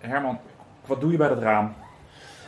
Herman, 0.00 0.38
wat 0.86 1.00
doe 1.00 1.10
je 1.10 1.16
bij 1.16 1.28
dat 1.28 1.38
raam? 1.42 1.72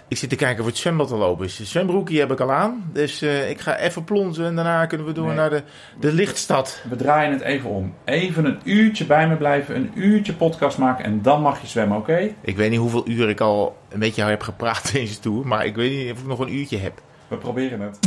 Ik 0.08 0.16
zit 0.18 0.28
te 0.30 0.36
kijken 0.36 0.60
of 0.60 0.66
het 0.66 0.76
zwembad 0.76 1.10
al 1.12 1.22
open 1.24 1.44
is. 1.44 1.56
De 1.56 1.64
zwembroekje 1.64 2.18
heb 2.18 2.32
ik 2.32 2.40
al 2.40 2.52
aan. 2.52 2.90
Dus 2.92 3.22
eh, 3.22 3.50
ik 3.50 3.60
ga 3.60 3.76
even 3.78 4.04
plonzen 4.04 4.46
en 4.46 4.54
daarna 4.54 4.86
kunnen 4.86 5.06
we 5.06 5.12
door 5.12 5.26
Nee. 5.26 5.36
naar 5.36 5.50
de, 5.50 5.62
de 6.00 6.12
lichtstad. 6.12 6.82
We 6.88 6.96
draaien 6.96 7.32
het 7.32 7.40
even 7.40 7.70
om. 7.70 7.94
Even 8.04 8.44
een 8.44 8.58
uurtje 8.64 9.04
bij 9.04 9.28
me 9.28 9.36
blijven, 9.36 9.76
een 9.76 9.90
uurtje 9.94 10.32
podcast 10.34 10.78
maken 10.78 11.04
en 11.04 11.22
dan 11.22 11.40
mag 11.42 11.60
je 11.60 11.66
zwemmen, 11.66 11.96
oké? 11.98 12.34
Ik 12.40 12.56
weet 12.56 12.70
niet 12.70 12.78
hoeveel 12.78 13.08
uur 13.08 13.28
ik 13.28 13.40
al 13.40 13.76
een 13.88 13.98
beetje 13.98 14.22
heb 14.22 14.42
gepraat 14.42 14.92
deze 14.92 15.18
tour. 15.20 15.46
Maar 15.46 15.66
ik 15.66 15.74
weet 15.76 15.90
niet 16.04 16.12
of 16.12 16.18
ik 16.20 16.26
nog 16.26 16.38
een 16.38 16.54
uurtje 16.54 16.78
heb. 16.78 17.00
We 17.28 17.36
proberen 17.36 17.80
het. 17.80 17.98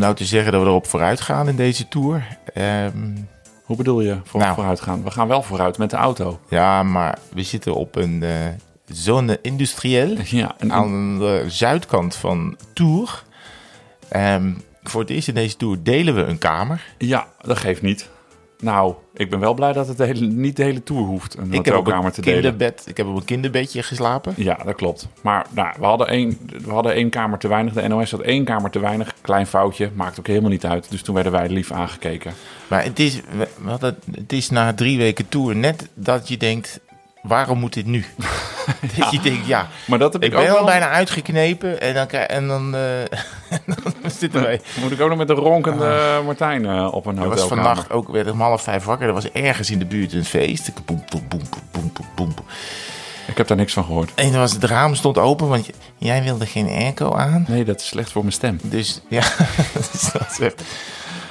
Nou 0.00 0.14
te 0.14 0.24
zeggen 0.24 0.52
dat 0.52 0.60
we 0.62 0.66
erop 0.68 0.86
vooruit 0.86 1.20
gaan 1.20 1.48
in 1.48 1.56
deze 1.56 1.88
tour. 1.88 2.26
ehm, 2.54 2.92
Hoe 3.64 3.76
bedoel 3.76 4.00
je 4.00 4.18
voor 4.24 4.40
Nou. 4.40 4.54
vooruit 4.54 4.80
gaan? 4.80 5.02
We 5.02 5.10
gaan 5.10 5.28
wel 5.28 5.42
vooruit 5.42 5.78
met 5.78 5.90
de 5.90 5.96
auto. 5.96 6.40
ja, 6.48 6.82
maar 6.82 7.18
we 7.32 7.42
zitten 7.42 7.74
op 7.74 7.96
een 7.96 8.22
eh, 8.22 8.30
zone 8.86 9.38
industrieel. 9.42 10.16
Ja, 10.24 10.54
en, 10.58 10.72
aan 10.72 11.18
de 11.18 11.44
zuidkant 11.48 12.14
van 12.16 12.56
Tours. 12.72 13.22
Ehm, 14.08 14.52
voor 14.82 15.00
het 15.00 15.10
eerst 15.10 15.28
in 15.28 15.34
deze 15.34 15.56
tour 15.56 15.82
delen 15.82 16.14
we 16.14 16.22
een 16.22 16.38
kamer. 16.38 16.82
ja, 16.98 17.26
dat 17.40 17.58
geeft 17.58 17.82
niet. 17.82 18.08
Nou, 18.60 18.94
ik 19.14 19.30
ben 19.30 19.40
wel 19.40 19.54
blij 19.54 19.72
dat 19.72 19.88
het 19.88 19.96
de 19.96 20.04
hele, 20.04 20.26
niet 20.26 20.56
de 20.56 20.62
hele 20.62 20.82
tour 20.82 21.02
hoeft. 21.02 21.36
Een 21.38 21.52
Ik 21.52 21.64
heb, 21.64 21.76
op 21.76 21.86
een 21.86 22.10
te 22.10 22.20
delen. 22.20 22.40
kinderbed, 22.40 22.82
ik 22.86 22.96
heb 22.96 23.06
op 23.06 23.16
een 23.16 23.24
kinderbedje 23.24 23.82
geslapen. 23.82 24.32
Ja, 24.36 24.58
dat 24.64 24.74
klopt. 24.74 25.08
Maar 25.22 25.46
nou, 25.50 25.74
we, 25.78 25.84
hadden 25.84 26.06
één, 26.06 26.38
we 26.64 26.70
hadden 26.70 26.92
één 26.92 27.10
kamer 27.10 27.38
te 27.38 27.48
weinig. 27.48 27.72
De 27.72 27.88
NOS 27.88 28.10
had 28.10 28.20
één 28.20 28.44
kamer 28.44 28.70
te 28.70 28.78
weinig. 28.78 29.14
Klein 29.20 29.46
foutje. 29.46 29.90
Maakt 29.94 30.18
ook 30.18 30.26
helemaal 30.26 30.50
niet 30.50 30.66
uit. 30.66 30.90
Dus 30.90 31.02
toen 31.02 31.14
werden 31.14 31.32
wij 31.32 31.48
lief 31.48 31.72
aangekeken. 31.72 32.32
Maar 32.68 32.84
het 32.84 32.98
is, 32.98 33.20
het 34.12 34.32
is 34.32 34.50
na 34.50 34.74
drie 34.74 34.98
weken 34.98 35.28
tour 35.28 35.56
net 35.56 35.88
dat 35.94 36.28
je 36.28 36.36
denkt, 36.36 36.80
waarom 37.22 37.58
moet 37.58 37.72
dit 37.72 37.86
nu? 37.86 38.04
dat 38.96 39.10
je 39.10 39.20
denkt, 39.20 39.46
ja, 39.46 39.68
Maar 39.86 39.98
dat 39.98 40.12
heb 40.12 40.22
ik 40.22 40.28
ik, 40.28 40.34
ben 40.34 40.42
ook 40.42 40.48
al 40.48 40.54
wel... 40.54 40.64
bijna 40.64 40.90
uitgeknepen 40.90 41.80
en 41.80 41.94
dan, 41.94 42.08
en 42.08 42.48
dan, 42.48 42.74
eh, 42.74 43.18
dan 44.02 44.10
zitten 44.10 44.42
wij. 44.42 44.60
Moet 44.80 44.90
ik 44.90 45.00
ook 45.00 45.08
nog 45.08 45.18
met 45.18 45.28
de 45.28 45.34
ronkende 45.34 46.20
Martijn 46.24 46.66
eh, 46.66 46.88
op 46.92 47.06
een 47.06 47.18
Er 47.18 47.28
was 47.28 47.40
hotelkamer. 47.40 47.64
vannacht 47.64 47.92
ook, 47.92 48.16
ik 48.16 48.30
om 48.32 48.40
half 48.40 48.62
vijf 48.62 48.84
wakker. 48.84 49.06
Er 49.08 49.14
was 49.14 49.30
ergens 49.30 49.70
in 49.70 49.78
de 49.78 49.86
buurt 49.86 50.12
een 50.12 50.24
feest. 50.24 50.72
Boem, 50.84 51.04
boem, 51.08 51.22
boem, 51.28 51.42
boem, 51.70 51.92
boem. 52.14 52.34
Ik 53.26 53.36
heb 53.36 53.46
daar 53.46 53.56
niks 53.56 53.72
van 53.72 53.84
gehoord. 53.84 54.10
En 54.14 54.32
was 54.32 54.52
het 54.52 54.64
raam 54.64 54.94
stond 54.94 55.18
open, 55.18 55.48
want 55.48 55.70
jij 55.96 56.22
wilde 56.22 56.46
geen 56.46 56.68
airco 56.68 57.14
aan. 57.14 57.44
Nee, 57.48 57.64
dat 57.64 57.80
is 57.80 57.86
slecht 57.86 58.12
voor 58.12 58.22
mijn 58.22 58.34
stem. 58.34 58.58
Dus 58.62 59.00
ja, 59.08 59.20
dat 60.12 60.26
is 60.30 60.38
echt... 60.40 60.62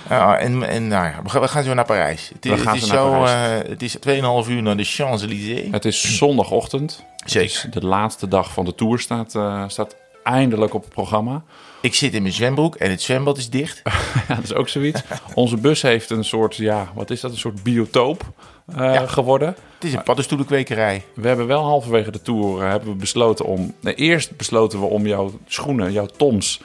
Ja, 0.10 0.38
en, 0.38 0.64
en 0.70 0.88
nou 0.88 1.06
ja, 1.06 1.20
we 1.24 1.30
gaan, 1.30 1.42
we 1.42 1.48
gaan 1.48 1.64
zo 1.64 1.74
naar 1.74 1.86
Parijs. 1.86 2.32
Het 2.34 2.46
is, 2.46 2.62
gaan 2.62 2.78
zo 2.78 3.10
Parijs. 3.12 3.64
eh, 3.64 3.70
het 3.70 3.82
is 3.82 3.98
2,5 4.46 4.50
uur 4.50 4.62
naar 4.62 4.78
de 4.78 4.84
Champs-Élysées. 4.84 5.68
Het 5.72 5.86
is 5.86 6.18
zondagochtend. 6.18 7.04
Zeker. 7.26 7.68
De 7.72 7.86
laatste 7.86 8.28
dag 8.28 8.54
van 8.54 8.66
de 8.66 8.76
tour 8.76 9.00
staat, 9.00 9.36
eh, 9.36 9.64
staat 9.68 9.96
eindelijk 10.24 10.74
op 10.74 10.84
het 10.84 10.94
programma. 10.94 11.44
Ik 11.82 11.96
zit 11.96 12.14
in 12.14 12.22
mijn 12.22 12.34
zwembroek 12.34 12.76
en 12.76 12.90
het 12.90 13.02
zwembad 13.02 13.38
is 13.38 13.50
dicht. 13.50 13.82
Ja, 14.28 14.36
dat 14.36 14.44
is 14.44 14.54
ook 14.54 14.70
zoiets. 14.70 15.02
Onze 15.34 15.58
bus 15.58 15.82
heeft 15.82 16.10
een 16.10 16.24
soort, 16.24 16.56
ja, 16.56 16.92
wat 16.94 17.10
is 17.10 17.22
dat? 17.22 17.32
Een 17.32 17.38
soort 17.38 17.64
biotoop 17.64 18.24
eh, 18.68 18.76
Ja. 18.94 19.08
geworden. 19.08 19.48
Het 19.48 19.84
is 19.84 19.94
een 19.94 20.04
paddenstoelenkwekerij. 20.04 21.04
We 21.14 21.28
hebben 21.28 21.48
wel 21.48 21.64
halverwege 21.64 22.12
de 22.12 22.22
tour 22.22 22.68
hebben 22.68 22.90
we 22.90 22.96
besloten 22.96 23.46
om. 23.46 23.74
Nee, 23.80 23.96
eerst 23.96 24.38
besloten 24.38 24.80
we 24.80 24.86
om 24.86 25.08
jouw 25.08 25.32
schoenen, 25.48 25.92
jouw 25.92 26.06
toms. 26.06 26.62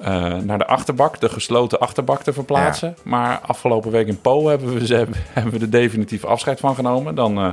Eh, 0.00 0.34
naar 0.36 0.58
de 0.58 0.66
achterbak, 0.66 1.20
de 1.20 1.28
gesloten 1.28 1.80
achterbak 1.80 2.22
te 2.22 2.32
verplaatsen. 2.32 2.96
Maar 3.02 3.40
afgelopen 3.46 3.90
week 3.90 4.06
in 4.06 4.20
Po 4.20 4.48
hebben 4.48 4.74
we, 4.74 4.86
ze, 4.86 5.06
hebben 5.30 5.52
we 5.52 5.58
er 5.58 5.70
definitief 5.70 6.24
afscheid 6.24 6.60
van 6.60 6.74
genomen. 6.74 7.14
Dan, 7.14 7.30
eh, 7.38 7.50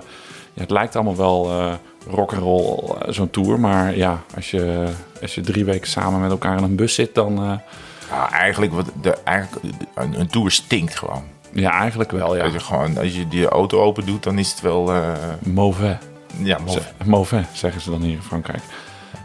ja, 0.53 0.61
het 0.61 0.71
lijkt 0.71 0.95
allemaal 0.95 1.15
wel 1.15 1.49
eh 1.49 1.73
rock'n'roll, 2.09 2.79
zo'n 3.07 3.29
tour. 3.29 3.59
Maar 3.59 3.97
ja, 3.97 4.21
als 4.35 4.51
je, 4.51 4.85
als 5.21 5.35
je 5.35 5.41
drie 5.41 5.65
weken 5.65 5.87
samen 5.87 6.21
met 6.21 6.31
elkaar 6.31 6.57
in 6.57 6.63
een 6.63 6.75
bus 6.75 6.93
zit, 6.95 7.15
dan... 7.15 7.59
Ja, 8.09 8.31
eigenlijk, 8.31 8.71
wat 8.73 8.85
de, 9.01 9.17
eigenlijk 9.23 9.65
een, 9.95 10.19
een 10.19 10.27
tour 10.27 10.51
stinkt 10.51 10.95
gewoon. 10.95 11.23
ja, 11.51 11.71
eigenlijk 11.71 12.11
wel, 12.11 12.35
ja. 12.35 12.43
Als, 12.43 12.53
je 12.53 12.59
gewoon. 12.59 12.97
als 12.97 13.15
je 13.15 13.27
die 13.27 13.47
auto 13.47 13.81
open 13.81 14.05
doet, 14.05 14.23
dan 14.23 14.37
is 14.39 14.51
het 14.51 14.61
wel... 14.61 14.91
Mauvais. 15.39 15.97
ja. 16.37 16.57
Ze- 16.67 16.81
Mauvais, 17.05 17.45
zeggen 17.53 17.81
ze 17.81 17.89
dan 17.89 18.01
hier 18.01 18.11
in 18.15 18.21
Frankrijk. 18.21 18.61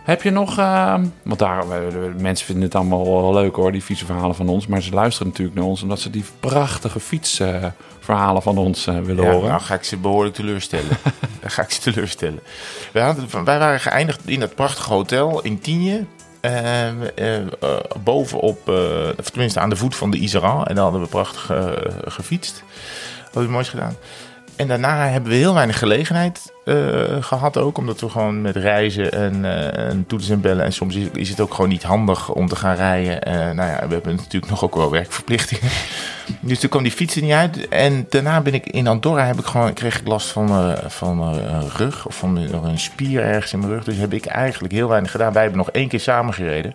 Heb 0.04 0.22
je 0.22 0.30
nog... 0.30 0.58
eh, 0.58 0.94
want 1.22 1.38
daar, 1.38 1.64
mensen 2.18 2.46
vinden 2.46 2.64
het 2.64 2.74
allemaal 2.74 3.04
wel 3.04 3.32
leuk 3.34 3.56
hoor, 3.56 3.72
die 3.72 3.82
fietsverhalen 3.82 4.34
van 4.36 4.48
ons. 4.48 4.66
Maar 4.66 4.82
ze 4.82 4.92
luisteren 4.92 5.28
natuurlijk 5.28 5.56
naar 5.56 5.66
ons 5.66 5.82
omdat 5.82 6.00
ze 6.00 6.10
die 6.10 6.24
prachtige 6.40 7.00
fietsverhalen 7.00 8.42
van 8.42 8.58
ons 8.58 8.86
eh, 8.86 8.98
willen 9.00 9.24
Ja, 9.24 9.32
horen. 9.32 9.48
nou 9.48 9.60
ga 9.60 9.74
ik 9.74 9.84
ze 9.84 9.96
behoorlijk 9.96 10.34
teleurstellen. 10.34 10.88
dan 11.40 11.50
ga 11.50 11.62
ik 11.62 11.70
ze 11.70 11.80
teleurstellen. 11.80 12.40
Wij, 12.92 13.02
hadden, 13.02 13.44
wij 13.44 13.58
waren 13.58 13.80
geëindigd 13.80 14.20
in 14.28 14.40
dat 14.40 14.54
prachtige 14.54 14.92
hotel 14.92 15.42
in 15.42 15.58
Tienje. 15.60 16.04
eh, 16.40 16.88
eh, 16.88 17.36
eh, 17.36 17.46
bovenop, 18.02 18.68
of 19.18 19.30
tenminste 19.30 19.60
aan 19.60 19.68
de 19.70 19.76
voet 19.76 19.96
van 19.96 20.10
de 20.10 20.16
Iseran. 20.18 20.64
En 20.66 20.74
daar 20.74 20.84
hadden 20.84 21.02
we 21.02 21.06
prachtig 21.08 21.50
gefietst. 22.04 22.62
Hadden 23.24 23.44
we 23.44 23.50
moois 23.50 23.68
gedaan. 23.68 23.96
En 24.56 24.68
daarna 24.68 25.08
hebben 25.08 25.30
we 25.30 25.36
heel 25.36 25.54
weinig 25.54 25.78
gelegenheid 25.78 26.52
eh, 26.64 26.74
gehad 27.20 27.56
ook. 27.58 27.78
Omdat 27.78 28.00
we 28.00 28.08
gewoon 28.08 28.42
met 28.42 28.56
reizen 28.56 29.12
en, 29.12 29.44
eh, 29.44 29.88
en 29.88 30.04
toetsen 30.06 30.34
en 30.34 30.40
bellen. 30.40 30.64
En 30.64 30.72
soms 30.72 30.94
is, 30.94 31.06
is 31.12 31.28
het 31.28 31.40
ook 31.40 31.54
gewoon 31.54 31.70
niet 31.70 31.82
handig 31.82 32.28
om 32.28 32.48
te 32.48 32.56
gaan 32.56 32.74
rijden. 32.76 33.22
Eh, 33.22 33.34
nou 33.34 33.70
ja, 33.70 33.86
we 33.88 33.94
hebben 33.94 34.14
natuurlijk 34.16 34.50
nog 34.50 34.64
ook 34.64 34.74
wel 34.74 34.90
werkverplichtingen. 34.90 35.70
Dus 36.40 36.58
toen 36.58 36.70
kwam 36.70 36.82
die 36.82 36.92
fiets 36.92 37.16
er 37.16 37.22
niet 37.22 37.32
uit. 37.32 37.68
En 37.68 38.06
daarna 38.08 38.40
ben 38.40 38.54
ik 38.54 38.66
in 38.66 38.86
Andorra 38.86 39.26
heb 39.26 39.38
ik 39.38 39.44
gewoon, 39.44 39.72
kreeg 39.72 40.00
ik 40.00 40.06
last 40.06 40.28
van, 40.28 40.76
van 40.86 41.18
mijn 41.18 41.68
rug. 41.76 42.06
Of 42.06 42.16
van 42.16 42.36
een 42.36 42.78
spier 42.78 43.22
ergens 43.22 43.52
in 43.52 43.58
mijn 43.58 43.70
rug. 43.72 43.84
Dus 43.84 43.96
heb 43.96 44.12
ik 44.12 44.26
eigenlijk 44.26 44.72
heel 44.72 44.88
weinig 44.88 45.10
gedaan. 45.10 45.32
Wij 45.32 45.42
hebben 45.42 45.60
nog 45.60 45.70
één 45.70 45.88
keer 45.88 46.00
samen 46.00 46.34
gereden. 46.34 46.74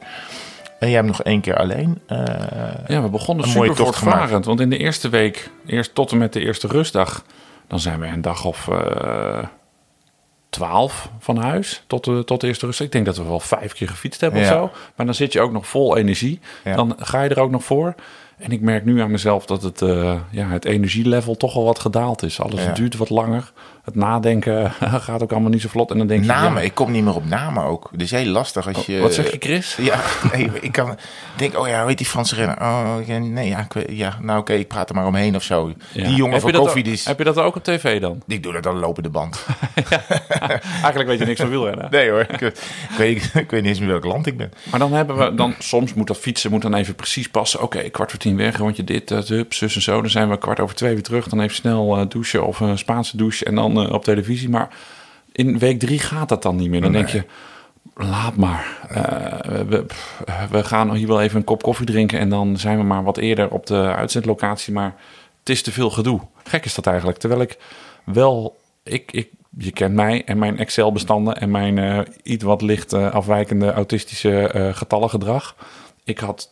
En 0.80 0.88
jij 0.88 0.96
hebt 0.96 1.08
nog 1.08 1.24
één 1.24 1.42
keer 1.42 1.56
alleen. 1.58 2.00
eh, 2.08 2.18
Ja, 2.88 3.02
we 3.02 3.10
begonnen 3.10 3.48
super 3.48 3.76
voortvarend. 3.76 4.46
Want 4.46 4.60
in 4.60 4.70
de 4.70 4.78
eerste 4.78 5.10
week, 5.10 5.50
eerst 5.66 5.96
tot 5.96 6.12
en 6.12 6.18
met 6.18 6.34
de 6.34 6.40
eerste 6.40 6.68
rustdag... 6.68 7.24
dan 7.70 7.80
zijn 7.80 8.00
we 8.00 8.08
een 8.08 8.22
dag 8.22 8.46
of 8.46 8.68
eh 8.68 9.44
twaalf 10.50 11.10
van 11.20 11.38
huis 11.38 11.84
tot 11.88 12.04
de, 12.04 12.24
tot 12.24 12.42
de 12.42 12.48
eerste 12.48 12.66
rustdag. 12.66 12.86
Ik 12.88 12.92
denk 12.94 13.06
dat 13.06 13.18
we 13.18 13.24
wel 13.24 13.40
vijf 13.40 13.74
keer 13.74 13.88
gefietst 13.90 14.22
hebben 14.22 14.42
Ja. 14.42 14.46
of 14.46 14.54
zo. 14.54 14.78
Maar 14.96 15.06
dan 15.06 15.16
zit 15.16 15.34
je 15.34 15.42
ook 15.42 15.52
nog 15.52 15.68
vol 15.68 15.98
energie. 15.98 16.40
Ja. 16.64 16.76
Dan 16.76 16.96
ga 17.00 17.22
je 17.22 17.30
er 17.30 17.40
ook 17.40 17.52
nog 17.52 17.64
voor. 17.64 17.96
En 18.38 18.52
ik 18.52 18.62
merk 18.62 18.86
nu 18.86 19.02
aan 19.02 19.12
mezelf 19.12 19.46
dat 19.46 19.64
het, 19.64 19.82
eh, 19.82 20.16
ja, 20.32 20.48
het 20.48 20.66
energielevel 20.66 21.38
toch 21.38 21.56
al 21.56 21.64
wat 21.64 21.80
gedaald 21.80 22.24
is. 22.24 22.42
Alles 22.42 22.64
Ja. 22.64 22.72
duurt 22.74 22.98
wat 22.98 23.10
langer. 23.10 23.52
Het 23.90 23.98
nadenken 23.98 24.72
gaat 25.08 25.24
ook 25.24 25.32
allemaal 25.32 25.50
niet 25.50 25.62
zo 25.62 25.68
vlot. 25.70 25.92
En 25.92 25.98
dan 25.98 26.08
denk 26.08 26.22
je... 26.22 26.28
namen, 26.28 26.62
ja, 26.62 26.68
ik 26.68 26.74
kom 26.74 26.92
niet 26.92 27.04
meer 27.04 27.16
op 27.16 27.26
namen 27.26 27.64
ook. 27.64 27.88
Het 27.92 28.02
is 28.02 28.12
heel 28.12 28.26
lastig 28.26 28.68
als 28.68 28.86
je... 28.86 28.96
Oh, 28.96 29.02
wat 29.02 29.14
zeg 29.14 29.32
je, 29.32 29.38
Chris? 29.40 29.78
Ja, 29.90 30.00
nee, 30.34 30.50
ik 30.62 30.72
kan 30.72 30.98
denk, 31.38 31.58
oh 31.58 31.68
ja, 31.68 31.86
weet 31.86 31.98
die 31.98 32.08
Franse 32.08 32.36
renner? 32.36 32.62
Oh, 32.62 32.96
nee, 33.08 33.48
ja, 33.48 33.68
ik 33.70 33.90
ja 33.92 34.18
nou 34.22 34.40
oké, 34.40 34.54
ik 34.54 34.68
praat 34.68 34.90
er 34.90 34.96
maar 34.96 35.06
omheen 35.06 35.36
of 35.36 35.44
zo. 35.44 35.74
Ja. 35.92 36.04
Die 36.04 36.16
jongen 36.16 36.34
Heb 36.34 36.42
van 36.42 36.52
je 36.52 36.58
koffie, 36.58 36.84
die 36.84 36.94
is, 36.94 37.06
Heb 37.06 37.18
je 37.18 37.24
dat 37.24 37.38
ook 37.38 37.56
op 37.56 37.64
tv 37.64 38.02
dan? 38.02 38.22
ik 38.28 38.44
doe 38.44 38.54
dat 38.54 38.64
dan 38.64 38.80
lopende 38.80 39.10
band. 39.10 39.46
Eigenlijk 40.84 41.08
weet 41.08 41.20
je 41.20 41.26
niks 41.26 41.40
van 41.40 41.50
wielrennen. 41.50 41.88
Nee 41.92 42.10
hoor, 42.10 42.20
ik, 42.30 42.42
ik, 42.42 42.54
weet, 42.98 43.24
ik 43.24 43.52
weet 43.52 43.62
niet 43.62 43.66
eens 43.66 43.80
meer 43.80 43.88
welk 43.88 44.06
land 44.06 44.26
ik 44.26 44.38
ben. 44.38 44.52
Maar 44.70 44.80
dan 44.80 44.94
hebben 44.94 45.18
we 45.18 45.36
dan 45.36 45.56
soms 45.60 45.94
moet 45.94 46.08
dat 46.08 46.18
fietsen 46.18 46.52
moet 46.52 46.62
dan 46.62 46.74
even 46.74 46.96
precies 46.96 47.30
passen. 47.30 47.62
Oké, 47.62 47.90
kwart 47.90 48.10
voor 48.10 48.20
tien 48.20 48.38
weg, 48.38 48.58
rondje 48.58 48.84
dit, 48.84 49.08
dat, 49.08 49.28
hup, 49.28 49.54
zus 49.54 49.76
en 49.76 49.82
zo. 49.82 50.02
Dan 50.02 50.10
zijn 50.10 50.30
we 50.30 50.38
kwart 50.38 50.60
over 50.60 50.76
twee 50.76 50.94
weer 50.94 51.04
terug. 51.04 51.28
Dan 51.28 51.42
even 51.42 51.56
snel 51.56 51.98
eh, 51.98 52.06
douchen 52.10 52.46
of 52.46 52.60
een 52.60 52.78
Spaanse 52.78 53.18
douche 53.18 53.46
en 53.46 53.56
dan 53.56 53.79
op 53.88 54.04
televisie. 54.04 54.50
Maar 54.50 54.70
in 55.32 55.60
week 55.60 55.80
drie 55.80 56.00
gaat 56.00 56.30
dat 56.30 56.42
dan 56.42 56.56
niet 56.56 56.70
meer. 56.70 56.82
Dan 56.82 56.92
denk 56.92 57.08
je, 57.08 57.24
laat 57.96 58.36
maar. 58.36 58.78
Eh, 58.90 59.86
we, 60.50 60.64
gaan 60.64 60.94
hier 60.94 61.08
wel 61.08 61.22
even 61.22 61.38
een 61.38 61.44
kop 61.44 61.64
koffie 61.64 61.86
drinken 61.86 62.20
en 62.20 62.30
dan 62.30 62.58
zijn 62.58 62.78
we 62.78 62.84
maar 62.84 63.04
wat 63.04 63.18
eerder 63.18 63.50
op 63.50 63.66
de 63.66 63.94
uitzendlocatie. 63.96 64.74
Maar 64.74 64.96
het 65.40 65.50
is 65.50 65.62
te 65.62 65.72
veel 65.72 65.90
gedoe. 65.90 66.20
Gek 66.44 66.66
is 66.66 66.76
dat 66.76 66.88
eigenlijk. 66.88 67.18
Terwijl 67.18 67.42
ik 67.42 67.58
wel, 68.04 68.58
ik, 68.84 69.12
ik, 69.12 69.30
je 69.58 69.72
kent 69.72 69.96
mij 69.96 70.24
en 70.26 70.38
mijn 70.38 70.58
Excel-bestanden 70.58 71.36
en 71.36 71.52
mijn 71.52 71.78
eh, 71.78 72.00
iets 72.24 72.44
wat 72.44 72.62
licht 72.62 72.94
eh, 72.94 73.12
afwijkende 73.12 73.72
autistische 73.72 74.72
getallengedrag. 74.74 75.56
Ik 76.04 76.20
had 76.20 76.52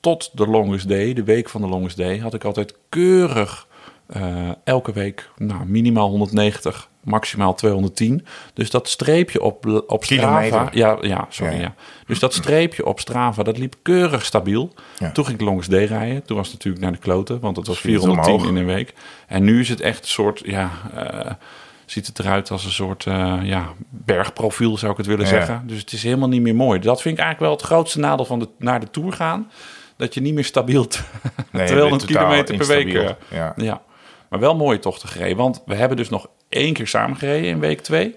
tot 0.00 0.30
de 0.32 0.46
longest 0.46 0.88
day, 0.88 1.12
de 1.12 1.24
week 1.24 1.48
van 1.48 1.60
de 1.60 1.68
longest 1.68 1.96
day, 1.96 2.18
had 2.18 2.34
ik 2.34 2.44
altijd 2.44 2.74
keurig 2.88 3.66
Eh, 4.06 4.48
elke 4.64 4.92
week 4.92 5.30
nou, 5.36 5.64
minimaal 5.66 6.08
190, 6.08 6.88
maximaal 7.00 7.54
210. 7.54 8.26
Dus 8.54 8.70
dat 8.70 8.88
streepje 8.88 9.42
op, 9.42 9.84
op 9.86 10.04
Strava... 10.04 10.40
Kilometer. 10.40 10.76
Ja, 10.78 10.98
ja, 11.00 11.26
sorry. 11.28 11.60
Ja. 11.60 11.74
Dus 12.06 12.18
dat 12.18 12.34
streepje 12.34 12.84
op 12.86 13.00
Strava, 13.00 13.42
dat 13.42 13.58
liep 13.58 13.74
keurig 13.82 14.24
stabiel. 14.24 14.72
Ja. 14.98 15.12
Toen 15.12 15.24
ging 15.24 15.38
ik 15.40 15.44
langs 15.46 15.66
D 15.68 15.72
rijden. 15.72 16.22
Toen 16.24 16.36
was 16.36 16.46
het 16.46 16.54
natuurlijk 16.56 16.82
naar 16.84 16.92
de 16.92 16.98
kloten, 16.98 17.40
want 17.40 17.56
het 17.56 17.66
was 17.66 17.78
Viel 17.80 17.92
het 17.94 18.02
410 18.02 18.34
omhoog. 18.34 18.48
in 18.50 18.56
een 18.56 18.74
week. 18.74 18.94
En 19.26 19.44
nu 19.44 19.60
is 19.60 19.68
het 19.68 19.80
echt 19.80 20.02
een 20.02 20.08
soort, 20.08 20.42
ja... 20.44 20.70
eh, 20.94 21.32
ziet 21.86 22.06
het 22.06 22.18
eruit 22.18 22.50
als 22.50 22.64
een 22.64 22.70
soort 22.72 23.06
eh, 23.06 23.36
ja, 23.42 23.68
bergprofiel, 23.90 24.78
zou 24.78 24.92
ik 24.92 24.96
het 24.98 25.06
willen 25.06 25.24
Ja. 25.24 25.30
zeggen. 25.30 25.62
Dus 25.66 25.78
het 25.80 25.92
is 25.92 26.02
helemaal 26.02 26.28
niet 26.28 26.42
meer 26.42 26.54
mooi. 26.54 26.80
Dat 26.80 27.02
vind 27.02 27.18
ik 27.18 27.24
eigenlijk 27.24 27.40
wel 27.50 27.60
het 27.60 27.72
grootste 27.72 27.98
nadeel 27.98 28.24
van 28.24 28.38
de, 28.38 28.48
naar 28.58 28.80
de 28.80 28.90
Tour 28.90 29.12
gaan. 29.12 29.50
Dat 29.96 30.14
je 30.14 30.20
niet 30.20 30.34
meer 30.34 30.44
stabiel 30.44 30.86
Nee, 31.50 31.66
200 31.68 32.06
totaal 32.06 32.24
kilometer 32.26 32.56
per 32.56 32.66
week. 32.66 33.16
Ja. 33.30 33.52
ja. 33.56 33.82
Maar 34.34 34.42
wel 34.42 34.56
mooie 34.56 34.78
tochten 34.78 35.08
gereden. 35.08 35.36
Want 35.36 35.62
we 35.66 35.74
hebben 35.74 35.96
dus 35.96 36.08
nog 36.08 36.28
één 36.48 36.72
keer 36.72 36.86
samen 36.86 37.16
gereden 37.16 37.48
in 37.48 37.58
week 37.60 37.80
2. 37.80 38.16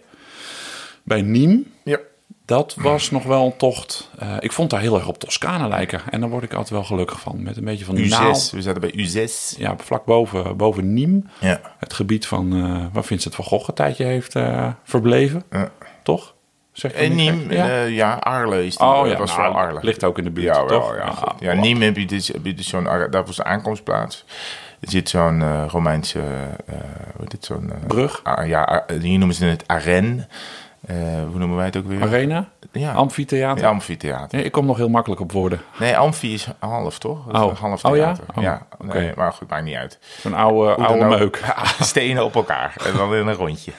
Bij 1.04 1.22
Nîmes. 1.22 1.82
Ja. 1.84 1.98
Dat 2.46 2.76
was 2.80 3.12
nog 3.12 3.24
wel 3.24 3.46
een 3.46 3.58
tocht. 3.58 4.10
eh, 4.20 4.36
ik 4.40 4.52
vond 4.52 4.70
daar 4.70 4.80
heel 4.80 4.96
erg 4.96 5.08
op 5.08 5.18
Toscane 5.20 5.68
lijken. 5.68 6.02
En 6.10 6.20
daar 6.20 6.30
word 6.30 6.44
ik 6.44 6.52
altijd 6.52 6.70
wel 6.70 6.84
gelukkig 6.84 7.20
van. 7.20 7.44
Met 7.44 7.58
een 7.58 7.64
beetje 7.64 7.86
van 7.86 7.96
die 7.96 8.10
naal. 8.10 8.34
U6. 8.36 8.50
We 8.52 8.62
zaten 8.62 8.82
bij 8.82 8.94
U6. 8.94 9.58
Ja, 9.58 9.76
vlak 9.78 10.06
boven, 10.06 10.58
boven 10.58 10.98
Nîmes. 10.98 11.40
Ja. 11.40 11.62
Het 11.78 11.94
gebied 11.94 12.28
van 12.28 12.54
eh, 12.56 12.86
waar 12.94 13.04
Vincent 13.04 13.36
van 13.36 13.46
Gogh 13.46 13.68
een 13.68 13.74
tijdje 13.76 14.04
heeft 14.04 14.36
eh, 14.36 14.68
verbleven. 14.84 15.44
Ja. 15.52 15.72
Toch? 16.04 16.36
Zeg 16.72 16.92
En 16.92 17.16
niet 17.16 17.32
Niem? 17.32 17.52
Ja. 17.52 17.68
ja, 17.68 17.82
ja 17.84 18.14
Arle 18.14 18.66
is 18.66 18.78
die. 18.78 18.88
oh 18.88 19.02
dat 19.02 19.12
ja, 19.12 19.18
was 19.18 19.38
nou, 19.38 19.42
wel 19.42 19.62
Arle. 19.62 19.80
ligt 19.82 20.04
ook 20.04 20.18
in 20.18 20.24
de 20.24 20.30
buurt, 20.32 20.56
Ja, 20.56 20.66
wel, 20.66 20.80
toch? 20.80 20.96
ja, 20.96 21.36
ja 21.40 21.54
wow. 21.54 21.64
Niem 21.64 21.82
heb 21.82 21.98
je 21.98 22.06
dus, 22.06 22.28
heb 22.28 22.46
je 22.46 22.54
dus 22.54 22.68
zo'n, 22.68 22.88
dat 23.10 23.28
was 23.28 23.36
de 23.36 23.44
aankomstplaats. 23.44 24.26
Er 24.80 24.90
zit 24.92 25.10
zo'n 25.10 25.42
eh, 25.42 25.66
Romeinse, 25.68 26.20
eh 26.20 26.76
hoe 27.14 27.22
heet 27.22 27.32
het, 27.32 27.46
zo'n... 27.46 27.72
eh, 27.72 27.86
Brug? 27.88 28.22
ja, 28.46 28.86
hier 29.00 29.18
noemen 29.18 29.36
ze 29.36 29.46
het 29.46 29.64
Arène. 29.68 30.28
Eh, 30.88 30.96
hoe 31.30 31.38
noemen 31.40 31.56
wij 31.56 31.66
het 31.66 31.78
ook 31.78 31.88
weer? 31.88 32.02
Arena? 32.02 32.50
Ja. 32.72 32.94
Amfitheater? 32.94 33.64
Ja, 33.64 33.70
amfitheater. 33.70 34.40
Ja, 34.40 34.46
ik 34.46 34.52
kom 34.52 34.66
nog 34.66 34.78
heel 34.78 34.90
makkelijk 34.90 35.22
op 35.22 35.32
woorden. 35.32 35.62
Nee, 35.80 35.98
amfi 35.98 36.34
is 36.34 36.48
half, 36.60 37.00
toch? 37.00 37.26
Dat 37.26 37.42
Oh. 37.44 37.50
een 37.50 37.56
half 37.56 37.86
Oh 37.86 37.96
ja? 37.96 38.04
theater. 38.04 38.24
Oh, 38.36 38.44
ja. 38.44 38.68
oké. 38.80 39.00
Nee, 39.00 39.12
maar 39.16 39.34
goed, 39.34 39.50
maakt 39.50 39.64
niet 39.64 39.76
uit. 39.76 40.00
Zo'n 40.22 40.34
oude, 40.34 40.84
oude 40.84 41.06
meuk. 41.06 41.42
Stenen 41.80 42.24
op 42.26 42.36
elkaar. 42.36 42.76
En 42.86 42.98
dan 42.98 43.16
in 43.16 43.28
een 43.28 43.34
rondje. 43.34 43.72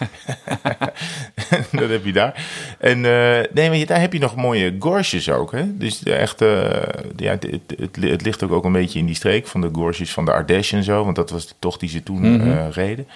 dat 1.73 1.89
heb 1.89 2.05
je 2.05 2.13
daar. 2.13 2.45
En 2.79 3.05
eh, 3.05 3.45
nee, 3.53 3.71
maar 3.71 3.87
daar 3.87 4.01
heb 4.01 4.13
je 4.13 4.19
nog 4.19 4.37
mooie 4.37 4.77
gorges 4.79 5.31
ook. 5.31 5.53
Hè? 5.53 5.77
Dus 5.77 5.99
de 5.99 6.15
echte, 6.15 6.71
ja, 7.17 7.31
het, 7.31 8.01
het, 8.01 8.23
ligt 8.23 8.43
ook, 8.45 8.53
ook 8.53 8.65
een 8.65 8.73
beetje 8.73 8.99
in 8.99 9.07
die 9.07 9.15
streek 9.15 9.47
van 9.47 9.61
de 9.61 9.69
gorges 9.73 10.13
van 10.13 10.25
de 10.25 10.33
Ardèche 10.33 10.77
en 10.77 10.85
zo. 10.85 11.05
Want 11.05 11.17
dat 11.17 11.31
was 11.31 11.47
de 11.47 11.55
tocht 11.59 11.81
die 11.81 11.89
ze 11.89 12.03
toen 12.03 12.41
eh, 12.41 12.71
reden. 12.71 13.09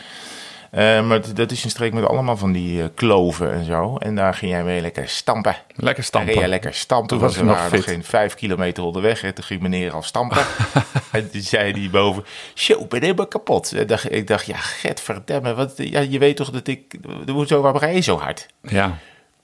Eh, 0.73 1.07
maar 1.07 1.35
dat 1.35 1.51
is 1.51 1.65
een 1.65 1.71
streek 1.71 1.93
met 1.93 2.05
allemaal 2.05 2.37
van 2.37 2.53
die 2.53 2.83
eh, 2.83 2.89
kloven 2.95 3.53
en 3.53 3.65
zo. 3.65 3.97
En 3.97 4.15
daar 4.15 4.35
ging 4.35 4.51
jij 4.51 4.65
mee 4.65 4.81
lekker 4.81 5.09
stampen. 5.09 5.57
Lekker 5.69 5.95
Daar 5.95 6.05
stampen. 6.05 6.35
jij 6.35 6.49
lekker 6.49 6.75
stampen. 6.75 7.09
Toen 7.09 7.19
was 7.19 7.35
we 7.35 7.41
ik 7.41 7.47
nog 7.47 7.69
fit. 7.69 7.83
geen 7.83 8.05
vijf 8.05 8.35
kilometer 8.35 8.83
onderweg. 8.83 9.21
Hè. 9.21 9.33
Toen 9.33 9.45
ging 9.45 9.61
meneer 9.61 9.93
al 9.93 10.03
stampen. 10.03 10.39
en 11.13 11.31
toen 11.31 11.41
zei 11.41 11.73
hij 11.73 11.91
boven, 11.91 12.25
ik 12.55 12.89
ben 12.89 13.03
helemaal 13.03 13.27
kapot. 13.27 13.73
En 13.73 13.87
dacht, 13.87 14.13
ik 14.13 14.27
dacht, 14.27 14.47
ja, 14.47 14.57
get 14.57 15.01
verdamme. 15.01 15.55
Wat, 15.55 15.73
ja, 15.77 16.01
je 16.01 16.19
weet 16.19 16.37
toch 16.37 16.51
dat 16.51 16.67
ik, 16.67 16.95
hoezo, 17.27 17.61
waarom 17.61 17.81
rij 17.81 17.95
je 17.95 18.01
zo 18.01 18.19
hard? 18.19 18.47
Ja. 18.63 18.99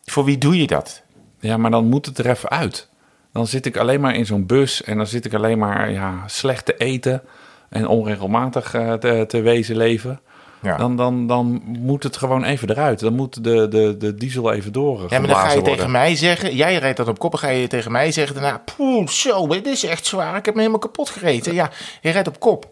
Voor 0.04 0.24
wie 0.24 0.38
doe 0.38 0.58
je 0.58 0.66
dat? 0.66 1.02
ja, 1.40 1.56
maar 1.56 1.70
dan 1.70 1.84
moet 1.84 2.06
het 2.06 2.18
er 2.18 2.30
even 2.30 2.48
uit. 2.48 2.88
Dan 3.32 3.46
zit 3.46 3.66
ik 3.66 3.76
alleen 3.76 4.00
maar 4.00 4.14
in 4.14 4.26
zo'n 4.26 4.46
bus 4.46 4.82
en 4.82 4.96
dan 4.96 5.06
zit 5.06 5.24
ik 5.24 5.34
alleen 5.34 5.58
maar 5.58 5.90
ja, 5.90 6.22
slecht 6.26 6.64
te 6.64 6.76
eten 6.76 7.22
en 7.68 7.86
onregelmatig 7.86 8.74
eh, 8.74 8.92
te, 8.92 9.24
te 9.28 9.40
wezen 9.40 9.76
leven. 9.76 10.20
Ja. 10.62 10.76
Dan, 10.76 10.96
dan, 10.96 11.26
dan 11.26 11.62
moet 11.64 12.02
het 12.02 12.16
gewoon 12.16 12.44
even 12.44 12.70
eruit. 12.70 13.00
Dan 13.00 13.14
moet 13.14 13.44
de, 13.44 13.68
de, 13.68 13.96
de 13.98 14.14
diesel 14.14 14.52
even 14.52 14.72
door. 14.72 15.06
Ja, 15.08 15.18
maar 15.18 15.28
dan 15.28 15.36
ga 15.36 15.48
je 15.48 15.54
worden. 15.54 15.74
tegen 15.74 15.90
mij 15.90 16.16
zeggen, 16.16 16.54
jij 16.54 16.76
rijdt 16.76 16.96
dan 16.96 17.08
op 17.08 17.18
kop 17.18 17.32
en 17.32 17.38
ga 17.38 17.48
je 17.48 17.66
tegen 17.66 17.92
mij 17.92 18.12
zeggen 18.12 18.34
daarna, 18.34 18.62
poeh, 18.76 19.08
zo, 19.08 19.46
dit 19.46 19.66
is 19.66 19.84
echt 19.84 20.06
zwaar, 20.06 20.36
ik 20.36 20.44
heb 20.44 20.54
me 20.54 20.60
helemaal 20.60 20.80
kapot 20.80 21.10
gereden. 21.10 21.54
Ja, 21.54 21.70
je 22.00 22.10
rijdt 22.10 22.28
op 22.28 22.40
kop. 22.40 22.70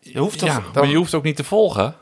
Je 0.00 0.18
hoeft 0.18 0.38
toch 0.38 0.48
Ja, 0.48 0.54
dan... 0.54 0.82
maar 0.82 0.90
je 0.90 0.96
hoeft 0.96 1.14
ook 1.14 1.22
niet 1.22 1.36
te 1.36 1.44
volgen. 1.44 1.94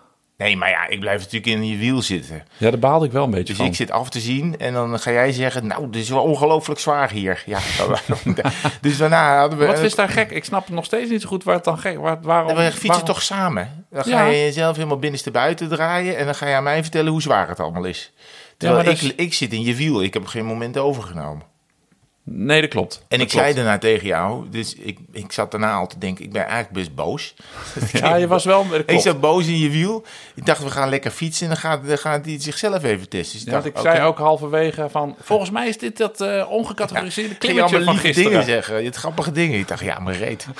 Nee, 0.43 0.57
maar 0.57 0.69
ja, 0.71 0.89
ik 0.89 1.01
blijf 1.01 1.19
natuurlijk 1.19 1.47
in 1.47 1.67
je 1.67 1.77
wiel 1.77 2.03
zitten. 2.03 2.43
Ja, 2.57 2.71
daar 2.71 2.79
baalde 2.79 3.07
ik 3.07 3.13
wel 3.13 3.25
een 3.25 3.31
beetje 3.31 3.47
Dus 3.47 3.57
van. 3.57 3.67
ik 3.67 3.75
zit 3.75 3.91
af 3.91 4.11
te 4.11 4.21
zien 4.21 4.59
en 4.59 4.73
dan 4.73 4.99
ga 5.01 5.11
jij 5.13 5.33
zeggen, 5.33 5.67
nou, 5.67 5.91
dit 5.91 6.03
is 6.03 6.09
wel 6.09 6.23
ongelooflijk 6.23 6.81
zwaar 6.81 7.11
hier. 7.11 7.43
Ja, 7.47 7.59
dus 8.81 8.97
daarna 8.97 9.39
hadden 9.39 9.59
we... 9.59 9.67
Wat 9.67 9.79
is 9.79 9.95
daar 9.95 10.09
gek? 10.09 10.31
Ik 10.31 10.45
snap 10.45 10.69
nog 10.69 10.85
steeds 10.85 11.11
niet 11.11 11.23
zo 11.23 11.29
goed 11.29 11.45
waar 11.45 11.55
het 11.55 11.65
dan 11.65 11.79
gek 11.79 11.99
waar, 11.99 12.19
waarom, 12.23 12.55
We 12.57 12.63
fietsen 12.63 12.87
waarom- 12.89 13.07
toch 13.07 13.23
samen? 13.23 13.87
Dan 13.91 14.03
ga 14.05 14.11
Ja. 14.11 14.25
je 14.27 14.37
jezelf 14.39 14.77
helemaal 14.77 14.99
binnenste 14.99 15.31
buiten 15.31 15.69
draaien 15.69 16.17
en 16.17 16.25
dan 16.25 16.35
ga 16.35 16.49
je 16.49 16.55
aan 16.55 16.63
mij 16.63 16.83
vertellen 16.83 17.13
hoe 17.13 17.23
zwaar 17.23 17.49
het 17.49 17.61
allemaal 17.61 17.85
is. 17.85 18.13
Terwijl 18.57 18.81
ik, 18.81 18.87
dat 18.87 18.95
is- 18.95 19.15
ik 19.15 19.35
zit 19.35 19.53
in 19.53 19.63
je 19.63 19.75
wiel, 19.75 20.03
ik 20.03 20.15
heb 20.15 20.27
geen 20.27 20.45
moment 20.47 20.79
overgenomen. 20.79 21.43
Nee, 22.25 22.61
dat 22.61 22.71
klopt. 22.71 22.95
En 22.95 23.03
Dat 23.09 23.21
ik 23.21 23.29
klopt. 23.29 23.45
zei 23.45 23.55
daarna 23.57 23.79
tegen 23.79 24.07
jou, 24.07 24.49
dus 24.51 24.75
ik, 24.75 24.99
ik 25.13 25.33
zat 25.33 25.51
daarna 25.51 25.73
al 25.75 25.87
te 25.87 25.99
denken, 25.99 26.25
ik 26.25 26.33
ben 26.33 26.43
eigenlijk 26.43 26.73
best 26.73 26.95
boos. 26.95 27.35
Ja, 27.93 28.15
je 28.17 28.27
was 28.27 28.45
wel... 28.45 28.67
Ik 28.87 29.01
zat 29.01 29.21
boos 29.21 29.47
in 29.47 29.59
je 29.59 29.71
wiel. 29.71 30.05
Ik 30.35 30.47
dacht, 30.47 30.63
we 30.63 30.71
gaan 30.71 30.89
lekker 30.89 31.11
fietsen 31.11 31.43
en 31.49 31.53
dan 31.53 31.61
gaat, 31.63 31.87
dan 31.89 31.99
gaat 31.99 32.25
hij 32.25 32.41
zichzelf 32.41 32.85
even 32.85 33.09
testen. 33.09 33.39
Dus 33.39 33.47
Ja, 33.47 33.53
dacht, 33.53 33.67
ik 33.67 33.79
zei 33.79 34.03
ook 34.03 34.19
halverwege 34.19 34.89
van... 34.91 35.17
Volgens 35.21 35.51
mij 35.51 35.69
is 35.69 35.79
dit 35.79 35.97
dat 35.97 36.21
eh 36.21 36.47
ongecategoriseerde 36.51 37.35
klimmetje 37.35 37.77
allemaal 37.77 37.95
van 37.95 38.03
gisteren. 38.03 38.31
dingen 38.31 38.45
zeggen, 38.47 38.77
je 38.77 38.85
hebt 38.85 38.97
grappige 38.97 39.33
dingen. 39.33 39.59
Ik 39.59 39.69
dacht, 39.69 39.85
ja, 39.85 39.99
maar 39.99 40.15
reet. 40.17 40.47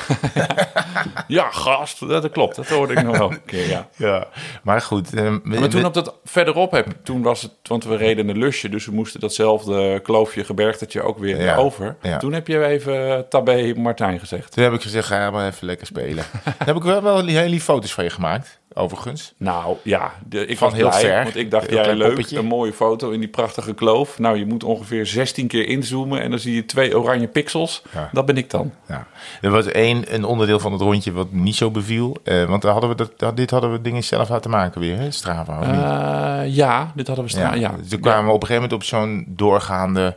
Ja, 1.29 1.51
gast. 1.51 2.09
Dat, 2.09 2.31
klopt. 2.31 2.57
Dat 2.57 2.69
hoorde 2.69 2.93
ik 2.93 3.03
nog 3.03 3.19
wel 3.19 3.31
een 3.31 3.45
keer, 3.53 3.69
ja. 3.69 3.89
Ja, 3.97 4.27
maar 4.63 4.81
goed. 4.81 5.15
eh, 5.15 5.35
Maar 5.43 5.69
toen 5.69 5.85
op 5.85 5.95
dat 5.95 6.15
verderop 6.25 6.71
heb, 6.71 6.87
toen 7.03 7.23
was 7.23 7.43
het, 7.43 7.53
want 7.63 7.85
we 7.85 7.97
reden 7.97 8.29
een 8.29 8.39
lusje, 8.39 8.69
dus 8.69 8.87
we 8.87 8.93
moesten 8.93 9.21
datzelfde 9.21 10.01
kloofje 10.01 10.45
gebergtetje 10.45 11.03
ook 11.03 11.19
weer 11.19 11.43
Ja, 11.43 11.57
over. 11.57 11.97
ja. 12.03 12.19
Toen 12.19 12.33
heb 12.33 12.47
je 12.47 12.65
even 12.67 13.27
Tabé 13.29 13.73
Martijn 13.77 14.19
gezegd. 14.19 14.53
Toen 14.53 14.65
heb 14.65 14.73
ik 14.73 14.83
gezegd, 14.83 15.07
ga 15.07 15.31
maar 15.31 15.47
even 15.47 15.67
lekker 15.67 15.87
spelen. 15.87 16.25
Daar 16.45 16.55
heb 16.67 16.77
ik 16.77 16.83
wel, 16.83 17.03
wel 17.03 17.25
hele 17.27 17.61
foto's 17.61 17.93
van 17.95 18.05
je 18.05 18.11
gemaakt, 18.11 18.61
overigens. 18.75 19.33
Nou 19.37 19.77
ja, 19.83 20.13
de, 20.29 20.47
ik 20.47 20.59
Van 20.59 20.69
was 20.69 20.79
heel 20.79 20.89
blij, 20.89 21.01
ver. 21.01 21.23
want 21.23 21.37
ik 21.37 21.51
dacht, 21.51 21.67
Heel 21.71 21.85
ja 21.85 21.93
leuk, 21.93 22.07
poppetje. 22.09 22.39
een 22.39 22.45
mooie 22.45 22.73
foto 22.73 23.11
in 23.11 23.21
die 23.21 23.29
prachtige 23.29 23.75
kloof. 23.75 24.19
Nou, 24.19 24.39
je 24.39 24.47
moet 24.47 24.65
ongeveer 24.65 25.07
16 25.07 25.47
keer 25.47 25.67
inzoomen 25.69 26.21
en 26.21 26.31
dan 26.31 26.39
zie 26.39 26.55
je 26.55 26.65
twee 26.67 26.99
oranje 26.99 27.27
pixels. 27.29 27.83
Ja. 27.95 28.09
Dat 28.13 28.27
ben 28.27 28.37
ik 28.37 28.51
dan. 28.51 28.73
Ja. 28.89 29.07
Er 29.41 29.51
was 29.51 29.67
één 29.67 30.15
een 30.15 30.25
onderdeel 30.25 30.59
van 30.59 30.73
het 30.73 30.81
rondje 30.81 31.13
wat 31.13 31.33
niet 31.33 31.57
zo 31.57 31.71
beviel. 31.71 32.17
eh, 32.25 32.45
want 32.45 32.63
daar 32.63 32.73
hadden 32.73 32.97
we 32.97 33.09
dat, 33.17 33.37
dit 33.37 33.51
hadden 33.51 33.73
we 33.73 33.81
dingen 33.81 34.05
zelf 34.05 34.29
laten 34.29 34.51
maken 34.51 34.81
weer, 34.81 34.97
hè? 34.97 35.11
Strava. 35.11 35.61
Eh, 35.63 36.55
ja, 36.55 36.93
dit 36.95 37.07
hadden 37.07 37.25
we 37.25 37.31
staan. 37.31 37.61
Ja, 37.61 37.75
Dus 37.79 37.89
toen 37.89 38.01
kwamen 38.01 38.25
we 38.27 38.33
op 38.33 38.41
een 38.43 38.47
gegeven 38.47 38.63
moment 38.63 38.73
op 38.73 38.89
zo'n 38.89 39.25
doorgaande 39.29 40.17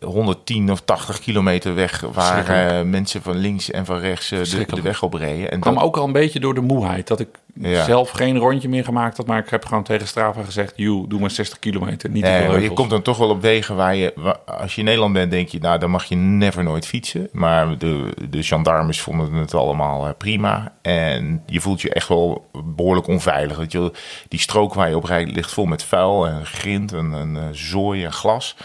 110 0.00 0.70
of 0.70 0.80
80 0.80 1.18
kilometer 1.20 1.74
weg... 1.74 2.00
waar 2.12 2.48
eh, 2.48 2.84
mensen 2.84 3.22
van 3.22 3.36
links 3.36 3.70
en 3.70 3.84
van 3.84 3.98
rechts 3.98 4.30
eh, 4.30 4.66
de, 4.66 4.82
weg 4.82 5.02
op 5.02 5.14
reden. 5.14 5.50
En 5.50 5.60
kwam 5.60 5.74
dat- 5.74 5.82
ook 5.82 5.96
al 5.96 6.04
een 6.04 6.12
beetje 6.12 6.40
door 6.40 6.54
de 6.54 6.60
moeheid. 6.60 7.06
Dat 7.06 7.20
ik 7.20 7.28
Ja. 7.54 7.84
zelf 7.84 8.10
geen 8.10 8.38
rondje 8.38 8.68
meer 8.68 8.84
gemaakt 8.84 9.16
had. 9.16 9.26
Maar 9.26 9.38
ik 9.38 9.50
heb 9.50 9.64
gewoon 9.64 9.82
tegen 9.82 10.06
Strava 10.06 10.42
gezegd... 10.42 10.72
Joe, 10.76 11.08
doe 11.08 11.20
maar 11.20 11.30
60 11.30 11.58
kilometer. 11.58 12.10
Niet 12.10 12.22
Nee, 12.22 12.48
maar 12.48 12.60
je 12.60 12.72
komt 12.72 12.90
dan 12.90 13.02
toch 13.02 13.16
wel 13.18 13.28
op 13.28 13.42
wegen 13.42 13.76
waar 13.76 13.94
je... 13.96 14.36
Als 14.46 14.72
je 14.74 14.78
in 14.78 14.84
Nederland 14.84 15.12
bent, 15.12 15.30
denk 15.30 15.48
je... 15.48 15.58
Nou, 15.58 15.78
dan 15.78 15.90
mag 15.90 16.04
je 16.04 16.16
never 16.16 16.62
nooit 16.64 16.86
fietsen. 16.86 17.28
Maar 17.32 17.78
de, 17.78 18.10
de 18.30 18.42
gendarmes 18.42 19.00
vonden 19.00 19.32
het 19.32 19.54
allemaal 19.54 20.06
eh, 20.06 20.12
prima. 20.18 20.72
En 20.82 21.42
je 21.46 21.60
voelt 21.60 21.80
je 21.80 21.90
echt 21.90 22.08
wel 22.08 22.50
behoorlijk 22.64 23.06
onveilig. 23.06 23.56
Weet 23.56 23.72
je, 23.72 23.92
die 24.28 24.40
strook 24.40 24.74
waar 24.74 24.88
je 24.88 24.96
op 24.96 25.04
rijdt 25.04 25.30
ligt 25.30 25.52
vol 25.52 25.64
met 25.66 25.84
vuil 25.84 26.26
en 26.26 26.46
grind 26.46 26.92
en, 26.92 27.14
en 27.14 27.48
zooi 27.52 28.04
en 28.04 28.12
glas. 28.12 28.56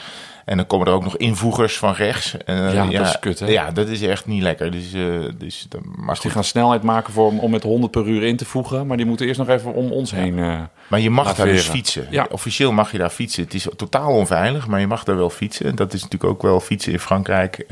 En 0.49 0.57
dan 0.57 0.67
komen 0.67 0.87
er 0.87 0.93
ook 0.93 1.03
nog 1.03 1.17
invoegers 1.17 1.77
van 1.77 1.93
rechts. 1.93 2.37
En, 2.45 2.67
eh, 2.67 2.73
Ja, 2.73 2.85
dat 2.99 3.07
is 3.07 3.19
kut, 3.19 3.39
hè? 3.39 3.45
Ja, 3.47 3.71
dat 3.71 3.87
is 3.87 4.01
echt 4.01 4.25
niet 4.25 4.41
lekker. 4.41 4.71
Dus, 4.71 4.93
eh, 4.93 5.01
dus, 5.37 5.65
dan- 5.69 5.81
maar, 5.95 6.13
Die 6.13 6.23
goed. 6.23 6.31
gaan 6.31 6.43
snelheid 6.43 6.83
maken 6.83 7.13
voor 7.13 7.27
om, 7.39 7.51
met 7.51 7.63
100 7.63 7.91
per 7.91 8.07
uur 8.07 8.23
in 8.23 8.35
te 8.37 8.45
voegen. 8.45 8.87
Maar 8.87 8.97
die 8.97 9.05
moeten 9.05 9.25
eerst 9.27 9.39
nog 9.39 9.49
even 9.49 9.73
om 9.73 9.91
ons 9.91 10.11
heen. 10.11 10.39
eh, 10.39 10.59
maar 10.87 10.99
je 10.99 11.09
mag 11.09 11.35
daar 11.35 11.45
dus 11.45 11.67
fietsen. 11.67 12.07
Ja. 12.09 12.27
Officieel 12.31 12.71
mag 12.71 12.91
je 12.91 12.97
daar 12.97 13.09
fietsen. 13.09 13.43
Het 13.43 13.53
is 13.53 13.67
totaal 13.75 14.11
onveilig, 14.13 14.67
maar 14.67 14.79
je 14.79 14.87
mag 14.87 15.03
daar 15.03 15.17
wel 15.17 15.29
fietsen. 15.29 15.75
Dat 15.75 15.93
is 15.93 16.01
natuurlijk 16.01 16.31
ook 16.31 16.41
wel 16.41 16.59
fietsen 16.59 16.91
in 16.91 16.99
Frankrijk. 16.99 17.65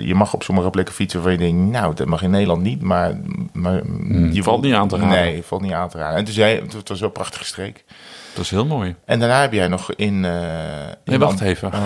Je 0.00 0.12
mag 0.14 0.34
op 0.34 0.42
sommige 0.42 0.70
plekken 0.70 0.94
fietsen 0.94 1.22
waarvan 1.22 1.44
je 1.46 1.52
denkt... 1.52 1.70
nou, 1.72 1.94
dat 1.94 2.06
mag 2.06 2.22
in 2.22 2.30
Nederland 2.30 2.62
niet, 2.62 2.82
maar... 2.82 3.20
maar 3.52 3.82
je 4.32 4.42
valt 4.42 4.62
niet 4.62 4.74
aan 4.74 4.88
te 4.88 4.96
raden. 4.96 5.10
Nee, 5.10 5.42
valt 5.42 5.62
niet 5.62 5.72
aan 5.72 5.88
te 5.88 5.98
raden. 5.98 6.18
En 6.18 6.24
toen 6.24 6.34
zei 6.34 6.60
het 6.76 6.88
was 6.88 6.98
wel 7.00 7.08
een 7.08 7.14
prachtige 7.14 7.44
streek. 7.44 7.84
Dat 8.34 8.44
is 8.44 8.50
heel 8.50 8.66
mooi. 8.66 8.94
En 9.04 9.18
daarna 9.18 9.40
heb 9.40 9.52
jij 9.52 9.68
nog 9.68 9.92
in... 9.94 10.24
eh, 10.24 10.32
Nee, 11.04 11.18
wacht 11.18 11.40
even. 11.40 11.72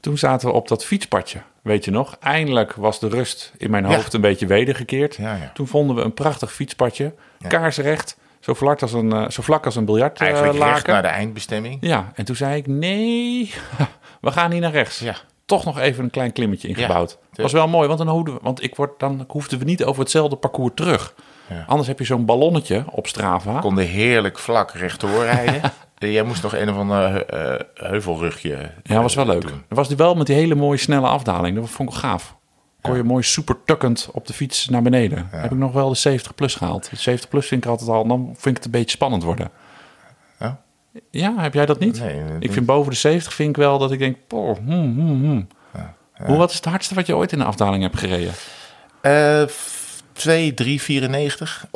Toen 0.00 0.18
zaten 0.18 0.48
we 0.48 0.54
op 0.54 0.68
dat 0.68 0.84
fietspadje. 0.84 1.38
Weet 1.62 1.84
je 1.84 1.90
nog? 1.90 2.16
Eindelijk 2.20 2.72
was 2.72 3.00
de 3.00 3.08
rust 3.08 3.52
in 3.56 3.70
mijn 3.70 3.88
Ja. 3.88 3.94
hoofd 3.94 4.12
een 4.12 4.20
beetje 4.20 4.46
wedergekeerd. 4.46 5.14
Ja, 5.16 5.34
ja. 5.34 5.50
Toen 5.54 5.66
vonden 5.66 5.96
we 5.96 6.02
een 6.02 6.14
prachtig 6.14 6.52
fietspadje. 6.52 7.14
Kaarsrecht. 7.48 8.16
Zo 8.40 8.54
vlak 8.54 8.82
als 8.82 8.92
een, 8.92 9.12
eh, 9.12 9.28
zo 9.30 9.42
vlak 9.42 9.64
als 9.64 9.76
een 9.76 9.86
Eigenlijk 9.88 10.26
recht 10.28 10.42
biljartlaken. 10.52 10.92
naar 10.92 11.02
de 11.02 11.08
eindbestemming. 11.08 11.78
Ja, 11.80 12.12
en 12.14 12.24
toen 12.24 12.36
zei 12.36 12.56
ik, 12.56 12.66
nee, 12.66 13.52
we 14.20 14.30
gaan 14.30 14.50
niet 14.50 14.60
naar 14.60 14.70
rechts. 14.72 14.98
Ja. 14.98 15.14
Toch 15.46 15.64
nog 15.64 15.78
even 15.78 16.04
een 16.04 16.10
klein 16.10 16.32
klimmetje 16.32 16.68
ingebouwd. 16.68 17.18
Ja. 17.32 17.42
was 17.42 17.52
wel 17.52 17.68
mooi, 17.68 17.86
want 17.86 17.98
dan, 17.98 18.08
houden 18.08 18.34
we, 18.34 18.40
want 18.42 18.62
ik 18.62 18.76
word, 18.76 18.98
dan 19.00 19.24
hoefden 19.28 19.58
we 19.58 19.64
niet 19.64 19.84
over 19.84 20.00
hetzelfde 20.02 20.36
parcours 20.36 20.72
terug. 20.74 21.14
Ja. 21.48 21.64
Anders 21.66 21.88
heb 21.88 21.98
je 21.98 22.04
zo'n 22.04 22.24
ballonnetje 22.24 22.84
op 22.90 23.06
Strava. 23.06 23.58
konden 23.60 23.84
heerlijk 23.86 24.38
vlak 24.38 24.70
rechtdoor 24.70 25.24
rijden. 25.24 25.60
En 25.98 26.10
Jij 26.10 26.22
moest 26.22 26.42
nog 26.42 26.54
een 26.54 26.68
of 26.70 26.76
ander 26.76 27.26
eh, 27.26 27.60
heuvelrugje 27.74 28.70
Ja, 28.82 29.02
was 29.02 29.14
wel 29.14 29.26
leuk. 29.26 29.40
doen. 29.40 29.62
Dat 29.68 29.78
was 29.78 29.88
die 29.88 29.96
wel 29.96 30.14
met 30.14 30.26
die 30.26 30.36
hele 30.36 30.54
mooie 30.54 30.78
snelle 30.78 31.06
afdaling. 31.06 31.56
Dat 31.56 31.70
vond 31.70 31.88
ik 31.90 31.94
gaaf. 31.96 32.36
Kon 32.80 32.96
je 32.96 33.02
mooi 33.02 33.22
super 33.22 33.56
tukkend 33.64 34.08
op 34.12 34.26
de 34.26 34.32
fiets 34.32 34.68
naar 34.68 34.82
beneden. 34.82 35.28
Heb 35.30 35.50
ik 35.52 35.58
nog 35.58 35.72
wel 35.72 35.88
de 35.88 35.94
70 35.94 36.34
plus 36.34 36.54
gehaald. 36.54 36.90
De 36.90 36.96
70 36.96 37.28
plus 37.28 37.46
vind 37.46 37.64
ik 37.64 37.70
altijd 37.70 37.90
al, 37.90 38.06
dan 38.06 38.24
vind 38.26 38.46
ik 38.46 38.56
het 38.56 38.64
een 38.64 38.70
beetje 38.80 38.90
spannend 38.90 39.22
worden. 39.22 39.50
Ja? 40.38 40.60
Ja, 41.10 41.34
heb 41.36 41.54
jij 41.54 41.66
dat 41.66 41.78
niet? 41.78 42.00
Nee, 42.00 42.22
dat 42.24 42.32
ik 42.34 42.38
niet. 42.40 42.52
vind 42.52 42.66
boven 42.66 42.90
de 42.92 42.98
70 42.98 43.34
vind 43.34 43.48
ik 43.48 43.56
wel 43.56 43.78
dat 43.78 43.92
ik 43.92 43.98
denk, 43.98 44.16
oh, 44.30 44.56
hmm, 44.56 44.94
hmm, 44.98 45.22
hmm. 45.24 45.46
Hoe, 46.24 46.36
wat 46.36 46.50
is 46.50 46.56
het 46.56 46.64
hardste 46.64 46.94
wat 46.94 47.06
je 47.06 47.16
ooit 47.16 47.32
in 47.32 47.40
een 47.40 47.46
afdaling 47.46 47.82
hebt 47.82 47.98
gereden? 47.98 48.32
Eh, 49.00 49.46
2, 50.14 50.54
3, 50.54 50.80
94 50.82 51.66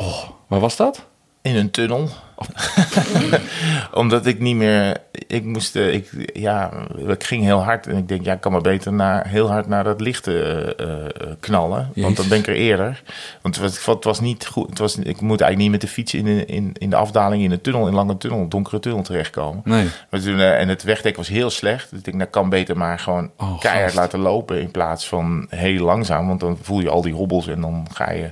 Waar 0.46 0.60
was 0.60 0.76
dat? 0.76 1.06
in 1.42 1.56
een 1.56 1.70
tunnel. 1.70 2.08
Omdat 3.92 4.26
ik 4.26 4.40
niet 4.40 4.56
meer... 4.56 4.96
Ik 5.26 5.44
moest... 5.44 5.76
eh, 5.76 5.94
Ik, 5.94 6.10
ja, 6.32 6.70
ik 7.08 7.24
ging 7.24 7.44
heel 7.44 7.62
hard. 7.62 7.86
En 7.86 7.96
ik 7.96 8.08
denk, 8.08 8.24
ja, 8.24 8.32
ik 8.32 8.40
kan 8.40 8.52
maar 8.52 8.60
beter 8.60 8.92
naar, 8.92 9.26
heel 9.28 9.50
hard 9.50 9.66
naar 9.68 9.84
dat 9.84 10.00
lichte 10.00 10.32
eh, 10.78 11.04
eh, 11.04 11.32
knallen. 11.40 11.90
Want 11.94 12.16
dan 12.16 12.28
ben 12.28 12.38
ik 12.38 12.46
er 12.46 12.54
eerder. 12.54 13.02
Want 13.42 13.56
het 13.56 13.64
was, 13.64 13.86
het 13.94 14.04
was 14.04 14.20
niet 14.20 14.46
goed. 14.46 14.68
Het 14.68 14.78
was, 14.78 14.96
ik 14.96 15.20
moet 15.20 15.40
eigenlijk 15.40 15.56
niet 15.58 15.70
met 15.70 15.80
de 15.80 15.86
fiets 15.88 16.14
in, 16.14 16.24
de- 16.24 16.44
in, 16.46 16.72
in 16.78 16.90
de 16.90 16.96
afdaling 16.96 17.42
in 17.42 17.50
een 17.50 17.60
tunnel, 17.60 17.80
in 17.82 17.86
een 17.88 17.94
lange 17.94 18.16
tunnel, 18.16 18.48
donkere 18.48 18.78
tunnel 18.80 19.02
terechtkomen. 19.02 19.62
Nee. 19.64 19.86
Maar 20.10 20.20
toen, 20.20 20.40
en 20.40 20.68
het 20.68 20.82
wegdek 20.82 21.16
was 21.16 21.28
heel 21.28 21.50
slecht. 21.50 21.90
Dus 21.90 21.98
ik 21.98 22.04
denk, 22.04 22.16
nou 22.16 22.28
kan 22.30 22.48
beter 22.48 22.76
maar 22.76 22.98
gewoon 22.98 23.30
Oh, 23.36 23.60
keihard 23.60 23.84
gast. 23.84 23.96
laten 23.96 24.18
lopen 24.20 24.60
in 24.60 24.70
plaats 24.70 25.08
van 25.08 25.46
heel 25.50 25.84
langzaam. 25.84 26.26
Want 26.28 26.40
dan 26.40 26.58
voel 26.62 26.80
je 26.80 26.88
al 26.90 27.02
die 27.02 27.14
hobbels 27.14 27.46
en 27.48 27.60
dan 27.60 27.86
ga 27.92 28.10
je 28.12 28.30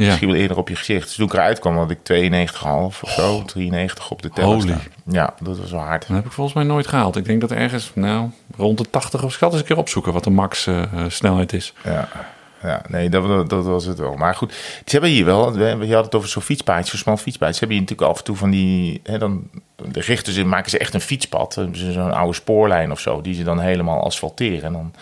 Ja. 0.00 0.06
misschien 0.06 0.28
wel 0.28 0.36
eerder 0.38 0.56
op 0.56 0.68
je 0.68 0.76
gezicht. 0.76 1.06
Dus 1.06 1.14
toen 1.16 1.26
ik 1.26 1.32
eruit 1.32 1.58
kwam, 1.58 1.76
had 1.76 1.90
ik 1.90 1.98
92,5 2.02 3.02
of 3.02 3.02
zo, 3.06 3.42
93 3.44 4.10
op 4.10 4.22
de 4.22 4.28
teller 4.30 4.60
staan. 4.60 4.80
Ja, 5.06 5.34
dat 5.42 5.58
was 5.58 5.70
wel 5.70 5.80
hard. 5.80 6.06
Dat 6.06 6.16
heb 6.16 6.26
ik 6.26 6.32
volgens 6.32 6.56
mij 6.56 6.64
nooit 6.64 6.86
gehaald. 6.86 7.16
Ik 7.16 7.24
denk 7.24 7.40
dat 7.40 7.50
ergens, 7.52 7.90
nou, 7.94 8.28
rond 8.56 8.78
de 8.78 8.90
80 8.90 9.22
of 9.24 9.32
ik 9.32 9.38
ga 9.38 9.44
het 9.44 9.52
eens 9.54 9.62
een 9.62 9.68
keer 9.68 9.78
opzoeken 9.78 10.12
wat 10.12 10.24
de 10.24 10.30
max 10.30 10.66
eh, 10.66 10.82
eh, 10.82 10.88
snelheid 11.08 11.52
is. 11.52 11.72
Ja. 11.84 12.08
Ja, 12.62 12.82
nee, 12.88 13.08
dat, 13.08 13.50
dat 13.50 13.64
was 13.64 13.84
het 13.84 13.98
wel. 13.98 14.14
Maar 14.14 14.34
goed, 14.34 14.52
ze 14.52 14.90
hebben 14.90 15.10
hier 15.10 15.24
wel, 15.24 15.52
we- 15.52 15.86
je 15.86 15.94
had 15.94 16.04
het 16.04 16.14
over 16.14 16.28
zo'n 16.28 16.42
fietspaadje, 16.42 16.90
zo'n 16.90 16.98
smal 16.98 17.16
fietspaadje. 17.16 17.52
Ze 17.54 17.58
hebben 17.58 17.76
hier 17.78 17.86
natuurlijk 17.86 18.10
af 18.12 18.18
en 18.18 18.24
toe 18.24 18.36
van 18.36 18.50
die, 18.50 19.00
hè, 19.04 19.18
dan 19.18 19.48
de 19.92 20.00
richten 20.00 20.32
ze, 20.32 20.44
maken 20.44 20.70
ze 20.70 20.78
echt 20.78 20.94
een 20.94 21.00
fietspad. 21.00 21.58
Zo'n 21.72 22.12
oude 22.12 22.34
spoorlijn 22.34 22.90
of 22.90 23.00
zo, 23.00 23.20
die 23.20 23.34
ze 23.34 23.42
dan 23.42 23.60
helemaal 23.60 24.04
asfalteren. 24.04 24.62
En 24.62 24.72
dan 24.72 24.92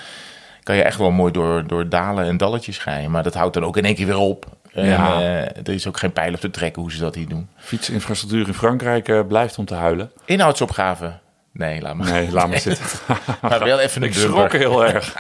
kan 0.63 0.77
je 0.77 0.83
echt 0.83 0.99
wel 0.99 1.11
mooi 1.11 1.33
door, 1.33 1.67
door 1.67 1.89
dalen 1.89 2.25
en 2.27 2.37
dalletjes 2.37 2.85
rijden. 2.85 3.11
Maar 3.11 3.23
dat 3.23 3.35
houdt 3.35 3.55
dan 3.55 3.65
ook 3.65 3.77
in 3.77 3.85
één 3.85 3.95
keer 3.95 4.07
weer 4.07 4.17
op. 4.19 4.47
En 4.73 4.87
Ja. 4.87 5.21
eh, 5.21 5.41
er 5.43 5.69
is 5.75 5.87
ook 5.87 5.99
geen 5.99 6.13
pijl 6.13 6.33
op 6.35 6.41
te 6.41 6.51
trekken 6.51 6.83
hoe 6.83 6.93
ze 6.93 6.99
dat 7.01 7.15
hier 7.15 7.29
doen. 7.29 7.49
Fietsinfrastructuur 7.57 8.47
in 8.47 8.55
Frankrijk 8.55 9.09
eh, 9.09 9.21
blijft 9.29 9.59
om 9.59 9.65
te 9.65 9.75
huilen. 9.75 10.11
Inhoudsopgave. 10.25 11.19
Nee, 11.53 11.81
laat 11.81 11.95
maar. 11.95 12.13
Nee, 12.13 12.33
laat 12.33 12.49
maar 12.49 12.59
zitten. 12.59 12.87
Maar 13.43 13.65
wel 13.65 13.79
even 13.81 14.03
een 14.03 14.09
Ik 14.09 14.15
schrok 14.15 14.53
heel 14.53 14.85
erg. 14.87 15.15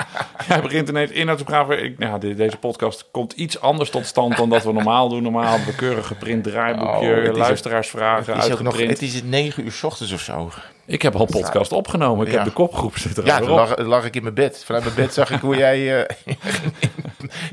Jij 0.48 0.60
begint 0.62 0.88
ineens 0.88 1.10
inhoudsopgave. 1.10 1.76
Ik, 1.76 1.98
nou, 1.98 2.20
de- 2.20 2.34
deze 2.34 2.56
podcast 2.56 3.08
komt 3.10 3.32
iets 3.32 3.60
anders 3.60 3.90
tot 3.90 4.06
stand 4.06 4.36
dan 4.36 4.48
dat 4.48 4.64
we 4.64 4.72
normaal 4.72 5.08
doen. 5.08 5.22
Normaal 5.22 5.50
hebben 5.50 5.66
we 5.66 5.74
keurig 5.74 6.06
geprint 6.06 6.44
draaiboekje, 6.44 7.16
Oh, 7.16 7.22
het 7.24 7.36
luisteraarsvragen, 7.36 8.34
Het 8.34 8.44
is 8.44 8.50
ook 8.52 8.58
nog, 8.60 8.72
uitgeprint. 8.72 8.90
het 9.00 9.02
is 9.14 9.22
negen 9.22 9.64
uur 9.64 9.72
's 9.72 9.82
ochtends 9.82 10.12
of 10.12 10.20
zo. 10.20 10.50
Ik 10.88 11.02
heb 11.02 11.14
al 11.14 11.20
een 11.20 11.26
podcast 11.26 11.72
opgenomen. 11.72 12.26
Ik 12.26 12.32
Ja. 12.32 12.38
heb 12.38 12.46
de 12.46 12.52
kopgroep 12.54 12.98
zitten 12.98 13.24
Ja, 13.24 13.38
toen 13.38 13.48
lag, 13.48 13.78
lag 13.78 14.04
ik 14.04 14.16
in 14.16 14.22
mijn 14.22 14.34
bed. 14.34 14.62
Vanuit 14.64 14.84
mijn 14.84 14.96
bed 14.96 15.14
zag 15.14 15.30
ik 15.30 15.40
hoe 15.40 15.56
jij 15.56 16.04
eh 16.04 16.16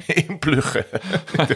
inpluggen. 0.27 0.85
Toen 1.35 1.47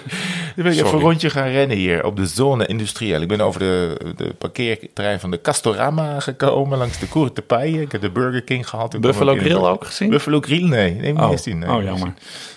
ben 0.56 0.66
ik 0.66 0.72
even 0.72 0.76
Sorry. 0.76 0.94
een 0.94 1.00
rondje 1.00 1.30
gaan 1.30 1.48
rennen 1.48 1.78
hier 1.78 2.06
op 2.06 2.16
de 2.16 2.26
zone 2.26 2.66
industrieel. 2.66 3.22
Ik 3.22 3.28
ben 3.28 3.42
over 3.42 3.60
de, 3.60 3.98
de 4.16 4.34
parkeerterrein 4.38 5.20
van 5.20 5.32
de 5.32 5.42
Castorama 5.42 6.20
gekomen, 6.20 6.78
langs 6.78 7.00
de 7.00 7.10
Courte 7.10 7.42
Paille. 7.42 7.82
Ik 7.82 7.92
heb 7.92 8.02
de 8.02 8.10
Burger 8.12 8.44
King 8.44 8.70
gehad. 8.70 8.92
Toen 8.92 9.02
Buffalo 9.02 9.36
Grill 9.36 9.56
ook 9.56 9.86
gezien? 9.86 10.10
Buffalo 10.10 10.40
Grill, 10.42 10.68
nee. 10.68 10.94
Nee, 10.94 11.14
Oh. 11.16 11.30
niet 11.30 11.40
zien. 11.40 11.60
Nee, 11.60 11.70
Oh, 11.70 11.76
niet 11.76 11.86
jammer. 11.86 12.14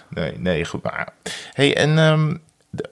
Nee, 0.08 0.32
nee, 0.38 0.64
goed. 0.64 0.82
Maar, 0.82 1.08
hey, 1.52 1.76
en 1.76 2.40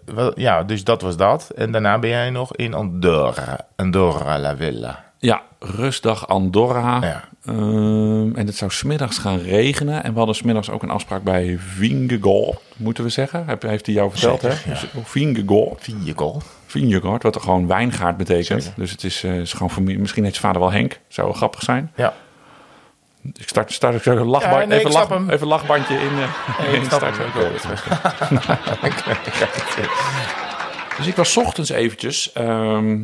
wel, 0.04 0.40
ja, 0.40 0.62
dus 0.62 0.84
dat 0.84 1.02
was 1.02 1.16
dat. 1.16 1.50
En 1.56 1.72
daarna 1.72 1.98
ben 1.98 2.10
jij 2.10 2.30
nog 2.30 2.56
in 2.56 2.74
Andorra. 2.74 3.66
Andorra 3.76 4.38
la 4.38 4.56
Villa. 4.56 5.08
Ja, 5.22 5.42
rustdag 5.58 6.28
Andorra. 6.28 6.98
Ja. 7.02 7.24
Ehm, 7.46 8.36
en 8.36 8.46
het 8.46 8.56
zou 8.56 8.70
smiddags 8.70 9.18
gaan 9.18 9.38
regenen. 9.38 10.02
En 10.04 10.12
we 10.12 10.18
hadden 10.18 10.34
smiddags 10.36 10.70
ook 10.70 10.82
een 10.82 10.90
afspraak 10.90 11.22
bij 11.22 11.58
Vingegaard, 11.58 12.58
moeten 12.76 13.04
we 13.04 13.10
zeggen. 13.10 13.44
Heb, 13.46 13.62
heeft 13.62 13.86
hij 13.86 13.94
jou 13.94 14.10
verteld, 14.10 14.40
Zeker, 14.40 14.58
hè? 14.64 14.70
ja. 14.72 14.80
Dus, 14.80 14.86
Vingegaard. 15.04 15.82
Vinjekol. 15.82 16.40
Vingegaard, 16.66 17.22
wat 17.22 17.34
er 17.34 17.40
gewoon 17.40 17.66
wijngaard 17.66 18.16
betekent. 18.16 18.62
Zeker. 18.62 18.78
Dus 18.80 18.90
het 18.90 19.04
is, 19.04 19.24
eh, 19.24 19.38
is 19.38 19.52
gewoon 19.52 19.70
familie. 19.70 19.98
Misschien 20.00 20.24
heet 20.24 20.32
zijn 20.36 20.46
vader 20.46 20.60
wel 20.60 20.72
Henk. 20.72 21.00
Zou 21.08 21.26
wel 21.26 21.36
grappig 21.36 21.62
zijn. 21.62 21.92
Ja. 21.94 22.14
Ik 23.32 23.48
start, 23.48 23.72
start 23.72 23.94
ik 23.94 24.02
zo 24.02 24.16
een 24.16 24.26
lachband, 24.26 24.60
Ja, 24.62 24.66
nee, 24.68 24.78
even, 24.78 24.90
ik 24.90 24.96
lach, 24.96 25.06
snap 25.06 25.18
hem. 25.18 25.30
even 25.30 25.46
lachbandje 25.46 25.94
in. 25.94 26.10
eh, 26.18 26.68
in 26.74 26.80
Ik 26.80 26.84
start. 26.84 27.16
het 27.16 27.26
ook 27.26 27.34
wel. 27.34 27.50
Dus 30.96 31.06
ik 31.06 31.16
was 31.16 31.32
's 31.32 31.36
ochtends 31.36 31.70
eventjes 31.70 32.32
ehm 32.32 32.96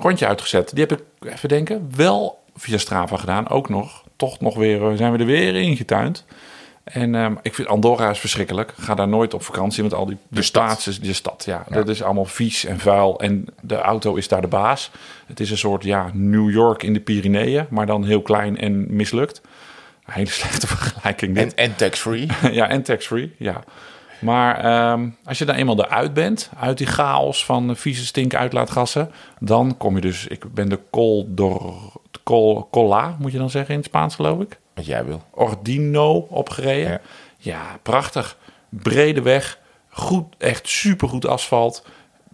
rondje 0.00 0.26
uitgezet. 0.26 0.70
Die 0.74 0.86
heb 0.86 0.98
ik, 0.98 1.32
even 1.32 1.48
denken, 1.48 1.90
wel 1.96 2.42
via 2.56 2.78
Strava 2.78 3.16
gedaan. 3.16 3.48
Ook 3.48 3.68
nog. 3.68 4.04
Toch 4.16 4.40
nog 4.40 4.54
weer, 4.56 4.90
eh, 4.90 4.96
zijn 4.96 5.12
we 5.12 5.18
er 5.18 5.26
weer 5.26 5.54
ingetuind. 5.54 6.24
En 6.84 7.14
ehm, 7.14 7.34
ik 7.42 7.54
vind 7.54 7.68
Andorra 7.68 8.10
is 8.10 8.18
verschrikkelijk. 8.18 8.72
Ga 8.80 8.94
daar 8.94 9.08
nooit 9.08 9.34
op 9.34 9.42
vakantie 9.42 9.82
met 9.82 9.94
al 9.94 10.06
die 10.06 10.16
de, 10.28 10.42
stad. 10.42 10.80
staats- 10.80 11.00
de 11.00 11.12
stad. 11.12 11.42
Ja, 11.46 11.64
dat 11.68 11.88
is 11.88 12.02
allemaal 12.02 12.24
vies 12.24 12.64
en 12.64 12.78
vuil. 12.78 13.20
En 13.20 13.46
de 13.60 13.76
auto 13.76 14.14
is 14.14 14.28
daar 14.28 14.40
de 14.40 14.46
baas. 14.46 14.90
Het 15.26 15.40
is 15.40 15.50
een 15.50 15.58
soort 15.58 15.84
ja, 15.84 16.10
New 16.12 16.50
York 16.50 16.82
in 16.82 16.92
de 16.92 17.00
Pyreneeën, 17.00 17.66
maar 17.70 17.86
dan 17.86 18.04
heel 18.04 18.22
klein 18.22 18.58
en 18.58 18.96
mislukt. 18.96 19.40
Een 20.06 20.12
hele 20.12 20.30
slechte 20.40 20.66
vergelijking. 20.66 21.34
Dit. 21.34 21.54
En, 21.54 21.64
en 21.64 21.76
tax-free. 21.76 22.26
ja, 22.52 22.68
en 22.68 22.82
tax-free, 22.82 23.34
ja. 23.38 23.64
Maar 24.18 24.64
ehm, 24.64 25.08
als 25.24 25.38
je 25.38 25.44
dan 25.44 25.54
eenmaal 25.54 25.84
eruit 25.84 26.14
bent, 26.14 26.50
uit 26.58 26.78
die 26.78 26.86
chaos 26.86 27.44
van 27.44 27.76
vieze 27.76 28.06
stink 28.06 28.34
uitlaatgassen, 28.34 29.10
dan 29.40 29.76
kom 29.76 29.94
je 29.94 30.00
dus, 30.00 30.26
ik 30.26 30.54
ben 30.54 30.68
de 30.68 30.78
Col 30.90 31.26
door 31.28 31.74
Col, 32.28 32.68
Colla, 32.70 33.16
moet 33.18 33.32
je 33.32 33.38
dan 33.38 33.50
zeggen 33.50 33.70
in 33.70 33.76
het 33.76 33.88
Spaans 33.88 34.14
geloof 34.14 34.40
ik, 34.40 34.58
Wat 34.74 34.86
jij 34.86 35.04
wil. 35.04 35.22
Ordino 35.30 36.26
opgereden. 36.30 36.90
Ja. 36.90 37.00
Ja. 37.38 37.78
prachtig. 37.82 38.36
Brede 38.68 39.22
weg, 39.22 39.58
goed, 39.88 40.34
echt 40.38 40.68
supergoed 40.68 41.26
asfalt, 41.26 41.86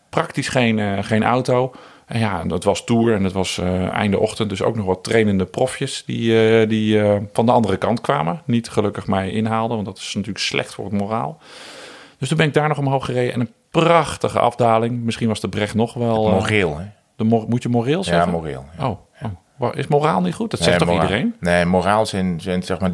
praktisch 0.08 0.48
geen, 0.48 0.78
eh, 0.78 0.98
geen 1.04 1.22
auto. 1.22 1.72
En 2.06 2.18
ja, 2.18 2.44
dat 2.44 2.64
was 2.64 2.84
tour 2.84 3.14
en 3.14 3.24
het 3.24 3.32
was 3.32 3.58
eh, 3.58 3.88
einde 3.88 4.18
ochtend, 4.18 4.48
dus 4.48 4.62
ook 4.62 4.76
nog 4.76 4.86
wat 4.86 5.04
trainende 5.04 5.44
profjes 5.44 6.02
die, 6.06 6.48
eh, 6.60 6.68
die 6.68 7.02
van 7.32 7.46
de 7.46 7.52
andere 7.52 7.76
kant 7.76 8.00
kwamen. 8.00 8.42
Niet 8.44 8.68
gelukkig 8.68 9.06
mij 9.06 9.30
inhaalden, 9.30 9.74
want 9.74 9.88
dat 9.88 9.98
is 9.98 10.14
natuurlijk 10.14 10.44
slecht 10.44 10.74
voor 10.74 10.84
het 10.84 10.94
moraal. 10.94 11.40
Dus 12.24 12.32
toen 12.32 12.42
ben 12.42 12.46
ik 12.54 12.60
daar 12.60 12.68
nog 12.68 12.78
omhoog 12.78 13.04
gereden 13.04 13.34
en 13.34 13.40
een 13.40 13.52
prachtige 13.70 14.38
afdaling. 14.38 15.02
Misschien 15.02 15.28
was 15.28 15.40
de 15.40 15.48
Brecht 15.48 15.74
nog 15.74 15.94
wel... 15.94 16.26
eh, 16.26 16.32
Moreel, 16.32 16.78
hè? 16.78 16.84
de 17.16 17.24
mor- 17.24 17.44
moet 17.48 17.62
je 17.62 17.68
moreel 17.68 17.98
Ja, 17.98 18.02
zeggen? 18.04 18.30
moreel. 18.30 18.64
ja. 18.78 18.86
Oh, 18.88 18.98
oh. 19.22 19.30
Wa- 19.56 19.74
is 19.74 19.86
moraal 19.86 20.20
niet 20.20 20.34
goed? 20.34 20.50
Dat 20.50 20.60
zegt 20.60 20.78
toch 20.78 20.88
moraal. 20.88 21.02
iedereen? 21.04 21.34
Nee, 21.40 21.64
moraal 21.64 22.06
zijn, 22.06 22.40
zijn 22.40 22.62
zeg 22.62 22.80
maar 22.80 22.92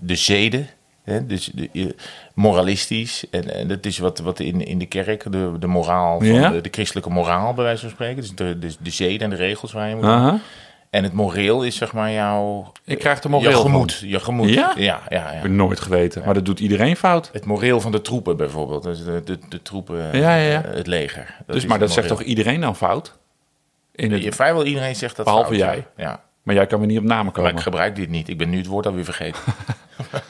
de 0.00 0.14
zeden. 0.16 0.66
Hè? 1.04 1.26
Dus 1.26 1.50
de, 1.54 1.94
moralistisch. 2.34 3.24
En, 3.30 3.54
en 3.54 3.68
dat 3.68 3.86
is 3.86 3.98
wat, 3.98 4.18
wat 4.18 4.40
in, 4.40 4.60
in 4.66 4.78
de 4.78 4.86
kerk, 4.86 5.32
de, 5.32 5.52
de 5.58 5.66
moraal, 5.66 6.18
van 6.18 6.26
Ja? 6.32 6.48
de, 6.50 6.60
de 6.60 6.68
christelijke 6.72 7.10
moraal 7.10 7.54
bij 7.54 7.64
wijze 7.64 7.80
van 7.80 7.90
spreken. 7.90 8.16
Dus 8.16 8.34
de, 8.34 8.58
de, 8.58 8.74
de 8.80 8.90
zeden 8.90 9.20
en 9.20 9.30
de 9.30 9.36
regels 9.36 9.72
waar 9.72 9.88
je 9.88 9.94
moet. 9.94 10.40
En 10.94 11.02
het 11.02 11.12
moreel 11.12 11.62
is 11.62 11.76
zeg 11.76 11.92
maar 11.92 12.12
jouw... 12.12 12.72
Ik 12.84 12.98
krijg 12.98 13.20
de 13.20 13.28
moreel 13.28 13.48
Je 13.50 13.56
van. 13.56 13.64
gemoed. 13.64 14.02
Je 14.06 14.20
gemoed. 14.20 14.48
Ja? 14.48 14.72
Ja, 14.76 15.00
ja, 15.08 15.18
ja. 15.18 15.30
Ik 15.30 15.42
heb 15.42 15.50
nooit 15.50 15.80
geweten. 15.80 16.22
Maar 16.24 16.34
dat 16.34 16.44
doet 16.44 16.60
iedereen 16.60 16.96
fout. 16.96 17.30
Het 17.32 17.44
moreel 17.44 17.80
van 17.80 17.92
de 17.92 18.00
troepen 18.02 18.36
bijvoorbeeld. 18.36 18.82
Dus 18.82 19.04
de, 19.04 19.22
de, 19.24 19.38
de 19.48 19.62
troepen, 19.62 19.96
Ja, 20.18 20.34
ja, 20.34 20.50
ja. 20.50 20.64
eh, 20.64 20.74
het 20.74 20.86
leger. 20.86 21.34
Dat 21.46 21.54
dus, 21.56 21.66
maar 21.66 21.78
dat 21.78 21.90
zegt 21.92 22.08
toch 22.08 22.22
iedereen 22.22 22.60
dan 22.60 22.76
fout? 22.76 23.18
In 23.94 24.12
het, 24.12 24.22
Je- 24.22 24.32
Vrijwel 24.32 24.64
iedereen 24.64 24.96
zegt 24.96 25.16
dat 25.16 25.24
Behalve 25.24 25.46
fout, 25.48 25.58
jij. 25.60 25.86
Ja. 25.96 26.20
maar 26.42 26.54
jij 26.54 26.66
kan 26.66 26.80
me 26.80 26.86
niet 26.86 26.98
op 26.98 27.04
namen 27.04 27.24
Maar 27.24 27.32
komen. 27.34 27.50
ik 27.52 27.60
gebruik 27.60 27.96
dit 27.96 28.08
niet. 28.08 28.28
Ik 28.28 28.38
ben 28.38 28.50
nu 28.50 28.56
het 28.56 28.66
woord 28.66 28.86
alweer 28.86 29.04
vergeten. 29.04 29.40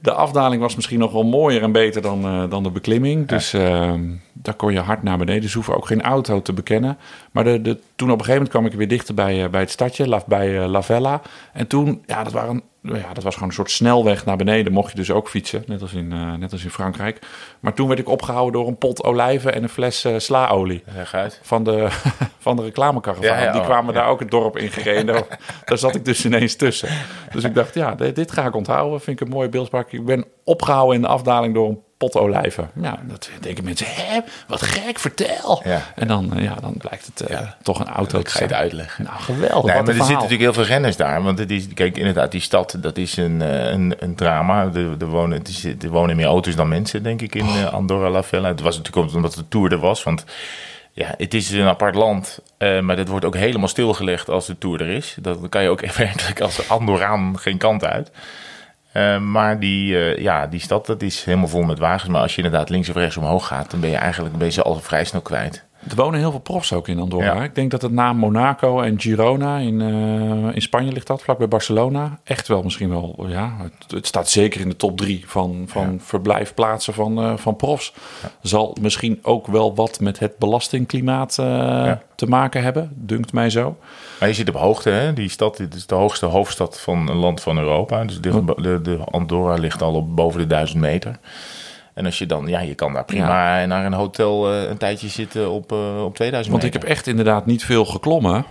De 0.00 0.12
afdaling 0.12 0.62
was 0.62 0.74
misschien 0.76 0.98
nog 0.98 1.12
wel 1.12 1.22
mooier 1.24 1.62
en 1.62 1.72
beter 1.72 2.02
dan, 2.02 2.24
eh, 2.24 2.50
dan 2.50 2.62
de 2.62 2.70
beklimming. 2.70 3.28
Dus 3.28 3.52
ehm, 3.52 4.02
daar 4.44 4.54
kon 4.54 4.72
je 4.72 4.80
hard 4.80 5.02
naar 5.02 5.18
beneden. 5.18 5.48
Ze 5.48 5.54
hoeven 5.54 5.76
ook 5.76 5.86
geen 5.86 6.02
auto 6.02 6.42
te 6.42 6.52
bekennen. 6.52 6.98
Maar 7.32 7.44
de, 7.44 7.62
de, 7.62 7.78
toen 7.96 8.10
op 8.10 8.18
een 8.18 8.24
gegeven 8.24 8.32
moment 8.32 8.50
kwam 8.50 8.66
ik 8.66 8.72
weer 8.72 8.88
dichter 8.88 9.14
bij, 9.14 9.44
eh, 9.44 9.50
bij 9.50 9.60
het 9.60 9.70
stadje, 9.70 10.08
La- 10.08 10.22
bij 10.26 10.58
eh, 10.62 10.68
La 10.68 10.82
Vella. 10.82 11.20
En 11.52 11.66
toen, 11.66 12.02
ja 12.06 12.22
dat, 12.24 12.32
waren, 12.32 12.62
ja, 12.80 13.12
dat 13.12 13.22
was 13.22 13.34
gewoon 13.34 13.48
een 13.48 13.54
soort 13.54 13.70
snelweg 13.70 14.24
naar 14.24 14.36
beneden. 14.36 14.72
Mocht 14.72 14.90
je 14.90 14.96
dus 14.96 15.10
ook 15.10 15.28
fietsen, 15.28 15.64
net 15.66 15.82
als 15.82 15.92
in, 15.92 16.12
eh, 16.12 16.34
net 16.34 16.52
als 16.52 16.64
in 16.64 16.70
Frankrijk. 16.70 17.18
Maar 17.60 17.74
toen 17.74 17.88
werd 17.88 18.00
ik 18.00 18.08
opgehouden 18.08 18.52
door 18.52 18.68
een 18.68 18.78
pot 18.78 19.04
olijven 19.04 19.54
en 19.54 19.62
een 19.62 19.68
fles 19.68 20.04
eh, 20.04 20.14
slaolie. 20.18 20.84
Uit. 21.12 21.40
van 21.42 21.64
de, 21.64 21.88
van 22.38 22.56
de 22.56 22.62
reclamekaravaan. 22.62 23.24
Ja, 23.24 23.42
ja, 23.42 23.52
die 23.52 23.60
oh, 23.60 23.66
kwamen 23.66 23.94
ja. 23.94 24.00
daar 24.00 24.08
ook 24.08 24.20
het 24.20 24.30
dorp 24.30 24.56
in 24.58 24.68
gereden. 24.70 25.06
Daar- 25.06 25.38
daar 25.64 25.78
zat 25.78 25.94
ik 25.94 26.04
dus 26.04 26.24
ineens 26.24 26.54
tussen. 26.56 26.88
Dus 27.32 27.44
ik 27.44 27.54
dacht, 27.54 27.74
ja, 27.74 27.94
dit, 27.94 28.16
dit 28.16 28.32
ga 28.32 28.46
ik 28.46 28.54
onthouden. 28.54 29.00
Vind 29.00 29.20
ik 29.20 29.26
een 29.26 29.32
mooie 29.32 29.48
beeldspraak. 29.48 29.92
Ik 29.92 30.04
ben 30.04 30.24
opgehouden 30.44 30.94
in 30.94 31.00
de 31.02 31.08
afdaling 31.08 31.54
door 31.54 31.68
een 31.68 31.80
pot 31.96 32.14
olijven. 32.14 32.70
Ja, 32.80 32.98
dat 33.02 33.30
denken 33.40 33.64
mensen, 33.64 33.86
hè, 33.90 34.20
wat 34.48 34.62
gek, 34.62 34.98
vertel. 34.98 35.62
Ja. 35.64 35.82
En 35.94 36.08
dan, 36.08 36.36
eh, 36.36 36.42
ja, 36.42 36.54
dan 36.60 36.74
blijkt 36.78 37.06
het 37.06 37.20
eh, 37.20 37.40
toch 37.62 37.80
een 37.80 37.88
auto 37.88 38.22
te 38.22 38.30
zijn. 38.30 38.54
uitleggen. 38.54 39.04
Nou, 39.04 39.20
geweldig. 39.20 39.72
Nee, 39.72 39.82
maar 39.82 39.88
er 39.88 39.94
zitten 39.94 40.14
natuurlijk 40.14 40.40
heel 40.40 40.52
veel 40.52 40.64
renners 40.64 40.96
daar. 40.96 41.22
Want 41.22 41.38
het 41.38 41.50
is, 41.50 41.68
kijk, 41.74 41.96
inderdaad, 41.96 42.30
die 42.30 42.40
stad, 42.40 42.76
dat 42.80 42.96
is 42.96 43.16
een, 43.16 43.42
eh, 43.42 43.70
een, 43.70 43.94
een 43.98 44.14
drama. 44.14 44.70
Er, 44.74 44.96
er, 44.98 45.06
wonen, 45.06 45.38
het 45.38 45.48
is, 45.48 45.64
er 45.64 45.88
wonen 45.88 46.16
meer 46.16 46.26
auto's 46.26 46.56
dan 46.56 46.68
mensen, 46.68 47.02
denk 47.02 47.22
ik, 47.22 47.34
in 47.34 47.68
Andorra 47.70 48.10
la 48.10 48.22
Vella. 48.22 48.48
Het 48.48 48.60
was 48.60 48.76
natuurlijk 48.76 49.14
omdat 49.14 49.34
de 49.34 49.48
Tour 49.48 49.72
er 49.72 49.78
was. 49.78 50.02
Want 50.02 50.24
ja, 50.92 51.14
het 51.16 51.34
is 51.34 51.50
een 51.50 51.66
apart 51.66 51.94
land. 51.94 52.38
maar 52.58 52.96
dat 52.96 53.08
wordt 53.08 53.24
ook 53.24 53.36
helemaal 53.36 53.68
stilgelegd 53.68 54.28
als 54.28 54.46
de 54.46 54.58
Tour 54.58 54.80
er 54.80 54.88
is. 54.88 55.16
Dat 55.20 55.40
dan 55.40 55.48
kan 55.48 55.62
je 55.62 55.68
ook 55.68 55.80
werkelijk 55.96 56.40
als 56.40 56.68
Andorraan 56.68 57.38
geen 57.38 57.58
kant 57.58 57.84
uit. 57.84 58.10
Eh, 58.94 59.18
maar 59.18 59.58
die, 59.58 59.98
eh, 59.98 60.22
ja, 60.22 60.46
die 60.46 60.60
stad, 60.60 60.86
dat 60.86 61.02
is 61.02 61.24
helemaal 61.24 61.48
vol 61.48 61.62
met 61.62 61.78
wagens. 61.78 62.10
Maar 62.10 62.20
als 62.20 62.34
je 62.34 62.42
inderdaad 62.42 62.68
links 62.68 62.88
of 62.88 62.94
rechts 62.94 63.16
omhoog 63.16 63.46
gaat, 63.46 63.70
dan 63.70 63.80
ben 63.80 63.90
je 63.90 63.96
eigenlijk 63.96 64.36
ben 64.36 64.46
je 64.46 64.52
ze 64.52 64.62
al 64.62 64.80
vrij 64.80 65.04
snel 65.04 65.20
kwijt. 65.20 65.64
Er 65.88 65.96
wonen 65.96 66.20
heel 66.20 66.30
veel 66.30 66.40
profs 66.40 66.72
ook 66.72 66.88
in 66.88 66.98
Andorra. 66.98 67.34
Ja. 67.34 67.42
Ik 67.42 67.54
denk 67.54 67.70
dat 67.70 67.82
het 67.82 67.92
na 67.92 68.12
Monaco 68.12 68.80
en 68.80 69.00
Girona 69.00 69.58
in, 69.58 69.80
eh, 69.80 70.54
in 70.54 70.62
Spanje 70.62 70.92
ligt 70.92 71.06
dat, 71.06 71.22
vlakbij 71.22 71.48
Barcelona. 71.48 72.18
Echt 72.24 72.48
wel 72.48 72.62
misschien 72.62 72.88
wel, 72.88 73.24
ja, 73.28 73.56
het, 73.58 73.90
het 73.90 74.06
staat 74.06 74.28
zeker 74.28 74.60
in 74.60 74.68
de 74.68 74.76
top 74.76 74.96
drie 74.96 75.24
van, 75.26 75.64
van 75.66 76.00
verblijfplaatsen 76.00 76.94
van, 76.94 77.18
eh, 77.18 77.36
van 77.36 77.56
profs. 77.56 77.92
Zal 78.42 78.76
misschien 78.80 79.18
ook 79.22 79.46
wel 79.46 79.74
wat 79.74 80.00
met 80.00 80.18
het 80.18 80.38
belastingklimaat 80.38 81.38
eh, 81.38 81.92
te 82.14 82.26
maken 82.26 82.62
hebben, 82.62 82.92
dunkt 82.94 83.32
mij 83.32 83.50
zo. 83.50 83.76
Maar 84.20 84.28
je 84.28 84.34
zit 84.34 84.48
op 84.48 84.56
hoogte, 84.56 84.90
hè? 84.90 85.12
Die 85.12 85.28
stad 85.28 85.56
dit 85.56 85.74
is 85.74 85.86
de 85.86 85.94
hoogste 85.94 86.26
hoofdstad 86.26 86.80
van 86.80 87.08
een 87.08 87.16
land 87.16 87.40
van 87.40 87.58
Europa. 87.58 88.04
Dus 88.04 88.20
de, 88.20 88.44
de, 88.56 88.80
de 88.82 88.98
Andorra 89.10 89.54
ligt 89.54 89.82
al 89.82 89.94
op 89.94 90.16
boven 90.16 90.40
de 90.40 90.46
duizend 90.46 90.80
meter. 90.80 91.18
En 91.94 92.04
als 92.04 92.18
je 92.18 92.26
dan, 92.26 92.46
ja, 92.46 92.60
je 92.60 92.74
kan 92.74 92.92
daar 92.92 93.04
prima 93.04 93.64
naar 93.66 93.86
een 93.86 93.92
hotel 93.92 94.52
eh, 94.52 94.68
een 94.68 94.76
tijdje 94.76 95.08
zitten 95.08 95.50
op, 95.50 95.72
eh, 95.72 96.04
op 96.04 96.14
2000 96.14 96.54
Want 96.54 96.66
ik 96.66 96.72
heb 96.72 96.84
echt 96.84 97.06
inderdaad 97.06 97.46
niet 97.46 97.64
veel 97.64 97.84
geklommen. 97.84 98.44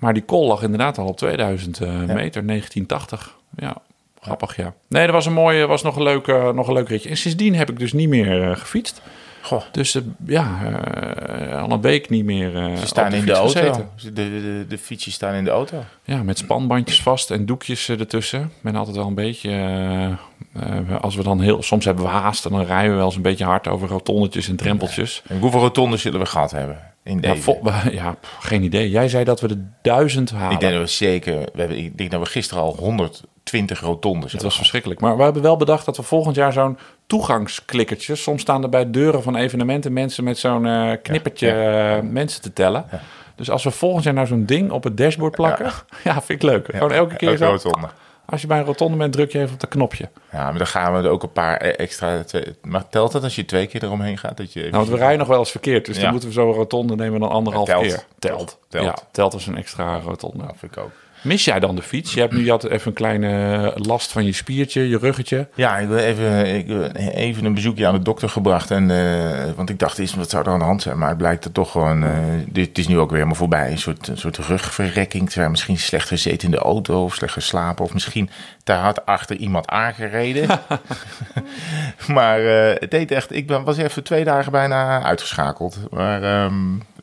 Maar 0.00 0.14
die 0.14 0.22
kol 0.22 0.46
lag 0.46 0.62
inderdaad 0.62 0.98
al 0.98 1.06
op 1.06 1.16
2000 1.16 1.80
eh, 1.80 1.88
meter, 1.88 2.46
1980. 2.46 3.36
Ja, 3.56 3.76
grappig 4.20 4.56
ja. 4.56 4.74
Nee, 4.88 5.04
dat 5.04 5.14
was 5.14 5.26
een 5.26 5.32
mooie, 5.32 5.66
was 5.66 5.82
nog 5.82 5.96
een 5.96 6.02
leuk, 6.02 6.26
eh, 6.26 6.50
nog 6.52 6.68
een 6.68 6.74
leuk 6.74 6.88
ritje. 6.88 7.08
En 7.08 7.16
sindsdien 7.16 7.54
heb 7.54 7.70
ik 7.70 7.78
dus 7.78 7.92
niet 7.92 8.08
meer 8.08 8.56
gefietst. 8.56 9.02
Goh, 9.42 9.62
Dus 9.72 9.98
ja, 10.26 10.58
al 11.60 11.70
een 11.70 11.80
week 11.80 12.08
niet 12.08 12.24
meer 12.24 12.50
ze 12.78 12.86
staan 12.86 13.12
in 13.12 13.26
de 13.26 13.32
auto. 13.32 13.88
De, 14.02 14.12
de, 14.12 14.64
de 14.68 14.78
fietsjes 14.78 15.14
staan 15.14 15.34
in 15.34 15.44
de 15.44 15.50
auto. 15.50 15.84
Ja, 16.04 16.22
met 16.22 16.38
spanbandjes 16.38 17.02
vast 17.02 17.30
en 17.30 17.46
doekjes 17.46 17.88
ertussen. 17.88 18.40
Ik 18.40 18.62
ben 18.62 18.76
altijd 18.76 18.96
wel 18.96 19.06
een 19.06 19.14
beetje... 19.14 19.50
eh, 20.52 21.00
als 21.00 21.16
we 21.16 21.22
dan 21.22 21.40
heel... 21.40 21.62
Soms 21.62 21.84
hebben 21.84 22.04
we 22.04 22.10
haast 22.10 22.44
en 22.44 22.50
dan 22.50 22.64
rijden 22.64 22.90
we 22.90 22.96
wel 22.96 23.06
eens 23.06 23.16
een 23.16 23.22
beetje 23.22 23.44
hard 23.44 23.68
over 23.68 23.88
rotondetjes 23.88 24.48
en 24.48 24.56
drempeltjes. 24.56 25.22
En 25.28 25.38
hoeveel 25.38 25.60
rotondes 25.60 26.02
zullen 26.02 26.20
we 26.20 26.26
gehad 26.26 26.50
hebben 26.50 26.90
in 27.02 27.20
Ja, 27.20 27.82
ja, 27.90 28.16
geen 28.40 28.62
idee. 28.62 28.90
Jij 28.90 29.08
zei 29.08 29.24
dat 29.24 29.40
we 29.40 29.48
de 29.48 29.64
duizend 29.82 30.30
halen. 30.30 30.52
ik 30.52 30.60
denk 30.60 30.72
dat 30.72 30.82
we 30.82 30.88
zeker, 30.88 31.38
we 31.38 31.60
hebben, 31.60 31.78
ik 31.78 31.98
denk 31.98 32.10
dat 32.10 32.20
we 32.20 32.26
gisteren 32.26 32.62
al 32.62 32.76
120 32.76 33.80
rotondes 33.80 34.32
Het 34.32 34.42
was 34.42 34.56
verschrikkelijk. 34.56 35.00
Maar 35.00 35.16
we 35.16 35.22
hebben 35.22 35.42
wel 35.42 35.56
bedacht 35.56 35.84
dat 35.84 35.96
we 35.96 36.02
volgend 36.02 36.36
jaar 36.36 36.52
zo'n 36.52 36.78
toegangsklikkertje... 37.06 38.14
Soms 38.14 38.40
staan 38.40 38.62
er 38.62 38.68
bij 38.68 38.90
deuren 38.90 39.22
van 39.22 39.36
evenementen 39.36 39.92
mensen 39.92 40.24
met 40.24 40.38
zo'n 40.38 40.66
eh, 40.66 40.92
knippertje 41.02 41.46
Ja, 41.46 41.96
eh, 41.96 42.02
mensen 42.02 42.42
te 42.42 42.52
tellen. 42.52 42.84
Dus 43.34 43.50
als 43.50 43.64
we 43.64 43.70
volgend 43.70 44.04
jaar 44.04 44.14
nou 44.14 44.26
zo'n 44.26 44.46
ding 44.46 44.70
op 44.70 44.84
het 44.84 44.96
dashboard 44.96 45.34
plakken... 45.34 45.72
Ja, 46.04 46.22
vind 46.22 46.42
ik 46.42 46.42
leuk. 46.42 46.68
Gewoon 46.70 46.92
elke 46.92 47.16
keer 47.16 47.36
zo. 47.36 47.46
rotonde. 47.46 47.88
Als 48.30 48.40
je 48.40 48.46
bij 48.46 48.58
een 48.58 48.64
rotonde 48.64 48.96
bent, 48.96 49.12
druk 49.12 49.32
je 49.32 49.38
even 49.40 49.54
op 49.54 49.60
dat 49.60 49.70
knopje. 49.70 50.08
Ja, 50.32 50.44
maar 50.50 50.58
dan 50.58 50.66
gaan 50.66 50.92
we 50.94 50.98
er 51.02 51.08
ook 51.10 51.22
een 51.22 51.32
paar 51.32 51.56
extra... 51.56 52.22
Twee, 52.24 52.44
maar 52.62 52.88
telt 52.88 53.12
het 53.12 53.22
als 53.22 53.34
je 53.36 53.44
twee 53.44 53.66
keer 53.66 53.84
eromheen 53.84 54.18
gaat? 54.18 54.36
Dat 54.36 54.52
je 54.52 54.60
Nou, 54.60 54.72
want 54.72 54.88
we 54.88 54.96
rijden 54.96 55.18
nog 55.18 55.28
wel 55.28 55.38
eens 55.38 55.50
verkeerd. 55.50 55.86
Dus 55.86 55.96
Ja. 55.96 56.02
dan 56.02 56.10
moeten 56.10 56.28
we 56.28 56.34
zo'n 56.34 56.52
rotonde 56.52 56.94
nemen 56.96 57.20
dan 57.20 57.28
anderhalf 57.30 57.68
Ja, 57.68 57.74
telt. 57.74 57.86
keer. 57.86 58.04
Telt. 58.18 58.58
Telt. 58.68 58.84
Ja, 58.84 58.94
telt 59.10 59.32
als 59.34 59.46
een 59.46 59.56
extra 59.56 59.98
rotonde. 59.98 60.36
Nou, 60.36 60.52
vind 60.56 60.72
ik 60.76 60.82
ook. 60.82 60.90
Mis 61.22 61.44
jij 61.44 61.60
dan 61.60 61.76
de 61.76 61.82
fiets? 61.82 62.14
Je 62.14 62.20
hebt 62.20 62.32
nu 62.32 62.44
je 62.44 62.50
had 62.50 62.64
even 62.64 62.88
een 62.88 62.92
kleine 62.92 63.72
last 63.74 64.12
van 64.12 64.24
je 64.24 64.32
spiertje, 64.32 64.88
je 64.88 64.98
ruggetje. 64.98 65.48
Ja, 65.54 65.78
ik 65.78 65.88
wil 65.88 65.96
even, 65.96 66.54
ik 66.54 66.96
even 66.96 67.44
een 67.44 67.54
bezoekje 67.54 67.86
aan 67.86 67.94
de 67.94 68.02
dokter 68.02 68.28
gebracht. 68.28 68.70
En, 68.70 68.90
eh, 68.90 69.52
want 69.56 69.70
ik 69.70 69.78
dacht 69.78 69.98
eens, 69.98 70.14
wat 70.14 70.30
zou 70.30 70.44
er 70.44 70.52
aan 70.52 70.58
de 70.58 70.64
hand 70.64 70.82
zijn? 70.82 70.98
Maar 70.98 71.08
het 71.08 71.18
blijkt 71.18 71.44
er 71.44 71.52
toch 71.52 71.70
gewoon... 71.70 72.04
eh, 72.04 72.10
dit 72.46 72.78
is 72.78 72.88
nu 72.88 72.98
ook 72.98 73.08
weer 73.08 73.18
helemaal 73.18 73.38
voorbij. 73.38 73.70
Een 73.70 73.78
soort, 73.78 74.08
een 74.08 74.18
soort 74.18 74.36
rugverrekking. 74.36 75.28
Terwijl 75.28 75.50
misschien 75.50 75.78
slecht 75.78 76.08
gezeten 76.08 76.48
in 76.48 76.50
de 76.50 76.60
auto 76.60 77.04
of 77.04 77.14
slecht 77.14 77.32
geslapen. 77.32 77.84
Of 77.84 77.92
misschien 77.92 78.30
te 78.64 78.72
hard 78.72 79.06
achter 79.06 79.36
iemand 79.36 79.66
aangereden. 79.68 80.48
maar 82.16 82.40
eh, 82.44 82.80
het 82.80 82.90
deed 82.90 83.10
echt... 83.10 83.34
Ik 83.34 83.46
ben, 83.46 83.64
was 83.64 83.76
even 83.76 84.02
twee 84.02 84.24
dagen 84.24 84.52
bijna 84.52 85.02
uitgeschakeld. 85.02 85.78
Maar 85.90 86.22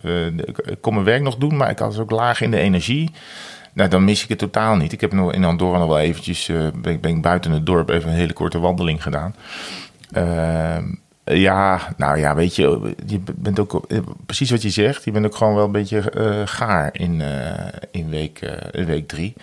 eh, 0.01 0.25
ik, 0.25 0.57
ik 0.57 0.81
kon 0.81 0.93
mijn 0.93 1.05
werk 1.05 1.21
nog 1.21 1.35
doen, 1.35 1.57
maar 1.57 1.69
ik 1.69 1.79
had 1.79 1.91
dus 1.91 1.99
ook 1.99 2.11
laag 2.11 2.41
in 2.41 2.51
de 2.51 2.59
energie. 2.59 3.11
Nou, 3.77 3.89
dan 3.89 4.03
mis 4.03 4.23
ik 4.23 4.29
het 4.29 4.37
totaal 4.37 4.75
niet. 4.75 4.91
Ik 4.91 5.01
heb 5.01 5.13
nog 5.13 5.33
in 5.33 5.43
Andorra 5.43 5.77
nog 5.77 5.87
wel 5.87 5.99
eventjes, 5.99 6.49
eh, 6.49 6.67
ben, 6.81 6.99
ik- 7.03 7.21
buiten 7.21 7.51
het 7.51 7.65
dorp 7.65 7.89
even 7.89 8.09
een 8.09 8.15
hele 8.15 8.33
korte 8.33 8.59
wandeling 8.59 9.03
gedaan. 9.03 9.35
Ehm, 10.11 10.83
ja, 11.23 11.93
nou 11.97 12.17
ja, 12.19 12.35
weet 12.35 12.55
je, 12.55 12.93
je 13.05 13.19
bent 13.35 13.59
ook 13.59 13.85
eh, 13.87 13.99
precies 14.25 14.49
wat 14.51 14.61
je 14.61 14.69
zegt. 14.69 15.03
Je 15.03 15.11
bent 15.11 15.25
ook 15.25 15.35
gewoon 15.35 15.55
wel 15.55 15.65
een 15.65 15.71
beetje 15.71 16.11
eh, 16.11 16.41
gaar 16.45 16.89
in, 16.91 17.21
eh, 17.21 17.67
in, 17.91 18.09
week, 18.09 18.41
eh, 18.41 18.81
in 18.81 18.85
week 18.85 19.07
drie. 19.07 19.33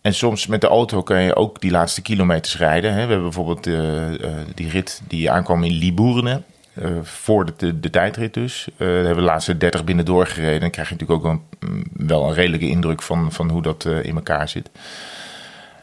En 0.00 0.14
soms 0.14 0.46
met 0.46 0.60
de 0.60 0.66
auto 0.68 1.02
kan 1.02 1.22
je 1.22 1.36
ook 1.36 1.60
die 1.60 1.70
laatste 1.70 2.02
kilometers 2.02 2.56
rijden. 2.58 2.90
Hè. 2.90 2.94
We 2.96 3.00
hebben 3.12 3.22
bijvoorbeeld 3.22 3.66
eh, 3.66 4.14
eh, 4.24 4.30
die 4.54 4.68
rit 4.70 5.00
die 5.08 5.30
aankwam 5.30 5.64
in 5.64 5.72
Libourne. 5.72 6.42
Eh, 6.76 6.90
voor 7.02 7.44
de, 7.44 7.52
de, 7.56 7.80
de 7.80 7.90
tijdrit 7.90 8.34
dus. 8.34 8.68
Daar 8.76 8.88
hebben 8.88 9.14
we 9.14 9.20
de 9.20 9.20
laatste 9.20 9.56
30 9.56 9.84
binnen 9.84 10.04
doorgereden. 10.04 10.60
Dan 10.60 10.70
krijg 10.70 10.88
je 10.88 10.94
natuurlijk 10.94 11.26
ook 11.26 11.32
een, 11.32 11.70
mm, 11.70 11.84
wel 12.06 12.28
een 12.28 12.34
redelijke 12.34 12.68
indruk 12.68 13.02
van, 13.02 13.32
van 13.32 13.50
hoe 13.50 13.62
dat 13.62 13.84
eh, 13.84 14.04
in 14.04 14.14
elkaar 14.14 14.48
zit. 14.48 14.70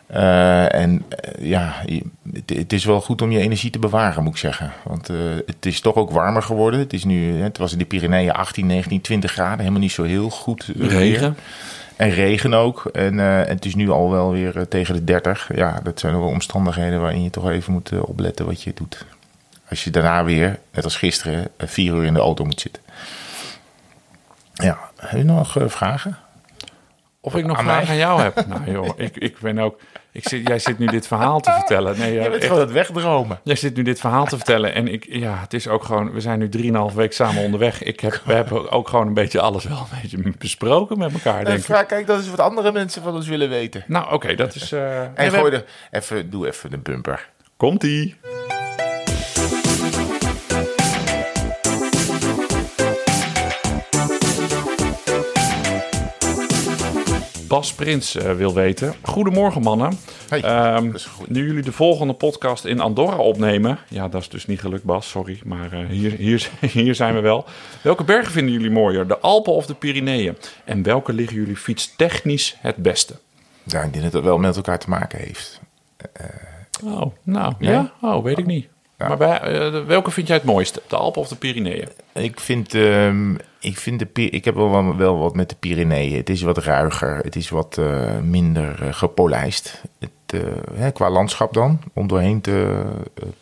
En 0.08 1.06
ja, 1.40 1.84
het, 2.34 2.50
het 2.50 2.74
is 2.74 2.86
wel 2.86 3.02
goed 3.02 3.22
om 3.22 3.32
je 3.32 3.40
energie 3.40 3.70
te 3.70 3.80
bewaren, 3.80 4.24
moet 4.24 4.34
ik 4.34 4.40
zeggen. 4.40 4.72
Want 4.84 5.08
het 5.46 5.66
is 5.66 5.82
toch 5.82 5.96
ook 5.96 6.12
warmer 6.12 6.44
geworden. 6.44 6.80
Het, 6.80 6.94
is 6.94 7.04
nu, 7.04 7.42
het 7.42 7.58
was 7.58 7.72
in 7.72 7.78
de 7.78 7.86
Pyreneeën 7.86 8.32
18, 8.32 8.66
19, 8.66 9.02
20 9.02 9.32
graden. 9.32 9.60
Helemaal 9.60 9.80
niet 9.80 9.92
zo 9.92 10.04
heel 10.04 10.30
goed. 10.30 10.72
Regen. 10.78 11.38
En 11.96 12.10
regen 12.10 12.54
ook. 12.54 12.86
En 12.86 13.18
het 13.18 13.66
is 13.66 13.76
nu 13.76 13.90
al 13.90 14.12
wel 14.12 14.32
weer 14.32 14.68
tegen 14.68 14.96
de 14.96 15.04
30. 15.04 15.50
Ja, 15.56 15.80
dat 15.84 16.00
zijn 16.00 16.20
wel 16.20 16.28
omstandigheden 16.28 17.02
waarin 17.02 17.24
je 17.24 17.30
toch 17.30 17.50
even 17.50 17.74
moet 17.74 18.02
opletten 18.02 18.46
wat 18.46 18.62
je 18.62 18.72
doet. 18.76 19.06
Als 19.74 19.84
je 19.84 19.90
daarna 19.90 20.24
weer, 20.24 20.60
net 20.72 20.84
als 20.84 20.96
gisteren, 20.98 21.48
eh, 21.58 21.68
vier 21.68 21.94
uur 21.94 22.04
in 22.04 22.14
de 22.14 22.20
auto 22.20 22.46
moet 22.46 22.62
zitten. 22.62 22.84
Ja, 24.54 24.78
heb 24.98 25.12
je 25.18 25.24
nog 25.24 25.58
eh, 25.58 25.68
vragen? 25.68 26.18
Of 27.22 27.36
ik 27.36 27.46
nog 27.46 27.58
Aan 27.58 27.64
vragen 27.64 27.82
mij? 27.84 27.92
aan 27.92 27.98
jou 27.98 28.22
heb. 28.22 28.46
Nou 28.48 28.72
joh, 28.72 28.90
ik, 29.00 29.18
ik 29.18 29.40
ben 29.40 29.60
ook... 29.60 29.80
Ik 30.12 30.28
zit, 30.28 30.48
jij 30.48 30.60
zit 30.60 30.80
nu 30.80 30.86
dit 30.86 31.08
verhaal 31.08 31.40
te 31.40 31.52
vertellen. 31.52 31.98
Nee, 32.00 32.10
Je 32.14 32.20
ja, 32.20 32.22
bent 32.24 32.36
echt. 32.36 32.46
gewoon 32.46 32.60
het 32.62 32.72
wegdromen. 32.72 33.40
Jij 33.44 33.56
zit 33.56 33.76
nu 33.76 33.84
dit 33.84 34.00
verhaal 34.00 34.26
te 34.26 34.36
vertellen 34.36 34.74
en 34.74 34.88
ik, 34.88 35.06
ja, 35.10 35.38
het 35.40 35.54
is 35.54 35.68
ook 35.68 35.84
gewoon, 35.84 36.12
we 36.12 36.22
zijn 36.22 36.40
nu 36.40 36.50
drieënhalf 36.50 36.94
week 36.94 37.14
samen 37.14 37.44
onderweg. 37.44 37.84
Ik 37.84 38.00
heb, 38.00 38.22
we 38.26 38.34
hebben 38.34 38.72
ook 38.72 38.88
gewoon 38.90 39.08
een 39.08 39.14
beetje 39.14 39.42
alles 39.42 39.64
wel 39.64 39.78
een 39.78 40.00
beetje 40.02 40.34
besproken 40.38 40.98
met 40.98 41.14
elkaar, 41.14 41.38
En 41.40 41.46
denk 41.46 41.58
ik. 41.58 41.64
vraag, 41.66 41.86
kijk, 41.86 42.08
dat 42.08 42.20
is 42.20 42.30
wat 42.30 42.40
andere 42.40 42.72
mensen 42.72 43.02
van 43.04 43.14
ons 43.16 43.28
willen 43.28 43.50
weten. 43.50 43.84
Nou, 43.88 44.14
oké, 44.14 44.36
dat 44.36 44.56
is... 44.56 44.72
eh, 44.72 45.02
En 45.02 45.12
gooi 45.16 45.30
hebben- 45.32 45.54
er, 45.54 45.66
even, 45.92 46.30
doe 46.30 46.48
even 46.48 46.70
de 46.70 46.78
bumper. 46.78 47.30
Komt-ie. 47.58 48.16
Bas 57.54 57.74
Prins 57.74 58.16
eh, 58.16 58.32
wil 58.36 58.54
weten. 58.54 58.94
Goedemorgen 59.02 59.62
mannen. 59.62 59.98
Hey, 60.30 60.42
Ehm, 60.42 60.92
goed. 60.92 61.30
nu 61.30 61.46
jullie 61.46 61.64
de 61.64 61.72
volgende 61.72 62.14
podcast 62.14 62.66
in 62.66 62.80
Andorra 62.80 63.18
opnemen. 63.18 63.78
Ja, 63.88 64.08
dat 64.08 64.22
is 64.22 64.30
dus 64.30 64.46
niet 64.46 64.60
gelukt 64.60 64.84
Bas, 64.84 65.10
sorry. 65.10 65.42
Maar 65.46 65.72
eh, 65.72 65.86
hier, 65.90 66.12
hier, 66.12 66.50
hier 66.72 66.96
zijn 66.96 67.14
we 67.14 67.20
wel. 67.20 67.46
Welke 67.82 68.04
bergen 68.04 68.32
vinden 68.32 68.54
jullie 68.54 68.72
mooier? 68.72 69.08
De 69.08 69.18
Alpen 69.20 69.54
of 69.54 69.66
de 69.66 69.74
Pyreneeën? 69.74 70.38
En 70.66 70.84
welke 70.84 71.14
liggen 71.14 71.36
jullie 71.38 71.56
fietstechnisch 71.58 72.56
het 72.60 72.76
beste? 72.76 73.14
Ja, 73.64 73.82
ik 73.82 73.92
denk 73.92 74.04
dat 74.04 74.14
het 74.14 74.24
wel 74.24 74.38
met 74.38 74.56
elkaar 74.56 74.80
te 74.80 74.90
maken 74.90 75.20
heeft. 75.20 75.60
Oh, 76.84 77.02
nou, 77.24 77.54
Nee? 77.60 77.72
ja? 77.72 77.92
Oh, 78.02 78.24
weet 78.24 78.38
ik 78.38 78.46
niet. 78.46 78.68
Ja. 79.04 79.08
Maar 79.08 79.18
bij, 79.18 79.40
eh, 79.40 79.86
welke 79.86 80.12
vind 80.12 80.28
jij 80.28 80.36
het 80.36 80.46
mooiste? 80.46 80.82
De 80.88 80.96
Alpen 80.96 81.22
of 81.22 81.28
de 81.28 81.36
Pyreneeën? 81.36 81.88
Ik 82.14 82.40
vind, 82.40 82.74
ehm, 82.76 83.36
ik 83.60 83.78
vind 83.78 84.00
de, 84.00 84.30
ik 84.30 84.46
heb 84.46 84.56
wel, 84.56 84.98
wel- 84.98 85.18
wat 85.18 85.36
met 85.36 85.50
de 85.50 85.56
Pyreneeën. 85.56 86.18
Het 86.18 86.30
is 86.30 86.42
wat 86.42 86.58
ruiger, 86.58 87.18
het 87.18 87.36
is 87.36 87.50
wat 87.50 87.78
eh, 87.78 88.18
minder 88.22 88.84
eh, 88.84 88.94
gepolijst. 88.94 89.82
Het, 90.00 90.42
hè, 90.74 90.92
qua 90.92 91.10
landschap 91.10 91.54
dan, 91.54 91.80
om 91.94 92.08
doorheen 92.08 92.42
te, 92.42 92.84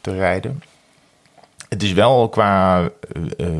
te 0.01 0.13
rijden. 0.15 0.63
Het 1.69 1.83
is 1.83 1.93
wel 1.93 2.29
qua 2.29 2.89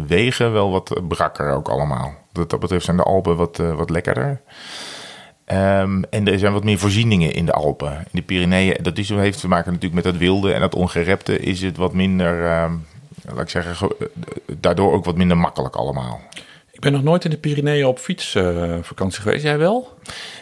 wegen 0.07 0.53
wel 0.53 0.71
wat 0.71 1.01
brakker 1.07 1.51
ook 1.51 1.69
allemaal. 1.69 2.13
Wat 2.31 2.49
dat 2.49 2.59
betreft 2.59 2.85
zijn 2.85 2.97
de 2.97 3.03
Alpen 3.03 3.35
wat, 3.35 3.57
wat 3.57 3.89
lekkerder. 3.89 4.41
Ehm, 5.51 6.01
en 6.09 6.27
er 6.27 6.39
zijn 6.39 6.53
wat 6.53 6.63
meer 6.63 6.77
voorzieningen 6.77 7.33
in 7.33 7.45
de 7.45 7.51
Alpen. 7.51 7.91
In 7.91 8.05
de 8.11 8.21
Pyreneeën, 8.21 8.77
dat 8.81 8.97
is, 8.97 9.09
heeft 9.09 9.39
te 9.39 9.47
maken 9.47 9.73
natuurlijk 9.73 10.03
met 10.03 10.13
dat 10.13 10.21
wilde 10.21 10.53
en 10.53 10.59
dat 10.59 10.75
ongerepte, 10.75 11.39
is 11.39 11.61
het 11.61 11.77
wat 11.77 11.93
minder, 11.93 12.45
ehm, 12.45 12.73
laat 13.25 13.41
ik 13.41 13.49
zeggen, 13.49 13.75
ge- 13.75 13.95
eh, 13.99 14.07
daardoor 14.59 14.93
ook 14.93 15.05
wat 15.05 15.17
minder 15.17 15.37
makkelijk 15.37 15.75
allemaal. 15.75 16.21
Ik 16.71 16.79
ben 16.79 16.91
nog 16.91 17.03
nooit 17.03 17.23
in 17.23 17.29
de 17.29 17.37
Pyreneeën 17.37 17.85
op 17.85 17.99
fietsvakantie 17.99 19.21
geweest. 19.21 19.43
Jij 19.43 19.57
wel? 19.57 19.97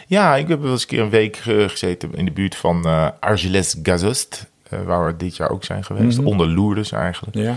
Ja, 0.06 0.36
ik 0.36 0.48
heb 0.48 0.60
wel 0.60 0.70
eens 0.70 0.82
een 0.82 0.88
keer 0.88 1.00
een 1.00 1.10
week 1.10 1.36
eh, 1.46 1.68
gezeten 1.68 2.14
in 2.14 2.24
de 2.24 2.30
buurt 2.30 2.54
van 2.56 2.84
eh 2.86 3.08
Argelès-Gazost, 3.20 4.46
eh, 4.68 4.78
waar 4.82 5.06
we 5.06 5.16
dit 5.16 5.36
jaar 5.36 5.50
ook 5.50 5.64
zijn 5.64 5.84
geweest. 5.84 6.18
Mhm. 6.18 6.26
Onder 6.26 6.46
Lourdes 6.48 6.92
eigenlijk. 6.92 7.36
Ja. 7.36 7.56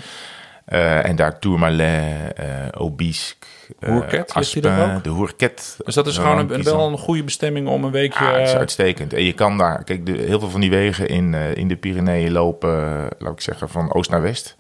Eh, 0.66 1.06
en 1.06 1.16
daar 1.16 1.40
Tourmalet, 1.40 2.34
eh 2.36 2.70
Aubisque, 2.70 3.48
eh, 3.80 3.90
Hoerket, 3.90 4.30
er 4.30 4.36
Aspen, 4.36 5.00
de 5.04 5.10
Hoerket. 5.10 5.78
Dus 5.86 5.96
dat 5.96 6.08
is 6.08 6.18
gewoon 6.18 6.52
een, 6.52 6.64
wel 6.64 6.88
een 6.88 6.98
goede 6.98 7.24
bestemming 7.24 7.68
om 7.68 7.84
een 7.84 7.92
weekje... 7.92 8.24
Ja, 8.24 8.38
is 8.38 8.52
eh, 8.52 8.58
uitstekend. 8.58 9.14
En 9.14 9.24
je 9.24 9.34
kan 9.34 9.58
daar, 9.58 9.84
kijk, 9.84 10.06
de, 10.06 10.12
heel 10.12 10.40
veel 10.40 10.50
van 10.50 10.62
die 10.62 10.70
wegen 10.70 11.08
in, 11.08 11.34
in 11.34 11.68
de 11.68 11.76
Pyreneeën 11.76 12.32
lopen, 12.32 13.08
laat 13.18 13.34
ik 13.34 13.42
zeggen, 13.42 13.70
van 13.70 13.94
oost 13.94 14.10
naar 14.10 14.22
west. 14.22 14.56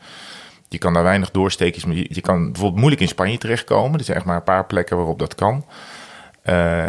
Je 0.69 0.77
kan 0.77 0.93
daar 0.93 1.03
weinig 1.03 1.31
doorsteekjes, 1.31 1.85
maar 1.85 1.95
je, 1.95 2.05
je 2.09 2.21
kan 2.21 2.43
bijvoorbeeld 2.43 2.79
moeilijk 2.79 3.01
in 3.01 3.07
Spanje 3.07 3.37
terechtkomen. 3.37 3.99
Er 3.99 4.05
zijn 4.05 4.17
echt 4.17 4.25
maar 4.25 4.35
een 4.35 4.43
paar 4.43 4.65
plekken 4.65 4.97
waarop 4.97 5.19
dat 5.19 5.35
kan. 5.35 5.65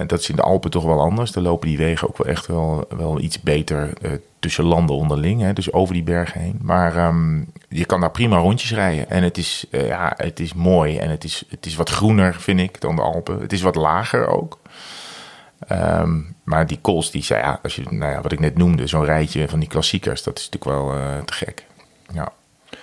Dat 0.06 0.20
is 0.20 0.28
in 0.28 0.36
de 0.36 0.42
Alpen 0.42 0.70
toch 0.70 0.84
wel 0.84 1.00
anders. 1.00 1.32
Daar 1.32 1.42
lopen 1.42 1.68
die 1.68 1.78
wegen 1.78 2.08
ook 2.08 2.18
wel 2.18 2.26
echt 2.26 2.46
wel, 2.46 2.86
wel 2.96 3.20
iets 3.20 3.40
beter 3.40 3.90
eh, 4.02 4.10
tussen 4.44 4.64
landen 4.64 4.96
onderling. 4.96 5.40
Hè, 5.40 5.52
dus 5.52 5.72
over 5.72 5.94
die 5.94 6.02
bergen 6.02 6.40
heen. 6.40 6.58
Maar 6.62 6.96
ehm, 6.96 7.42
je 7.68 7.84
kan 7.84 8.00
daar 8.00 8.10
prima 8.10 8.36
rondjes 8.36 8.72
rijden. 8.72 9.10
En 9.10 9.22
het 9.22 9.38
is, 9.38 9.64
eh, 9.70 9.86
ja, 9.86 10.14
het 10.16 10.40
is 10.40 10.54
mooi. 10.54 10.98
En 10.98 11.10
het 11.10 11.24
is, 11.24 11.44
het 11.48 11.66
is 11.66 11.74
wat 11.74 11.90
groener, 11.90 12.34
vind 12.34 12.60
ik, 12.60 12.80
dan 12.80 12.96
de 12.96 13.02
Alpen. 13.02 13.40
Het 13.40 13.52
is 13.52 13.62
wat 13.62 13.74
lager 13.74 14.26
ook. 14.26 14.58
Ehm, 15.68 16.20
maar 16.42 16.66
die 16.66 16.78
kools, 16.80 17.10
die 17.10 17.24
ja, 17.26 17.58
als 17.62 17.76
je, 17.76 17.82
nou 17.88 18.12
ja, 18.12 18.20
wat 18.20 18.32
ik 18.32 18.40
net 18.40 18.56
noemde, 18.56 18.86
zo'n 18.86 19.04
rijtje 19.04 19.48
van 19.48 19.58
die 19.58 19.68
klassiekers, 19.68 20.22
dat 20.22 20.38
is 20.38 20.48
natuurlijk 20.50 20.78
wel 20.78 20.94
eh, 20.98 21.18
te 21.24 21.32
gek. 21.32 21.64
Ja. 22.12 22.32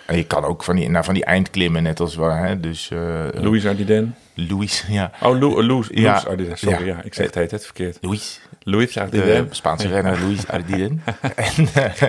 En 0.05 0.17
je 0.17 0.25
kan 0.25 0.43
ook 0.43 0.63
van 0.63 0.75
die, 0.75 0.89
nou, 0.89 1.05
van 1.05 1.13
die 1.13 1.25
eindklimmen, 1.25 1.83
net 1.83 1.99
als 1.99 2.15
waar, 2.15 2.47
hè, 2.47 2.59
dus 2.59 2.91
eh 2.91 3.25
Louis 3.33 3.67
Ardiden. 3.67 4.15
Louis, 4.49 4.85
ja. 4.87 5.11
Oh, 5.21 5.39
Lou, 5.39 5.63
Louis, 5.63 5.87
Ja. 5.91 6.01
Louis 6.11 6.25
Ardiden. 6.27 6.57
Sorry, 6.57 6.85
ja. 6.87 6.95
Ja. 6.95 7.01
ik 7.03 7.13
zeg 7.13 7.25
het 7.25 7.35
heet 7.35 7.51
het 7.51 7.65
verkeerd. 7.65 7.97
Louis, 8.01 8.41
Louis 8.63 8.93
de 8.93 9.01
Ardiden. 9.01 9.47
Spaanse 9.51 9.87
renner 9.87 10.19
Louis 10.21 10.47
Ardiden. 10.47 11.03
en, 11.35 11.67
eh, 11.73 12.01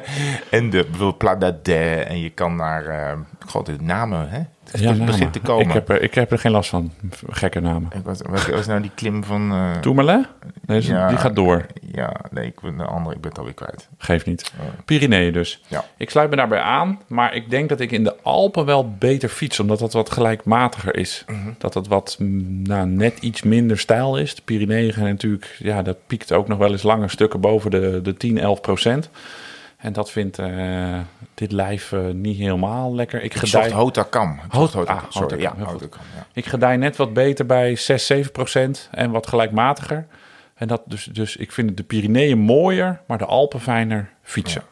en 0.50 0.70
de 0.70 0.82
bijvoorbeeld 0.84 1.18
Pla 1.18 1.36
d'Adet. 1.36 2.06
En 2.06 2.20
je 2.20 2.30
kan 2.30 2.56
naar, 2.56 2.86
eh 2.86 3.12
god, 3.46 3.66
de 3.66 3.76
namen, 3.80 4.28
hè? 4.30 4.40
Het 4.70 4.80
Ja, 4.80 4.92
begint 4.92 5.08
namen. 5.08 5.30
te 5.30 5.40
komen. 5.40 5.66
Ik 5.66 5.72
heb, 5.72 5.88
er, 5.88 6.02
ik 6.02 6.14
heb 6.14 6.32
er 6.32 6.38
geen 6.38 6.52
last 6.52 6.70
van. 6.70 6.92
Gekke 7.28 7.60
namen. 7.60 7.90
Ik 7.94 8.04
was, 8.04 8.18
wat 8.22 8.46
was 8.46 8.66
nou 8.66 8.80
die 8.80 8.90
klim 8.94 9.24
van... 9.24 9.72
Tourmalet? 9.80 10.26
Nee, 10.66 10.86
Ja. 10.86 11.08
die 11.08 11.16
gaat 11.16 11.36
door. 11.36 11.66
Ja, 11.92 12.14
nee, 12.30 12.46
ik 12.46 12.60
ben 12.60 12.76
de 12.76 12.84
andere, 12.84 13.14
ik 13.14 13.20
ben 13.20 13.30
het 13.30 13.38
alweer 13.38 13.54
kwijt. 13.54 13.88
Geeft 13.98 14.26
niet. 14.26 14.52
Pyreneeën 14.84 15.32
dus. 15.32 15.62
Ja. 15.66 15.84
Ik 15.96 16.10
sluit 16.10 16.30
me 16.30 16.36
daarbij 16.36 16.60
aan, 16.60 17.00
maar 17.06 17.34
ik 17.34 17.50
denk 17.50 17.68
dat 17.68 17.80
ik 17.80 17.90
in 17.92 18.04
de 18.04 18.16
Alpen 18.22 18.64
wel 18.64 18.90
beter 18.98 19.28
fiets, 19.28 19.60
omdat 19.60 19.78
dat 19.78 19.92
wat 19.92 20.10
gelijkmatiger 20.10 20.96
is. 20.96 21.24
Mhm. 21.26 21.38
Dat 21.58 21.74
het 21.74 21.86
wat 21.88 22.16
nou, 22.62 22.86
net 22.86 23.18
iets 23.18 23.42
minder 23.42 23.78
stijl 23.78 24.18
is. 24.18 24.34
De 24.34 24.42
Pyreneeën 24.44 24.92
gaan 24.92 25.04
natuurlijk, 25.04 25.56
ja, 25.58 25.82
dat 25.82 25.96
piekt 26.06 26.32
ook 26.32 26.48
nog 26.48 26.58
wel 26.58 26.70
eens 26.70 26.82
lange 26.82 27.08
stukken 27.08 27.40
boven 27.40 27.70
de, 27.70 28.00
de 28.02 28.14
10, 28.14 28.38
11 28.38 28.60
procent. 28.60 29.10
En 29.82 29.92
dat 29.92 30.10
vindt 30.10 30.38
eh, 30.38 30.98
dit 31.34 31.52
lijf 31.52 31.92
eh, 31.92 32.06
niet 32.06 32.38
helemaal 32.38 32.94
lekker. 32.94 33.22
Ik 33.22 33.34
Ik 33.34 33.40
gedij, 33.40 33.72
Hotakam. 33.72 34.40
Hotakam. 34.48 34.96
ah, 34.96 35.02
Sorry, 35.08 35.40
ja, 35.40 35.54
ik 36.32 36.44
gedij 36.44 36.76
net 36.76 36.96
wat 36.96 37.12
beter 37.12 37.46
bij 37.46 37.76
6, 37.76 38.06
7 38.06 38.32
procent 38.32 38.88
en 38.90 39.10
wat 39.10 39.26
gelijkmatiger. 39.26 40.06
En 40.54 40.68
dat 40.68 40.82
dus, 40.86 41.04
dus 41.04 41.36
ik 41.36 41.52
vind 41.52 41.76
de 41.76 41.82
Pyreneeën 41.82 42.38
mooier, 42.38 43.00
maar 43.06 43.18
de 43.18 43.24
Alpen 43.24 43.60
fijner 43.60 44.10
fietsen. 44.22 44.62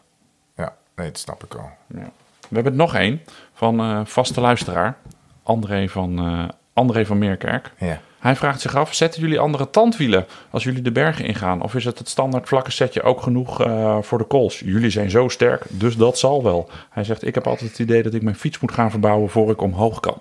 Ja, 0.56 0.74
nee, 0.96 1.06
dat 1.06 1.18
snap 1.18 1.44
ik 1.44 1.54
al. 1.54 1.70
Ja. 1.94 2.10
We 2.48 2.54
hebben 2.54 2.72
er 2.72 2.78
nog 2.78 2.94
één 2.94 3.20
van 3.54 3.80
eh, 3.80 4.00
vaste 4.04 4.40
luisteraar, 4.40 4.96
André 5.42 5.88
van, 5.88 6.50
André 6.80 7.06
van 7.06 7.18
Meerkerk. 7.18 7.72
Ja. 7.78 8.00
Hij 8.18 8.36
vraagt 8.36 8.60
zich 8.60 8.76
af, 8.76 8.94
zetten 8.94 9.20
jullie 9.20 9.38
andere 9.38 9.70
tandwielen 9.70 10.26
als 10.50 10.64
jullie 10.64 10.82
de 10.82 10.92
bergen 10.92 11.24
ingaan? 11.24 11.62
Of 11.62 11.74
is 11.74 11.84
het 11.84 11.98
het 11.98 12.08
standaard 12.08 12.48
vlakke 12.48 12.70
setje 12.70 13.02
ook 13.02 13.22
genoeg 13.22 13.62
eh, 13.62 13.98
voor 14.00 14.18
de 14.18 14.24
kools? 14.24 14.58
Jullie 14.58 14.90
zijn 14.90 15.10
zo 15.10 15.28
sterk, 15.28 15.64
dus 15.68 15.96
dat 15.96 16.18
zal 16.18 16.42
wel. 16.42 16.70
Hij 16.90 17.04
zegt, 17.04 17.26
ik 17.26 17.34
heb 17.34 17.46
altijd 17.46 17.70
het 17.70 17.78
idee 17.78 18.02
dat 18.02 18.14
ik 18.14 18.22
mijn 18.22 18.36
fiets 18.36 18.60
moet 18.60 18.72
gaan 18.72 18.90
verbouwen 18.90 19.30
voor 19.30 19.50
ik 19.50 19.60
omhoog 19.60 20.00
kan. 20.00 20.18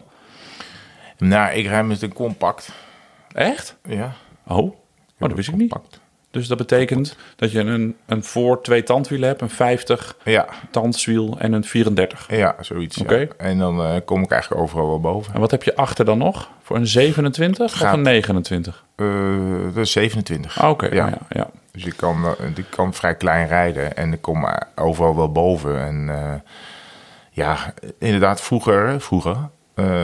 Nou, 1.17 1.53
ik 1.53 1.65
rij 1.65 1.83
met 1.83 2.01
een 2.01 2.13
compact. 2.13 2.71
Echt? 3.31 3.75
Ja. 3.83 4.13
Oh, 4.47 4.57
oh 4.57 4.73
dat 5.17 5.33
wist 5.33 5.49
ik 5.49 5.55
niet. 5.55 5.69
Compact. 5.69 5.99
Dus 6.31 6.47
dat 6.47 6.57
betekent 6.57 7.15
dat 7.35 7.51
je 7.51 7.59
een, 7.59 7.95
een 8.05 8.23
voor 8.23 8.61
twee 8.61 8.83
tandwielen 8.83 9.27
hebt, 9.27 9.41
een 9.41 9.49
50 9.49 10.15
Ja, 10.23 10.47
tandswiel 10.71 11.35
en 11.39 11.53
een 11.53 11.63
34. 11.63 12.25
ja, 12.35 12.55
zoiets. 12.61 12.95
ja. 12.95 13.03
Oké. 13.03 13.27
En 13.37 13.57
dan 13.57 13.81
eh, 13.83 13.95
kom 14.05 14.23
ik 14.23 14.31
eigenlijk 14.31 14.61
overal 14.61 14.87
wel 14.87 14.99
boven. 14.99 15.33
En 15.33 15.39
wat 15.39 15.51
heb 15.51 15.63
je 15.63 15.75
achter 15.75 16.05
dan 16.05 16.17
nog? 16.17 16.49
Voor 16.63 16.75
een 16.75 16.87
27 16.87 17.73
of 17.83 17.91
een 17.93 18.01
29? 18.01 18.83
Eh, 18.95 19.05
dat 19.73 19.83
is 19.85 19.91
27. 19.91 20.59
Ah, 20.61 20.69
Oké, 20.69 20.85
Ja. 20.85 20.93
ja. 20.93 21.05
Ja, 21.05 21.17
ja. 21.29 21.49
Dus 21.71 21.85
ik 21.85 21.93
kan, 21.97 22.25
eh, 22.25 22.31
ik 22.55 22.65
kan 22.69 22.93
vrij 22.93 23.15
klein 23.15 23.47
rijden 23.47 23.95
en 23.95 24.13
ik 24.13 24.21
kom 24.21 24.45
eh, 24.45 24.55
overal 24.75 25.15
wel 25.15 25.31
boven. 25.31 25.79
En 25.81 26.09
ja, 27.31 27.73
inderdaad, 27.99 28.41
vroeger, 28.41 29.01
vroeger 29.01 29.37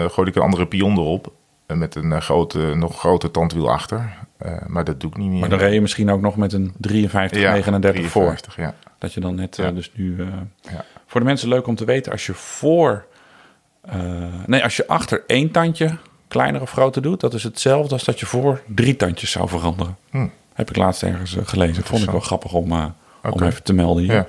gooide 0.08 0.26
ik 0.32 0.36
een 0.36 0.42
andere 0.42 0.68
pion 0.68 0.98
erop. 0.98 1.32
Eh, 1.66 1.78
Met 1.78 1.96
een 1.96 2.12
eh, 2.12 2.22
grote, 2.22 2.74
nog 2.76 3.00
groter 3.00 3.32
tandwiel 3.32 3.70
achter. 3.70 4.14
Eh, 4.38 4.54
maar 4.68 4.84
dat 4.84 5.00
doe 5.00 5.10
ik 5.10 5.18
niet 5.18 5.30
meer. 5.30 5.40
Maar 5.40 5.50
dan 5.50 5.60
reed 5.60 5.74
je 5.74 5.82
misschien 5.82 6.10
ook 6.10 6.22
nog 6.22 6.36
met 6.36 6.54
een 6.54 6.74
53, 6.78 7.42
Ja, 7.42 7.52
39 7.52 8.06
voor. 8.06 8.22
53, 8.22 8.56
Ja. 8.56 8.74
Dat 9.00 9.14
je 9.14 9.20
dan 9.20 9.36
net, 9.36 9.56
Ja. 9.56 9.72
dus 9.72 9.92
nu... 9.94 10.26
Ja. 10.62 10.86
Voor 11.06 11.20
de 11.20 11.26
mensen 11.26 11.50
leuk 11.50 11.68
om 11.68 11.76
te 11.76 11.86
weten, 11.86 12.12
als 12.12 12.26
je 12.26 12.34
voor... 12.34 13.06
nee, 14.46 14.64
als 14.64 14.76
je 14.76 14.88
achter 14.88 15.24
één 15.28 15.52
tandje 15.52 15.98
kleiner 16.28 16.62
of 16.62 16.72
groter 16.72 17.02
doet... 17.02 17.20
dat 17.20 17.34
is 17.34 17.44
hetzelfde 17.44 17.94
als 17.94 18.04
dat 18.04 18.20
je 18.20 18.26
voor 18.26 18.62
drie 18.68 18.96
tandjes 18.96 19.32
zou 19.32 19.50
veranderen. 19.50 19.98
Hm. 20.10 20.28
Heb 20.54 20.70
ik 20.70 20.76
laatst 20.76 21.04
ergens 21.04 21.38
gelezen. 21.44 21.84
Vond 21.84 22.04
ik 22.04 22.10
wel 22.10 22.20
grappig 22.20 22.54
om, 22.54 22.72
om 23.22 23.44
even 23.44 23.64
te 23.64 23.74
melden 23.74 24.04
hier. 24.04 24.28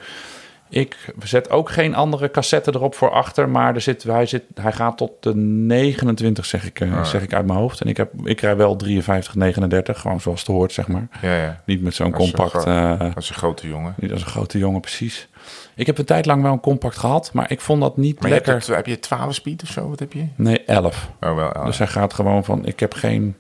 Ik 0.69 1.13
zet 1.23 1.51
ook 1.51 1.71
geen 1.71 1.95
andere 1.95 2.31
cassette 2.31 2.71
erop 2.75 2.95
voor 2.95 3.11
achter, 3.11 3.49
maar 3.49 3.75
er 3.75 3.81
zit, 3.81 4.03
hij, 4.03 4.27
zit, 4.27 4.43
hij 4.55 4.73
gaat 4.73 4.97
tot 4.97 5.11
de 5.21 5.35
29, 5.37 6.45
zeg 6.45 6.65
ik, 6.67 6.83
Ah. 6.83 6.89
eh, 6.93 7.05
zeg 7.05 7.23
ik 7.23 7.35
uit 7.35 7.47
mijn 7.47 7.59
hoofd. 7.59 7.81
En 7.81 7.89
ik, 7.89 7.97
heb, 7.97 8.11
ik 8.25 8.41
rij 8.41 8.57
wel 8.57 8.77
53, 8.77 9.35
39, 9.35 10.01
gewoon 10.01 10.21
zoals 10.21 10.41
het 10.41 10.49
hoort, 10.49 10.73
zeg 10.73 10.89
maar. 10.89 11.09
Ja, 11.23 11.37
ja. 11.37 11.63
Niet 11.67 11.83
met 11.83 11.95
zo'n 11.95 12.07
een 12.07 12.13
compact, 12.13 12.51
gro- 12.51 12.97
eh, 12.97 13.11
is 13.17 13.29
een 13.29 13.35
grote 13.35 13.69
jongen. 13.69 13.95
niet 13.99 14.13
als 14.13 14.21
een 14.21 14.27
grote 14.27 14.59
jongen, 14.59 14.81
precies. 14.81 15.29
Ik 15.75 15.87
heb 15.87 15.99
een 15.99 16.05
tijd 16.05 16.27
lang 16.27 16.43
wel 16.43 16.53
een 16.53 16.61
compact 16.61 16.97
gehad, 16.99 17.31
maar 17.33 17.51
ik 17.51 17.61
vond 17.61 17.81
dat 17.81 17.97
niet 17.97 18.21
Maar 18.21 18.31
lekker. 18.31 18.55
het- 18.55 18.67
heb 18.67 18.87
je 18.87 18.99
12 18.99 19.35
speed 19.35 19.63
of 19.63 19.69
zo? 19.69 19.89
Wat 19.89 19.99
heb 19.99 20.13
je? 20.13 20.27
Nee, 20.37 20.65
11. 20.65 21.11
Oh, 21.21 21.35
wel. 21.35 21.65
Dus 21.65 21.79
hij 21.79 21.87
gaat 21.87 22.15
gewoon 22.15 22.45
van, 22.45 22.67
ik 22.67 22.81
heb 22.81 22.95
geen... 22.95 23.37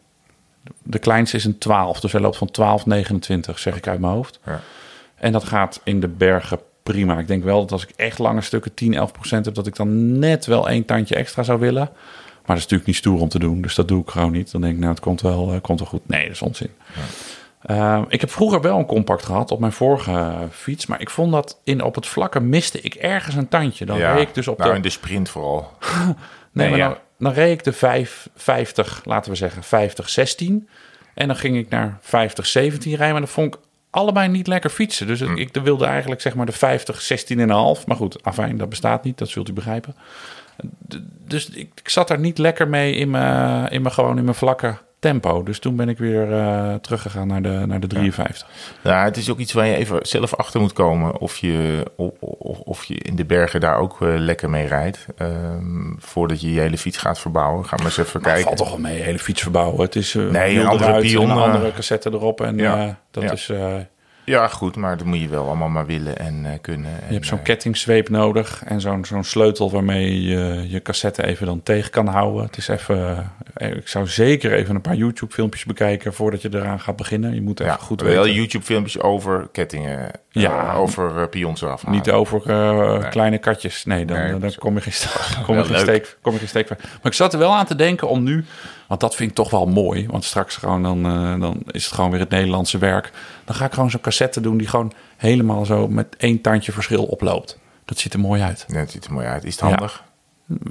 De 0.82 0.98
kleinste 0.98 1.36
is 1.36 1.44
een 1.44 1.58
12, 1.58 2.00
dus 2.00 2.12
hij 2.12 2.20
loopt 2.20 2.36
van 2.36 2.50
12, 2.50 2.86
29, 2.86 3.58
zeg 3.58 3.76
ik 3.76 3.86
uit 3.88 4.00
mijn 4.00 4.12
hoofd. 4.12 4.40
Ja. 4.46 4.60
En 5.14 5.32
dat 5.32 5.44
gaat 5.44 5.80
in 5.84 6.00
de 6.00 6.08
bergen 6.08 6.58
prima. 6.92 7.18
Ik 7.18 7.27
denk 7.27 7.44
wel 7.44 7.61
dat 7.61 7.72
als 7.72 7.83
ik 7.83 7.90
echt 7.96 8.18
lange 8.18 8.40
stukken 8.40 8.75
10, 8.75 8.94
11 8.94 9.12
procent 9.12 9.44
heb... 9.44 9.55
dat 9.55 9.66
ik 9.66 9.77
dan 9.77 10.18
net 10.18 10.46
wel 10.46 10.68
één 10.68 10.85
tandje 10.85 11.14
extra 11.14 11.42
zou 11.42 11.59
willen. 11.59 11.88
Maar 12.46 12.57
dat 12.57 12.57
is 12.57 12.62
natuurlijk 12.62 12.87
niet 12.87 12.96
stoer 12.96 13.20
om 13.20 13.29
te 13.29 13.38
doen. 13.38 13.61
Dus 13.61 13.75
dat 13.75 13.88
doe 13.88 14.03
ik 14.03 14.11
gewoon 14.11 14.33
niet. 14.33 14.53
Dan 14.53 14.61
denk 14.61 14.75
ik, 14.75 14.79
nou, 14.79 14.92
het 14.92 15.01
komt 15.01 15.20
wel, 15.20 15.53
eh, 15.53 15.61
komt 15.61 15.79
wel 15.79 15.88
goed. 15.88 16.09
Nee, 16.09 16.22
dat 16.22 16.33
is 16.33 16.42
onzin. 16.42 16.70
Eh, 17.61 18.03
ik 18.09 18.20
heb 18.20 18.31
vroeger 18.31 18.61
wel 18.61 18.79
een 18.79 18.87
compact 18.87 19.25
gehad 19.25 19.51
op 19.51 19.61
mijn 19.61 19.72
vorige 19.72 20.49
fiets. 20.51 20.87
Maar 20.87 21.01
ik 21.01 21.11
vond 21.11 21.33
dat 21.33 21.61
in, 21.64 21.83
op 21.83 21.94
het 21.94 22.07
vlakke 22.07 22.40
miste 22.40 22.81
ik 22.81 22.94
ergens 22.94 23.35
een 23.35 23.49
tandje. 23.49 23.85
Dan 23.85 23.99
ja. 23.99 24.14
reed 24.14 24.29
ik 24.29 24.35
dus 24.35 24.49
op 24.49 24.59
nou, 24.59 24.70
de... 24.70 24.77
in 24.77 24.83
de 24.83 24.90
sprint 24.90 25.29
vooral. 25.29 25.70
Nee, 26.53 26.68
Nee, 26.68 26.79
maar 26.79 26.88
ja. 26.88 26.94
dan, 26.94 26.99
dan 27.18 27.33
reed 27.33 27.53
ik 27.53 27.64
de 27.64 27.72
5, 27.72 28.29
50, 28.35 29.01
laten 29.05 29.31
we 29.31 29.37
zeggen, 29.37 29.62
50, 29.62 30.09
16. 30.09 30.68
En 31.14 31.27
dan 31.27 31.37
ging 31.37 31.57
ik 31.57 31.68
naar 31.68 31.99
50, 32.01 32.46
17 32.46 32.90
rijden. 32.90 33.12
Maar 33.12 33.20
dat 33.20 33.31
vond 33.31 33.55
ik 33.55 33.61
allebei 33.90 34.29
niet 34.29 34.46
lekker 34.46 34.70
fietsen. 34.70 35.07
Dus 35.07 35.20
het- 35.20 35.29
Hm. 35.29 35.37
ik 35.37 35.55
wilde 35.62 35.85
eigenlijk 35.85 36.20
zeg 36.20 36.35
maar 36.35 36.46
de 36.46 36.53
50, 36.53 37.01
16 37.01 37.38
en 37.40 37.49
een 37.49 37.55
half. 37.57 37.87
Maar 37.87 37.96
goed, 37.96 38.22
afijn, 38.22 38.57
dat 38.57 38.68
bestaat 38.68 39.05
niet. 39.05 39.18
Dat 39.18 39.29
zult 39.29 39.49
u 39.49 39.53
begrijpen. 39.53 39.94
D- 40.88 41.01
Dus 41.29 41.49
ik, 41.51 41.70
ik 41.75 41.88
zat 41.88 42.09
daar 42.09 42.18
niet 42.18 42.38
lekker 42.38 42.68
mee 42.68 42.94
in 42.94 43.11
mijn, 43.11 43.70
in 43.70 43.83
mijn, 43.83 43.94
gewoon 43.94 44.18
in 44.18 44.25
mijn 44.25 44.37
vlakke 44.37 44.77
tempo. 44.98 45.42
Dus 45.42 45.59
toen 45.59 45.76
ben 45.76 45.88
ik 45.88 45.98
weer 45.98 46.32
eh, 46.32 46.74
teruggegaan 46.74 47.26
naar 47.26 47.42
de, 47.42 47.62
naar 47.66 47.80
de 47.80 47.87
53. 47.87 48.48
Ja, 48.82 49.04
het 49.04 49.16
is 49.16 49.30
ook 49.30 49.38
iets 49.38 49.52
waar 49.52 49.66
je 49.66 49.76
even 49.76 49.98
zelf 50.02 50.35
achter 50.35 50.61
moet 50.61 50.72
komen. 50.72 51.18
Of 51.18 51.37
je, 51.37 51.82
of, 51.96 52.11
of, 52.64 52.85
je 52.85 52.94
in 52.94 53.16
de 53.16 53.24
bergen 53.24 53.61
daar 53.61 53.78
ook 53.78 54.02
eh, 54.02 54.09
lekker 54.16 54.50
mee 54.50 54.66
rijdt. 54.66 55.06
Ehm, 55.16 55.94
voordat 55.98 56.40
je 56.40 56.52
je 56.52 56.61
hele 56.61 56.78
fiets 56.78 56.96
gaat 56.96 57.18
verbouwen. 57.18 57.64
Ga 57.64 57.76
maar 57.76 57.85
eens 57.85 57.98
even 57.98 58.20
Maar 58.20 58.32
het 58.32 58.42
kijken. 58.42 58.56
valt 58.56 58.70
toch 58.70 58.80
wel 58.80 58.90
mee, 58.90 59.02
hele 59.02 59.18
fiets 59.18 59.42
verbouwen. 59.42 59.80
Het 59.80 59.96
is 59.96 60.14
eh 60.14 60.24
Nee, 60.24 60.59
een 60.59 60.66
andere 60.66 61.00
pion, 61.00 61.30
een 61.30 61.37
andere 61.37 61.72
cassette 61.72 62.11
erop. 62.11 62.40
En 62.40 62.56
ja, 62.59 62.98
dat 63.11 63.22
ja. 63.22 63.32
is... 63.32 63.50
Ja, 64.24 64.48
goed, 64.48 64.76
maar 64.76 64.96
dat 64.96 65.06
moet 65.06 65.20
je 65.20 65.28
wel 65.28 65.46
allemaal 65.46 65.68
maar 65.68 65.87
willen 65.87 66.18
en 66.18 66.59
kunnen. 66.61 66.90
Je 67.09 67.14
hebt 67.14 67.26
zo'n 67.26 67.42
kettingzweep 67.42 68.09
nodig 68.09 68.62
en 68.64 68.80
zo'n 68.80 69.04
zo'n 69.04 69.24
sleutel 69.24 69.70
waarmee 69.70 70.22
je 70.22 70.64
je 70.68 70.82
cassette 70.82 71.26
even 71.26 71.46
dan 71.46 71.62
tegen 71.62 71.90
kan 71.90 72.06
houden. 72.06 72.44
Het 72.44 72.56
is 72.56 72.68
even, 72.68 73.32
ik 73.57 73.88
zou 73.88 74.07
zeker 74.07 74.53
even 74.53 74.75
een 74.75 74.81
paar 74.81 74.95
YouTube-filmpjes 74.95 75.64
bekijken 75.64 76.14
voordat 76.14 76.42
je 76.42 76.49
eraan 76.53 76.81
gaat 76.81 76.97
beginnen. 76.97 77.35
Je 77.35 77.42
moet 77.42 77.59
ja, 77.59 77.77
goed 77.77 78.01
wel 78.01 78.11
weten. 78.23 78.33
YouTube-filmpjes 78.33 79.01
over 79.01 79.49
kettingen, 79.53 80.11
Ja. 80.31 80.40
ja, 80.40 80.75
over 80.75 81.16
uh, 81.21 81.29
pions 81.31 81.62
eraf 81.62 81.87
Niet 81.87 82.11
over 82.11 82.42
eh, 82.51 82.99
Nee. 83.01 83.09
kleine 83.09 83.38
katjes. 83.38 83.85
Nee, 83.85 84.05
dan, 84.05 84.19
Nee, 84.19 84.31
dan 84.31 84.40
dat 84.40 84.57
kom 84.59 84.75
je 84.75 84.81
geen, 84.81 85.11
kom 85.45 85.55
je 85.57 85.61
Wel 85.61 85.71
geen 85.71 85.79
steek, 85.79 86.19
kom 86.21 86.33
je 86.33 86.38
geen 86.38 86.49
steek 86.49 86.66
van. 86.66 86.77
Maar 86.81 86.99
ik 87.03 87.12
zat 87.12 87.33
er 87.33 87.38
wel 87.38 87.55
aan 87.55 87.66
te 87.66 87.77
denken 87.77 88.09
om 88.09 88.23
nu, 88.23 88.45
want 88.88 89.01
dat 89.01 89.14
vind 89.14 89.31
ik 89.31 89.37
toch 89.37 89.51
wel 89.51 89.66
mooi. 89.66 90.07
Want 90.07 90.25
straks 90.25 90.57
gewoon 90.57 90.83
dan, 90.83 91.07
eh, 91.07 91.40
dan 91.40 91.62
is 91.71 91.85
het 91.85 91.95
gewoon 91.95 92.11
weer 92.11 92.21
het 92.21 92.31
Nederlandse 92.31 92.79
werk. 92.79 93.11
Dan 93.45 93.55
ga 93.55 93.64
ik 93.64 93.73
gewoon 93.73 93.90
zo'n 93.90 94.01
cassette 94.01 94.40
doen 94.40 94.57
die 94.57 94.69
gewoon 94.69 94.92
helemaal 95.16 95.64
zo 95.64 95.88
met 95.88 96.07
één 96.16 96.40
tandje 96.40 96.73
verschil 96.73 97.05
oploopt. 97.05 97.59
Dat 97.85 97.99
ziet 97.99 98.12
er 98.12 98.21
mooi 98.21 98.42
uit. 98.42 98.64
Nee, 98.69 98.81
het 98.81 98.90
ziet 98.90 99.05
er 99.05 99.12
mooi 99.12 99.27
uit. 99.27 99.45
Is 99.45 99.61
het 99.61 99.71
Ja. 99.71 99.90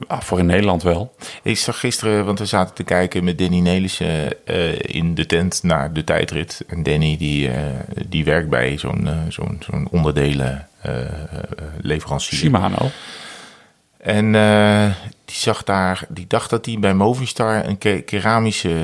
Ah, 0.08 0.22
voor 0.22 0.40
in 0.40 0.46
Nederland 0.46 0.84
wel. 0.84 1.16
Ik 1.44 1.58
zag 1.58 1.80
gisteren, 1.80 2.26
want 2.26 2.40
we 2.40 2.46
zaten 2.46 2.76
te 2.76 2.84
kijken 2.84 3.24
met 3.24 3.38
Danny 3.38 3.60
Nelissen 3.60 4.46
eh, 4.48 4.80
in 4.96 5.16
de 5.16 5.26
tent 5.26 5.64
naar 5.64 5.94
de 5.94 6.04
tijdrit. 6.04 6.64
En 6.68 6.84
Danny 6.84 7.18
die, 7.18 7.50
eh, 7.50 7.56
die 8.08 8.26
werkt 8.26 8.50
bij 8.50 8.78
zo'n 8.78 9.08
eh, 9.08 9.18
zo'n 9.30 9.62
zo'n 9.70 9.88
onderdelen 9.92 10.68
eh, 10.82 11.02
eh, 11.02 11.10
leverancier. 11.82 12.38
Shimano. 12.38 12.90
En 13.98 14.32
die 15.26 15.36
zag 15.36 15.64
daar, 15.64 16.06
die 16.10 16.26
dacht 16.28 16.50
dat 16.50 16.66
hij 16.66 16.78
bij 16.80 16.94
Movistar 16.94 17.66
een 17.66 17.78
ke- 17.78 18.02
keramische 18.06 18.76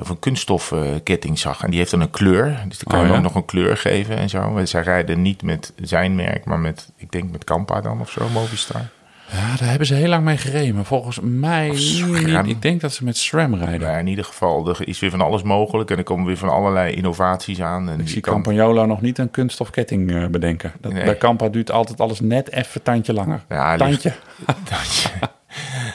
of 0.00 0.08
een 0.08 0.18
kunststofketting 0.18 1.38
zag. 1.38 1.62
En 1.62 1.70
die 1.70 1.78
heeft 1.78 1.90
dan 1.90 2.00
een 2.00 2.10
kleur. 2.10 2.64
Dus 2.68 2.78
dan 2.78 2.86
kan 2.92 2.98
Oh, 2.98 3.00
je 3.00 3.06
ja? 3.08 3.12
dan 3.14 3.22
nog 3.22 3.34
een 3.34 3.44
kleur 3.44 3.76
geven 3.76 4.16
en 4.16 4.28
zo. 4.28 4.50
Maar 4.50 4.66
zij 4.66 4.82
rijden 4.82 5.22
niet 5.22 5.42
met 5.42 5.72
zijn 5.82 6.14
merk, 6.14 6.44
maar 6.44 6.58
met, 6.58 6.88
ik 6.96 7.12
denk 7.12 7.30
met 7.32 7.44
Kampa 7.44 7.80
dan 7.80 8.00
of 8.00 8.10
zo, 8.10 8.28
Movistar. 8.28 8.88
Ja, 9.32 9.56
daar 9.56 9.68
hebben 9.68 9.86
ze 9.86 9.94
heel 9.94 10.08
lang 10.08 10.24
mee 10.24 10.36
gereden. 10.36 10.74
Maar 10.74 10.84
volgens 10.84 11.20
mij 11.22 11.68
niet. 11.70 12.46
Ik 12.46 12.62
denk 12.62 12.80
dat 12.80 12.92
ze 12.92 13.04
met 13.04 13.16
SRAM 13.16 13.54
rijden. 13.54 13.80
Nou, 13.88 13.98
in 13.98 14.06
ieder 14.06 14.24
geval, 14.24 14.68
er 14.68 14.88
is 14.88 14.98
weer 14.98 15.10
van 15.10 15.20
alles 15.20 15.42
mogelijk. 15.42 15.90
En 15.90 15.96
er 15.98 16.02
komen 16.02 16.26
weer 16.26 16.36
van 16.36 16.48
allerlei 16.48 16.94
innovaties 16.94 17.60
aan. 17.62 17.90
En 17.90 18.00
Ik 18.00 18.08
zie 18.08 18.20
kan- 18.20 18.32
Campagnolo 18.32 18.86
nog 18.86 19.00
niet 19.00 19.18
een 19.18 19.30
kunststofketting 19.30 20.12
eh, 20.14 20.26
bedenken. 20.26 20.72
Dat, 20.80 20.92
Nee. 20.92 21.04
Bij 21.04 21.16
Campa 21.16 21.48
duurt 21.48 21.70
altijd 21.70 22.00
alles 22.00 22.20
net 22.20 22.50
even 22.52 22.70
een 22.74 22.82
tandje 22.82 23.12
langer. 23.12 23.44
Ja, 23.48 23.74
ligt- 23.74 24.02
tandje. 24.02 24.14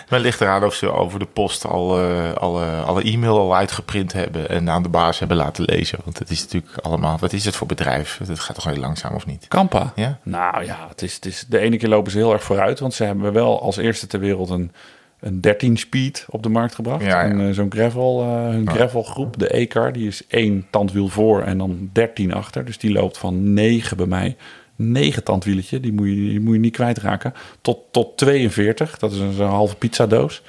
ligt 0.09 0.41
eraan 0.41 0.63
of 0.63 0.73
ze 0.73 0.91
over 0.91 1.19
de 1.19 1.25
post 1.25 1.65
al 1.65 1.99
eh, 1.99 2.33
alle, 2.33 2.65
alle 2.65 3.03
e-mail 3.03 3.37
al 3.37 3.55
uitgeprint 3.55 4.13
hebben 4.13 4.49
en 4.49 4.69
aan 4.69 4.83
de 4.83 4.89
baas 4.89 5.19
hebben 5.19 5.37
laten 5.37 5.63
lezen. 5.63 5.99
Want 6.03 6.19
het 6.19 6.29
is 6.29 6.41
natuurlijk 6.41 6.77
allemaal, 6.77 7.17
wat 7.19 7.33
is 7.33 7.45
het 7.45 7.55
voor 7.55 7.67
bedrijf? 7.67 8.19
Het 8.27 8.39
gaat 8.39 8.55
toch 8.55 8.65
heel 8.65 8.77
langzaam 8.77 9.15
of 9.15 9.25
niet? 9.25 9.47
Campa? 9.47 9.91
Ja? 9.95 10.19
Nou 10.23 10.65
ja, 10.65 10.85
het 10.89 11.01
is, 11.01 11.15
het 11.15 11.25
is, 11.25 11.45
de 11.47 11.59
ene 11.59 11.77
keer 11.77 11.89
lopen 11.89 12.11
ze 12.11 12.17
heel 12.17 12.33
erg 12.33 12.43
vooruit. 12.43 12.79
Want 12.79 12.93
ze 12.93 13.03
hebben 13.03 13.33
wel 13.33 13.61
als 13.61 13.77
eerste 13.77 14.07
ter 14.07 14.19
wereld 14.19 14.49
een, 14.49 14.71
een 15.19 15.41
13-speed 15.47 16.25
op 16.29 16.43
de 16.43 16.49
markt 16.49 16.75
gebracht. 16.75 17.03
Ja, 17.03 17.23
ja. 17.23 17.29
En, 17.29 17.47
eh, 17.47 17.53
Zo'n 17.53 17.71
gravel, 17.71 18.21
eh 18.21 18.27
hun 18.27 18.69
gravelgroep, 18.69 19.39
de 19.39 19.57
E-car, 19.57 19.93
die 19.93 20.07
is 20.07 20.27
één 20.27 20.67
tandwiel 20.69 21.07
voor 21.07 21.41
en 21.41 21.57
dan 21.57 21.89
13 21.93 22.33
achter. 22.33 22.65
Dus 22.65 22.77
die 22.77 22.91
loopt 22.91 23.17
van 23.17 23.53
9 23.53 23.97
bij 23.97 24.05
mij. 24.05 24.35
9 24.75 25.23
tandwieletje, 25.23 25.79
die 25.79 25.93
moet 25.93 26.07
je, 26.07 26.15
die 26.15 26.39
moet 26.39 26.53
je 26.53 26.59
niet 26.59 26.73
kwijtraken. 26.73 27.33
Tot, 27.61 27.79
tot 27.91 28.17
42, 28.17 28.97
dat 28.97 29.11
is 29.11 29.19
een, 29.19 29.35
halve 29.39 29.75
pizzadoos. 29.75 30.41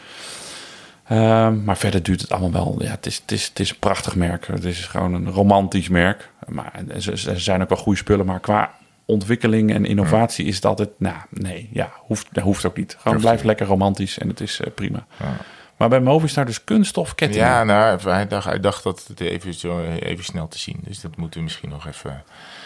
Ehm, 1.05 1.65
maar 1.65 1.77
verder 1.77 2.03
duurt 2.03 2.21
het 2.21 2.31
allemaal 2.31 2.53
wel. 2.53 2.83
Ja, 2.83 2.91
het, 2.91 3.07
is, 3.07 3.17
het, 3.17 3.33
is, 3.33 3.45
het 3.47 3.61
is 3.61 3.71
een 3.71 3.79
prachtig 3.79 4.17
merk. 4.17 4.47
Het 4.47 4.65
is 4.65 4.87
gewoon 4.87 5.15
een 5.15 5.31
romantisch 5.31 5.89
merk. 5.89 6.31
Maar 6.49 6.73
ze 6.99 7.39
zijn 7.39 7.63
ook 7.63 7.69
wel 7.69 7.79
goede 7.79 7.99
spullen. 7.99 8.27
Maar 8.27 8.41
qua 8.41 8.75
ontwikkeling 9.05 9.73
en 9.73 9.85
innovatie 9.85 10.47
is 10.47 10.61
dat 10.61 10.79
het. 10.79 10.91
Nou, 10.99 11.17
nee, 11.31 11.69
ja, 11.73 11.93
hoeft, 11.95 12.27
dat 12.33 12.45
hoeft 12.45 12.65
ook 12.65 12.77
niet. 12.77 12.97
Gewoon 12.99 13.33
niet. 13.33 13.45
lekker 13.45 13.67
romantisch 13.67 14.19
en 14.19 14.29
het 14.29 14.41
is 14.41 14.61
eh, 14.61 14.73
prima. 14.75 15.07
Maar 15.77 15.89
bij 15.89 16.01
Movistar 16.01 16.45
dus 16.45 16.65
kunststofkettingen. 16.65 17.47
Ja, 17.49 17.65
nou, 17.65 18.01
hij 18.11 18.27
dacht, 18.27 18.45
hij 18.45 18.61
dacht 18.61 18.83
dat 18.83 19.05
het 19.07 19.21
even, 19.21 19.55
zo, 19.55 19.81
even 19.81 20.25
snel 20.25 20.49
te 20.49 20.59
zien. 20.59 20.81
Dus 20.85 21.01
dat 21.01 21.17
moeten 21.17 21.39
we 21.39 21.45
misschien 21.45 21.69
nog 21.69 21.87
even... 21.87 22.23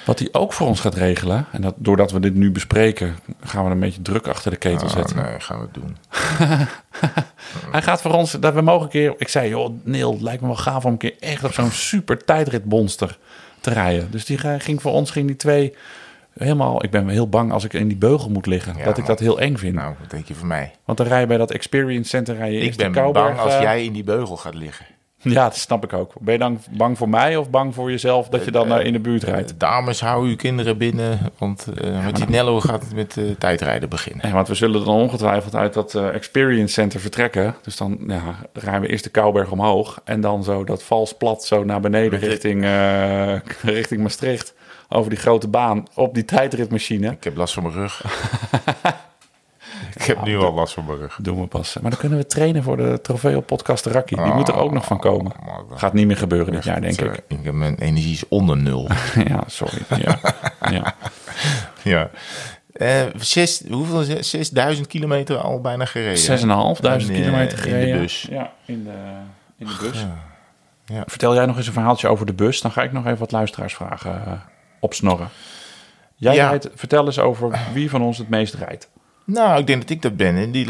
Wat 0.07 0.18
hij 0.18 0.29
ook 0.33 0.53
voor 0.53 0.66
ons 0.66 0.81
gaat 0.81 0.94
regelen. 0.94 1.47
En 1.53 1.61
dat, 1.61 1.75
doordat 1.77 2.11
we 2.11 2.21
dit 2.21 2.35
nu 2.35 2.51
bespreken, 2.51 3.16
gaan 3.40 3.64
we 3.64 3.71
een 3.71 3.81
beetje 3.81 4.03
druk 4.03 4.27
achter 4.27 4.51
de 4.51 4.57
ketel 4.57 4.87
Oh, 4.87 4.92
zetten. 4.92 5.16
nee, 5.16 5.40
gaan 5.40 5.59
we 5.59 5.64
het 5.64 5.75
doen. 5.75 5.97
Hij 7.73 7.83
gaat 7.83 8.01
voor 8.01 8.12
ons, 8.12 8.33
dat 8.33 8.55
we 8.55 8.61
mogen 8.61 8.83
een 8.85 8.88
keer... 8.88 9.14
Ik 9.18 9.29
zei, 9.29 9.49
joh, 9.49 9.75
Neil, 9.83 10.12
het 10.12 10.21
lijkt 10.21 10.40
me 10.40 10.47
wel 10.47 10.57
gaaf 10.57 10.85
om 10.85 10.92
een 10.92 10.99
keer 10.99 11.14
echt 11.21 11.44
op 11.44 11.53
zo'n 11.53 11.71
super 11.71 12.25
tijdritmonster 12.25 13.18
te 13.61 13.71
rijden. 13.71 14.11
Dus 14.11 14.25
die 14.25 14.38
ging 14.38 14.83
voor 14.83 14.92
ons, 14.92 15.11
ging 15.11 15.27
die 15.27 15.37
twee 15.37 15.75
helemaal... 16.38 16.85
Ik 16.85 16.90
ben 16.90 17.09
heel 17.09 17.29
bang 17.29 17.53
als 17.53 17.64
ik 17.64 17.72
in 17.72 17.88
die 17.88 17.96
beugel 17.96 18.31
moet 18.31 18.46
liggen, 18.46 18.72
Ja, 18.77 18.85
dat 18.85 18.92
ik 18.92 18.98
maar- 18.98 19.07
dat 19.07 19.18
heel 19.18 19.40
eng 19.40 19.57
vind. 19.57 19.74
Nou, 19.74 19.94
wat 20.01 20.11
denk 20.11 20.27
je 20.27 20.35
van 20.35 20.46
mij? 20.46 20.72
Want 20.85 20.98
dan 20.98 21.07
rij 21.07 21.20
je 21.20 21.27
bij 21.27 21.37
dat 21.37 21.51
Experience 21.51 22.09
Center, 22.09 22.37
rij 22.37 22.53
je 22.53 22.61
Ik 22.61 22.77
ben 22.77 22.92
Kouwberg, 22.92 23.27
bang 23.27 23.38
als 23.38 23.55
eh, 23.55 23.61
jij 23.61 23.85
in 23.85 23.92
die 23.92 24.05
beugel 24.05 24.37
gaat 24.37 24.55
liggen. 24.55 24.87
Ja, 25.22 25.44
dat 25.44 25.57
snap 25.57 25.85
ik 25.85 25.92
ook. 25.92 26.12
Ben 26.20 26.33
je 26.33 26.38
dan 26.38 26.61
bang 26.70 26.98
voor 26.98 27.09
mij 27.09 27.37
of 27.37 27.51
bang 27.51 27.74
voor 27.74 27.90
jezelf 27.90 28.29
dat 28.29 28.44
je 28.44 28.51
dan 28.51 28.72
eh, 28.72 28.85
in 28.87 28.92
de 28.92 28.98
buurt 28.98 29.22
rijdt? 29.22 29.55
Dames, 29.61 30.01
hou 30.01 30.29
uw 30.29 30.37
kinderen 30.37 30.79
binnen, 30.79 31.18
want 31.38 31.66
eh 31.81 32.05
met 32.05 32.16
die 32.16 32.29
Nello 32.29 32.61
gaat 32.61 32.83
het 32.83 32.94
met 32.94 33.16
eh, 33.16 33.24
tijdrijden 33.38 33.88
beginnen. 33.88 34.29
Ja, 34.29 34.35
want 34.35 34.48
we 34.48 34.55
zullen 34.55 34.85
dan 34.85 34.94
ongetwijfeld 34.94 35.55
uit 35.55 35.74
dat 35.74 35.94
eh, 35.94 36.14
Experience 36.14 36.72
Center 36.72 37.01
vertrekken. 37.01 37.55
Dus 37.62 37.77
dan 37.77 37.98
ja, 38.07 38.22
rijden 38.53 38.81
we 38.81 38.88
eerst 38.88 39.05
de 39.05 39.11
Kouwberg 39.11 39.51
omhoog. 39.51 40.01
En 40.05 40.20
dan 40.20 40.44
zo 40.44 40.64
dat 40.64 40.83
vals 40.83 41.12
plat 41.16 41.44
zo 41.44 41.64
naar 41.64 41.81
beneden 41.81 42.18
richting, 42.18 42.64
eh, 42.64 43.35
richting 43.74 44.01
Maastricht. 44.03 44.55
Over 44.88 45.11
die 45.11 45.18
grote 45.18 45.48
baan 45.48 45.87
op 45.94 46.14
die 46.14 46.24
tijdritmachine. 46.24 47.11
Ik 47.11 47.24
heb 47.24 47.37
last 47.37 47.55
van 47.55 47.62
mijn 47.62 47.74
rug. 47.74 48.05
ik 49.98 50.03
heb 50.03 50.22
nu 50.22 50.37
al 50.38 50.53
last 50.55 50.74
van 50.74 50.85
mijn 50.87 50.98
rug. 50.98 51.18
Doen 51.22 51.40
we 51.40 51.46
pas. 51.46 51.77
Maar 51.81 51.90
dan 51.90 52.01
kunnen 52.01 52.18
we 52.18 52.27
trainen 52.27 52.62
voor 52.62 52.77
de 52.77 52.98
Trofeo 53.03 53.40
Podcast 53.40 53.87
Rakkie. 53.87 54.22
Die 54.22 54.33
moet 54.33 54.48
er 54.48 54.57
ook 54.57 54.72
nog 54.72 54.85
van 54.85 54.98
komen. 54.98 55.33
Oh, 55.46 55.79
Gaat 55.79 55.92
niet 55.92 56.07
meer 56.07 56.16
gebeuren 56.16 56.53
dit 56.53 56.64
jaar, 56.64 56.81
denk 56.81 56.98
Het, 57.01 57.09
ik. 57.16 57.24
eh, 57.29 57.38
ik 57.38 57.44
heb 57.44 57.55
mijn 57.55 57.74
energie 57.79 58.12
is 58.12 58.29
onder 58.29 58.57
nul. 58.57 58.88
Ja, 59.29 59.42
sorry. 59.46 59.79
Ja. 60.03 60.18
Ja. 60.70 60.94
ja. 61.83 62.11
Eh, 62.72 63.03
zes, 63.16 63.62
hoeveel? 63.70 64.03
Zes- 64.03 64.31
6000 64.31 64.87
kilometer 64.87 65.37
al 65.37 65.61
bijna 65.61 65.85
gereden. 65.85 66.38
6.500 66.38 67.09
In, 67.09 67.14
eh, 67.14 67.20
kilometer 67.22 67.59
gereden. 67.59 67.88
In 67.88 67.92
de 67.94 67.98
bus. 68.01 68.27
Ja, 68.31 68.53
in 68.64 68.85
de, 68.85 68.90
in 69.59 69.66
de 69.66 69.77
bus. 69.81 70.07
Ja. 70.87 71.03
Vertel 71.07 71.35
jij 71.35 71.46
nog 71.46 71.57
eens 71.57 71.66
een 71.66 71.72
verhaaltje 71.72 72.09
over 72.09 72.27
de 72.27 72.33
bus. 72.33 72.61
Dan 72.61 72.70
ga 72.70 72.83
ik 72.83 72.92
nog 72.92 73.07
even 73.07 73.18
wat 73.18 73.33
luisteraarsvragen 73.33 74.22
uh, 74.27 74.33
opsnorren. 74.78 75.28
Jij 76.14 76.34
Ja. 76.34 76.48
rijdt, 76.48 76.68
vertel 76.74 77.06
eens 77.06 77.18
over 77.18 77.58
wie 77.72 77.90
van 77.90 78.02
ons 78.02 78.18
het 78.18 78.28
meest 78.28 78.54
rijdt. 78.54 78.88
Nou, 79.30 79.58
ik 79.58 79.66
denk 79.66 79.80
dat 79.80 79.90
ik 79.90 80.02
dat 80.02 80.16
ben. 80.16 80.36
In 80.36 80.50
die, 80.50 80.66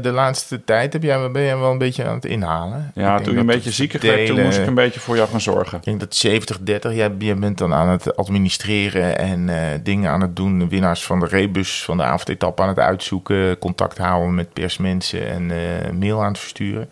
de 0.00 0.10
laatste 0.10 0.64
tijd 0.64 0.92
heb 0.92 1.02
jij, 1.02 1.30
ben 1.30 1.42
jij 1.42 1.58
wel 1.58 1.70
een 1.70 1.78
beetje 1.78 2.04
aan 2.04 2.14
het 2.14 2.24
inhalen. 2.24 2.90
Ja, 2.94 3.20
toen 3.20 3.34
je 3.34 3.40
een 3.40 3.46
beetje 3.46 3.70
zieker 3.70 4.00
werd, 4.00 4.26
toen 4.26 4.42
moest 4.42 4.58
ik 4.58 4.66
een 4.66 4.74
beetje 4.74 5.00
voor 5.00 5.16
jou 5.16 5.28
gaan 5.28 5.40
zorgen. 5.40 5.78
Ik 5.78 5.84
denk 5.84 6.00
dat 6.00 6.14
70, 6.14 6.58
30, 6.60 6.94
jij, 6.94 7.14
jij 7.18 7.36
bent 7.36 7.58
dan 7.58 7.74
aan 7.74 7.88
het 7.88 8.16
administreren 8.16 9.18
en 9.18 9.48
eh, 9.48 9.78
dingen 9.82 10.10
aan 10.10 10.20
het 10.20 10.36
doen. 10.36 10.68
Winnaars 10.68 11.04
van 11.04 11.20
de 11.20 11.26
rebus 11.26 11.84
van 11.84 11.96
de 11.96 12.02
avondetappe 12.02 12.62
aan 12.62 12.68
het 12.68 12.78
uitzoeken. 12.78 13.58
Contact 13.58 13.98
houden 13.98 14.34
met 14.34 14.52
persmensen 14.52 15.28
en 15.28 15.50
eh, 15.50 15.90
mail 15.90 16.22
aan 16.22 16.32
het 16.32 16.38
versturen. 16.38 16.90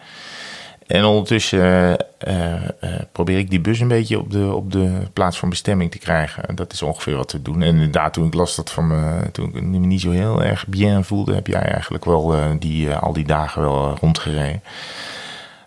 En 0.86 1.04
ondertussen 1.04 1.60
eh, 1.60 1.92
eh, 2.18 2.54
eh, 2.80 3.00
probeer 3.12 3.38
ik 3.38 3.50
die 3.50 3.60
bus 3.60 3.80
een 3.80 3.88
beetje 3.88 4.18
op 4.18 4.30
de, 4.30 4.54
op 4.54 4.72
de 4.72 4.90
plaats 5.12 5.38
van 5.38 5.48
bestemming 5.48 5.90
te 5.90 5.98
krijgen. 5.98 6.44
En 6.48 6.54
dat 6.54 6.72
is 6.72 6.82
ongeveer 6.82 7.16
wat 7.16 7.32
we 7.32 7.42
doen. 7.42 7.62
En 7.62 7.74
inderdaad, 7.74 8.12
toen 8.12 8.26
ik 8.26 8.34
las 8.34 8.56
dat 8.56 8.70
van 8.70 8.86
me, 8.86 9.30
toen 9.32 9.46
ik 9.54 9.62
me 9.62 9.78
niet 9.78 10.00
zo 10.00 10.10
heel 10.10 10.42
erg 10.42 10.66
bien 10.66 11.04
voelde, 11.04 11.34
heb 11.34 11.46
jij 11.46 11.62
eigenlijk 11.62 12.04
wel 12.04 12.34
die, 12.58 12.94
al 12.94 13.12
die 13.12 13.26
dagen 13.26 13.62
wel 13.62 13.96
rondgereden. 14.00 14.62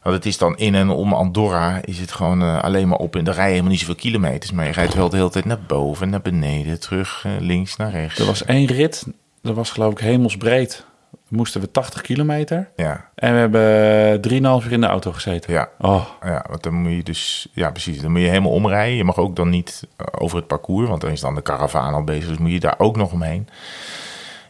Want 0.03 0.15
het 0.15 0.25
is 0.25 0.37
dan 0.37 0.57
in 0.57 0.75
en 0.75 0.89
om 0.89 1.13
Andorra 1.13 1.79
is 1.83 1.99
het 1.99 2.11
gewoon 2.11 2.61
alleen 2.61 2.87
maar 2.87 2.97
op. 2.97 3.15
En 3.15 3.23
dan 3.23 3.33
rij 3.33 3.43
je 3.43 3.49
helemaal 3.49 3.71
niet 3.71 3.79
zoveel 3.79 3.95
kilometers. 3.95 4.51
Maar 4.51 4.65
je 4.65 4.71
rijdt 4.71 4.93
wel 4.93 5.09
de 5.09 5.17
hele 5.17 5.29
tijd 5.29 5.45
naar 5.45 5.61
boven, 5.67 6.09
naar 6.09 6.21
beneden, 6.21 6.79
terug, 6.79 7.25
links, 7.39 7.75
naar 7.75 7.91
rechts. 7.91 8.19
Er 8.19 8.25
was 8.25 8.45
één 8.45 8.65
rit, 8.65 9.05
dat 9.41 9.55
was 9.55 9.71
geloof 9.71 9.91
ik 9.91 9.99
hemelsbreed. 9.99 10.85
Moesten 11.29 11.61
we 11.61 11.71
80 11.71 12.01
kilometer. 12.01 12.69
Ja, 12.75 13.09
En 13.15 13.33
we 13.33 13.39
hebben 13.39 14.31
3,5 14.61 14.65
uur 14.65 14.71
in 14.71 14.81
de 14.81 14.87
auto 14.87 15.11
gezeten. 15.11 15.53
ja, 15.53 15.69
Oh, 15.79 16.05
ja, 16.23 16.45
want 16.49 16.63
dan 16.63 16.73
moet 16.73 16.91
je 16.91 17.03
dus... 17.03 17.47
Ja, 17.53 17.71
precies. 17.71 18.01
Dan 18.01 18.11
moet 18.11 18.21
je 18.21 18.27
helemaal 18.27 18.51
omrijden. 18.51 18.95
Je 18.97 19.03
mag 19.03 19.17
ook 19.17 19.35
dan 19.35 19.49
niet 19.49 19.87
eh, 19.97 20.05
over 20.11 20.37
het 20.37 20.47
parcours. 20.47 20.87
Want 20.89 21.01
dan 21.01 21.11
is 21.11 21.19
dan 21.21 21.35
de 21.35 21.41
karavaan 21.41 21.93
al 21.93 22.03
bezig. 22.03 22.27
Dus 22.27 22.37
moet 22.37 22.51
je 22.51 22.59
daar 22.59 22.75
ook 22.77 22.95
nog 22.97 23.11
omheen. 23.11 23.47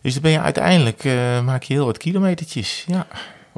Dus 0.01 0.13
dan 0.13 0.21
ben 0.21 0.31
je 0.31 0.39
uiteindelijk... 0.41 1.03
eh, 1.03 1.41
maak 1.41 1.63
je 1.63 1.73
heel 1.73 1.85
wat 1.85 1.97
kilometertjes. 1.97 2.85
Ja, 2.87 3.07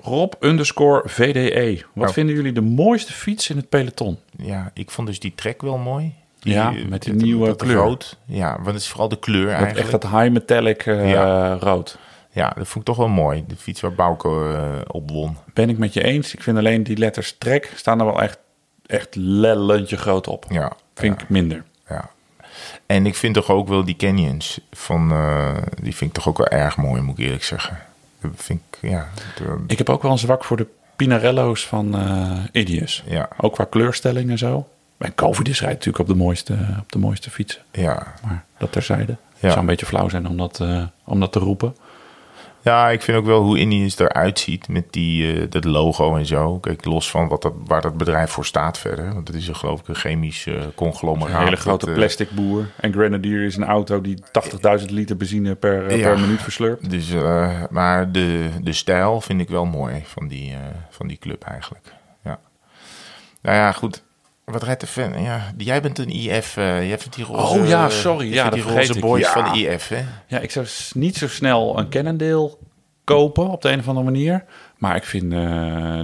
Rob 0.04 0.34
underscore 0.40 1.10
VDE. 1.10 1.82
Wat 1.94 2.08
Oh. 2.08 2.14
vinden 2.14 2.36
jullie 2.36 2.52
de 2.54 2.62
mooiste 2.62 3.14
fiets 3.14 3.50
in 3.50 3.58
het 3.58 3.70
peloton? 3.70 4.18
ja, 4.38 4.72
ik 4.74 4.92
vond 4.92 5.08
dus 5.08 5.20
die 5.20 5.36
trek 5.36 5.62
wel 5.62 5.78
mooi. 5.78 6.14
Die, 6.40 6.54
Ja, 6.54 6.74
eh, 6.76 6.86
met 6.86 7.02
die 7.04 7.14
nieuwe 7.14 7.56
kleur. 7.56 7.76
Rood. 7.76 8.18
Ja, 8.26 8.54
want 8.56 8.66
het 8.66 8.76
is 8.76 8.88
vooral 8.88 9.10
de 9.10 9.20
kleur 9.20 9.48
eigenlijk. 9.50 9.78
echt 9.80 9.92
dat 9.92 10.04
high 10.04 10.30
metallic 10.32 10.84
Ja. 10.86 11.54
rood. 11.54 11.98
Ja, 12.34 12.50
dat 12.50 12.67
vond 12.67 12.76
ik 12.76 12.96
toch 12.96 12.98
wel 13.06 13.08
mooi. 13.15 13.44
De 13.48 13.56
fiets 13.56 13.82
waar 13.82 13.94
Bauke 13.94 14.28
eh, 14.30 14.82
op 14.96 15.10
won. 15.12 15.38
Ben 15.54 15.70
ik 15.70 15.78
met 15.78 15.94
je 15.94 16.04
eens. 16.04 16.34
Ik 16.34 16.44
vind 16.44 16.58
alleen 16.58 16.84
die 16.84 16.98
letters 16.98 17.36
trek 17.38 17.72
staan 17.76 18.00
er 18.00 18.06
wel 18.06 18.22
echt, 18.22 18.38
echt 18.86 19.15
lellentje 19.15 19.98
groot 19.98 20.28
op. 20.28 20.46
Ja, 20.50 20.72
Vind 20.96 21.22
ik 21.22 21.30
minder. 21.30 21.63
ja. 21.89 22.10
En 22.86 23.06
ik 23.06 23.15
vind 23.15 23.34
toch 23.34 23.50
ook 23.50 23.67
wel 23.67 23.84
die 23.86 23.96
canyons 23.96 24.60
van, 24.72 25.12
eh, 25.12 25.58
die 25.82 25.96
vind 25.96 26.10
ik 26.10 26.15
toch 26.15 26.28
ook 26.28 26.38
wel 26.38 26.48
erg 26.48 26.78
mooi, 26.78 27.02
moet 27.02 27.17
ik 27.17 27.26
eerlijk 27.26 27.44
zeggen. 27.44 27.78
Dat 28.22 28.32
vind 28.36 28.62
ik, 28.70 28.89
ja. 28.89 29.08
de- 29.38 29.63
Ik 29.67 29.78
heb 29.78 29.89
ook 29.89 30.02
wel 30.02 30.12
een 30.12 30.17
zwak 30.17 30.44
voor 30.44 30.58
de 30.58 30.67
Pinarello's 30.96 31.67
van 31.67 31.96
eh 31.98 32.38
Idius. 32.52 33.04
ja, 33.08 33.30
Ook 33.38 33.54
qua 33.54 33.63
kleurstelling 33.63 34.30
en 34.30 34.38
zo. 34.38 34.67
En 34.98 35.15
Covidis 35.15 35.60
rijdt 35.60 35.76
natuurlijk 35.86 36.10
op 36.10 36.15
de 36.17 36.24
mooiste, 36.24 36.58
op 36.80 36.91
de 36.91 37.00
mooiste 37.00 37.30
fietsen. 37.30 37.62
ja. 37.72 38.13
Maar 38.24 38.44
dat 38.58 38.72
terzijde. 38.72 39.12
Het 39.12 39.39
Ja. 39.39 39.48
zou 39.48 39.60
een 39.60 39.65
beetje 39.65 39.86
flauw 39.86 40.10
zijn 40.10 40.28
om 40.28 40.38
dat, 40.38 40.60
eh, 40.60 40.84
om 41.06 41.20
dat 41.20 41.32
te 41.32 41.39
roepen. 41.39 41.76
Ja, 42.63 42.89
ik 42.89 43.02
vind 43.02 43.17
ook 43.17 43.26
wel 43.26 43.41
hoe 43.43 43.60
Indians 43.60 44.00
eruit 44.00 44.39
ziet 44.39 44.67
met 44.67 44.93
die, 44.93 45.34
eh, 45.41 45.50
dat 45.50 45.63
logo 45.63 46.15
en 46.15 46.26
zo. 46.26 46.60
Kijk, 46.60 46.86
los 46.86 47.10
van 47.12 47.28
wat 47.28 47.41
dat, 47.41 47.54
waar 47.65 47.82
dat 47.82 47.97
bedrijf 47.97 48.32
voor 48.32 48.45
staat 48.45 48.78
verder. 48.78 49.13
Want 49.13 49.28
het 49.28 49.38
is 49.38 49.47
een, 49.47 49.56
geloof 49.56 49.80
ik 49.80 49.88
een 49.88 49.95
chemisch 49.95 50.45
eh, 50.45 50.54
conglomeraat. 50.76 51.38
Een 51.39 51.43
hele 51.43 51.56
grote 51.56 51.86
dat, 51.86 51.93
eh, 51.95 52.02
plastic 52.02 52.30
boer. 52.32 52.65
En 52.76 52.93
Grenadier 52.93 53.45
is 53.45 53.56
een 53.56 53.63
auto 53.63 54.02
die 54.02 54.24
80.000 54.32 54.89
liter 54.91 55.17
benzine 55.17 55.56
per, 55.56 55.97
Ja. 55.97 56.08
per 56.10 56.19
minuut 56.19 56.41
verslurpt. 56.41 56.89
Dus, 56.89 57.12
maar 57.69 58.12
de, 58.12 58.50
de 58.62 58.74
stijl 58.74 59.21
vind 59.21 59.41
ik 59.41 59.50
wel 59.50 59.65
mooi 59.65 60.02
van 60.06 60.28
die, 60.28 60.56
van 60.89 61.08
die 61.08 61.17
club 61.17 61.43
eigenlijk. 61.43 61.93
Ja. 62.24 62.39
Nou 63.41 63.56
ja, 63.58 63.71
goed. 63.71 64.04
Wat 64.52 64.64
rijdt 64.64 64.82
de 64.82 64.88
fan? 64.88 65.22
Ja, 65.24 65.54
jij 65.58 65.82
bent 65.82 66.00
een 66.00 66.10
IF. 66.10 66.58
eh 66.58 66.88
jij 66.88 67.00
vindt 67.00 67.16
die 67.16 67.26
roze... 67.26 67.60
Oh 67.60 67.68
ja, 67.68 67.90
sorry. 67.90 68.34
Ja, 68.34 68.50
die 68.50 68.62
roze 68.64 69.00
boys 69.00 69.22
Ja. 69.24 69.32
van 69.32 69.54
de 69.54 69.60
IF, 69.60 69.88
hè? 69.88 70.04
Ja, 70.28 70.40
ik 70.40 70.52
zou 70.52 70.66
niet 70.94 71.18
zo 71.18 71.28
snel 71.28 71.80
een 71.80 71.90
Cannondale 71.90 72.58
kopen 73.04 73.48
op 73.50 73.62
de 73.62 73.70
een 73.72 73.80
of 73.80 73.88
andere 73.88 74.06
manier. 74.06 74.44
Maar 74.78 74.96
ik 74.96 75.04
vind 75.04 75.34
eh, 75.34 75.40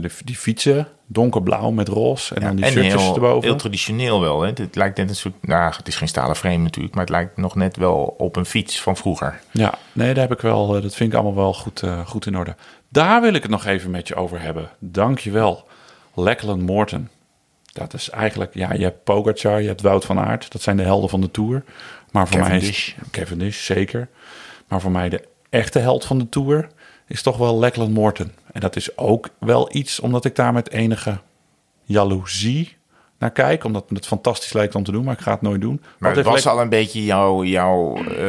de, 0.02 0.10
die 0.24 0.36
fietsen 0.36 0.88
donkerblauw 1.06 1.72
met 1.72 1.88
roze 1.88 2.36
en 2.36 2.42
dan 2.42 2.56
die 2.56 2.66
en 2.66 2.72
shirtjes 2.72 3.02
heel, 3.02 3.14
erboven. 3.14 3.48
heel 3.50 3.58
traditioneel 3.58 4.22
wel. 4.22 4.42
Hè? 4.42 4.48
Het 4.54 4.76
lijkt 4.76 4.98
net 4.98 5.10
een 5.10 5.16
soort... 5.16 5.34
Nou, 5.42 5.74
het 5.78 5.88
is 5.88 5.96
geen 5.96 6.08
stalen 6.08 6.36
frame 6.36 6.58
natuurlijk. 6.58 6.94
Maar 6.96 7.04
het 7.04 7.14
lijkt 7.14 7.38
nog 7.38 7.56
net 7.56 7.78
wel 7.78 8.16
op 8.18 8.36
een 8.36 8.46
fiets 8.46 8.82
van 8.82 8.98
vroeger. 8.98 9.40
Ja, 9.52 9.74
nee, 9.94 10.14
daar 10.14 10.28
heb 10.28 10.38
ik 10.38 10.42
wel, 10.42 10.76
eh, 10.76 10.82
dat 10.82 10.96
vind 10.96 11.10
ik 11.12 11.16
allemaal 11.20 11.36
wel 11.44 11.54
goed, 11.54 11.82
eh, 11.84 12.06
goed 12.08 12.26
in 12.26 12.38
orde. 12.38 12.56
Daar 12.90 13.22
wil 13.22 13.34
ik 13.34 13.42
het 13.42 13.52
nog 13.52 13.66
even 13.66 13.92
met 13.92 14.08
je 14.08 14.16
over 14.16 14.42
hebben. 14.42 14.70
Dank 14.80 15.20
je 15.20 15.32
wel. 15.32 15.68
Lachlan 16.14 16.62
Morton. 16.62 17.10
Dat 17.78 17.94
is 17.94 18.10
eigenlijk, 18.10 18.54
ja, 18.54 18.74
je 18.74 18.84
hebt 18.84 19.04
Pogacar, 19.04 19.62
je 19.62 19.68
hebt 19.68 19.82
Wout 19.82 20.06
van 20.06 20.20
Aert. 20.20 20.52
Dat 20.52 20.62
zijn 20.62 20.78
de 20.78 20.84
helden 20.84 21.10
van 21.10 21.22
de 21.22 21.32
Tour. 21.32 21.64
Maar 22.12 22.28
voor 22.28 22.40
mij 22.40 22.58
is 22.58 22.96
Cavendish, 23.12 23.66
zeker. 23.66 24.08
Maar 24.68 24.82
voor 24.82 24.92
mij 24.92 25.10
de 25.10 25.24
echte 25.50 25.80
held 25.80 26.06
van 26.06 26.18
de 26.18 26.30
Tour 26.30 26.68
is 27.08 27.22
toch 27.22 27.38
wel 27.38 27.56
Lachlan 27.56 27.92
Morton. 27.92 28.32
En 28.52 28.62
dat 28.62 28.76
is 28.76 28.98
ook 28.98 29.30
wel 29.40 29.70
iets 29.72 30.00
omdat 30.00 30.26
ik 30.26 30.36
daar 30.36 30.54
met 30.54 30.72
enige 30.72 31.18
jaloezie 31.84 32.76
naar 33.20 33.32
kijk. 33.32 33.64
Omdat 33.64 33.86
het 33.90 34.08
fantastisch 34.08 34.54
lijkt 34.54 34.76
om 34.76 34.84
te 34.84 34.92
doen, 34.92 35.04
maar 35.04 35.14
ik 35.14 35.20
ga 35.20 35.32
het 35.32 35.42
nooit 35.42 35.62
doen. 35.62 35.82
Maar 35.98 36.16
het 36.16 36.26
was 36.26 36.48
al 36.48 36.62
een 36.62 36.70
beetje 36.70 37.06
jouw, 37.06 37.44
eh, 37.44 38.24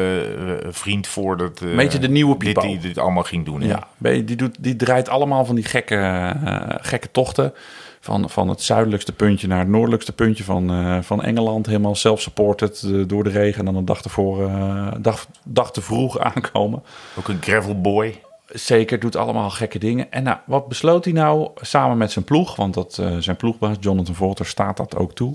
vriend 0.69 1.07
voordat... 1.07 1.61
eh, 1.63 1.71
Een 1.71 1.77
beetje 1.77 1.99
de 1.99 2.09
nieuwe 2.09 2.37
dit, 2.39 2.39
Pipo. 2.55 2.61
die 2.61 2.79
dit 2.79 2.99
allemaal 2.99 3.23
ging 3.23 3.45
doen. 3.45 3.61
hè? 3.61 3.69
Ja, 3.69 3.89
die, 4.23 4.37
doet, 4.37 4.57
die 4.61 4.77
draait 4.77 5.09
allemaal 5.09 5.45
van 5.45 5.55
die 5.55 5.65
gekke, 5.65 5.95
eh, 5.97 6.75
gekke 6.81 7.11
tochten. 7.11 7.55
Van, 8.01 8.31
van 8.31 8.49
het 8.49 8.63
zuidelijkste 8.63 9.13
puntje 9.13 9.47
naar 9.47 9.59
het 9.59 9.69
noordelijkste 9.69 10.13
puntje 10.13 10.45
van, 10.45 10.71
eh, 10.71 10.99
van 11.03 11.23
Engeland. 11.23 11.67
Helemaal 11.67 11.95
self-supported 11.95 12.83
eh, 12.83 13.03
door 13.07 13.25
de 13.25 13.31
regen. 13.31 13.59
En 13.59 13.65
dan 13.65 13.77
een 13.77 13.85
dag, 13.85 14.03
ervoor, 14.03 14.49
eh, 14.49 14.93
dag, 15.01 15.27
dag 15.45 15.73
te 15.73 15.81
vroeg 15.81 16.19
aankomen. 16.35 16.83
Ook 17.19 17.29
een 17.29 17.43
gravel 17.43 17.81
boy. 17.81 18.21
Zeker, 18.49 19.01
doet 19.01 19.17
allemaal 19.17 19.51
gekke 19.51 19.79
dingen. 19.79 20.13
En 20.13 20.23
nou, 20.23 20.39
wat 20.47 20.69
besloot 20.69 21.05
hij 21.05 21.13
nou 21.13 21.51
samen 21.61 21.97
met 21.97 22.13
zijn 22.13 22.25
ploeg? 22.25 22.57
Want 22.57 22.75
dat, 22.75 23.03
zijn 23.19 23.37
ploegbaas 23.37 23.77
Jonathan 23.81 24.15
Volter 24.15 24.47
staat 24.47 24.77
dat 24.77 24.97
ook 24.97 25.15
toe. 25.15 25.35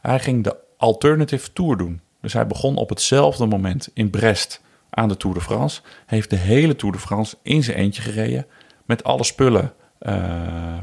Hij 0.00 0.20
ging 0.20 0.44
de 0.44 0.56
Alternative 0.76 1.52
Tour 1.52 1.76
doen. 1.76 2.00
Dus 2.20 2.32
hij 2.32 2.46
begon 2.46 2.76
op 2.76 2.88
hetzelfde 2.88 3.46
moment 3.46 3.90
in 3.94 4.10
Brest 4.10 4.62
aan 4.90 5.08
de 5.08 5.16
Tour 5.16 5.36
de 5.36 5.42
France. 5.42 5.80
Heeft 6.06 6.30
de 6.30 6.36
hele 6.36 6.76
Tour 6.76 6.94
de 6.94 7.00
France 7.00 7.36
in 7.42 7.62
zijn 7.62 7.76
eentje 7.76 8.02
gereden. 8.02 8.46
Met 8.84 9.04
alle 9.04 9.24
spullen 9.24 9.72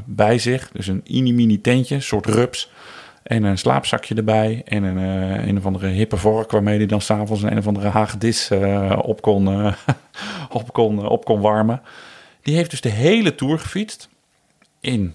bij 0.04 0.38
zich. 0.38 0.70
Dus 0.72 0.86
een 0.86 1.02
mini 1.04 1.60
tentje, 1.60 1.94
een 1.94 2.02
soort 2.02 2.26
rups. 2.26 2.70
En 3.22 3.44
een 3.44 3.58
slaapzakje 3.58 4.14
erbij. 4.14 4.62
En 4.64 4.82
een, 4.82 4.98
eh, 4.98 5.46
een 5.46 5.58
of 5.58 5.66
andere 5.66 5.86
hippe 5.86 6.16
vork 6.16 6.50
waarmee 6.50 6.76
hij 6.76 6.86
dan 6.86 7.00
s'avonds 7.00 7.42
een, 7.42 7.50
een 7.50 7.58
of 7.58 7.66
andere 7.66 7.88
hagedis 7.88 8.50
eh, 8.50 8.98
op, 9.02 9.22
kon, 9.22 9.48
eh, 9.48 9.72
op, 10.58 10.72
kon, 10.72 11.08
op 11.08 11.24
kon 11.24 11.40
warmen. 11.40 11.82
Die 12.42 12.54
heeft 12.54 12.70
dus 12.70 12.80
de 12.80 12.88
hele 12.88 13.34
Tour 13.34 13.58
gefietst. 13.58 14.08
In 14.80 15.14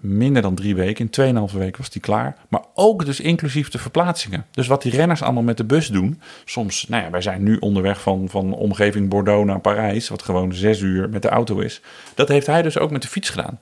minder 0.00 0.42
dan 0.42 0.54
drie 0.54 0.74
weken. 0.74 1.10
In 1.10 1.48
2,5 1.50 1.56
weken 1.56 1.78
was 1.78 1.90
die 1.90 2.00
klaar. 2.00 2.36
Maar 2.48 2.64
ook 2.74 3.04
dus 3.04 3.20
inclusief 3.20 3.68
de 3.68 3.78
verplaatsingen. 3.78 4.46
Dus 4.50 4.66
wat 4.66 4.82
die 4.82 4.92
renners 4.92 5.22
allemaal 5.22 5.42
met 5.42 5.56
de 5.56 5.64
bus 5.64 5.86
doen. 5.86 6.20
Soms, 6.44 6.88
nou 6.88 7.02
ja, 7.04 7.10
wij 7.10 7.20
zijn 7.20 7.42
nu 7.42 7.56
onderweg 7.56 8.00
van, 8.00 8.28
van 8.28 8.52
omgeving 8.52 9.08
Bordeaux 9.08 9.46
naar 9.46 9.60
Parijs. 9.60 10.08
Wat 10.08 10.22
gewoon 10.22 10.54
zes 10.54 10.80
uur 10.80 11.08
met 11.08 11.22
de 11.22 11.28
auto 11.28 11.58
is. 11.58 11.80
Dat 12.14 12.28
heeft 12.28 12.46
hij 12.46 12.62
dus 12.62 12.78
ook 12.78 12.90
met 12.90 13.02
de 13.02 13.08
fiets 13.08 13.30
gedaan. 13.30 13.60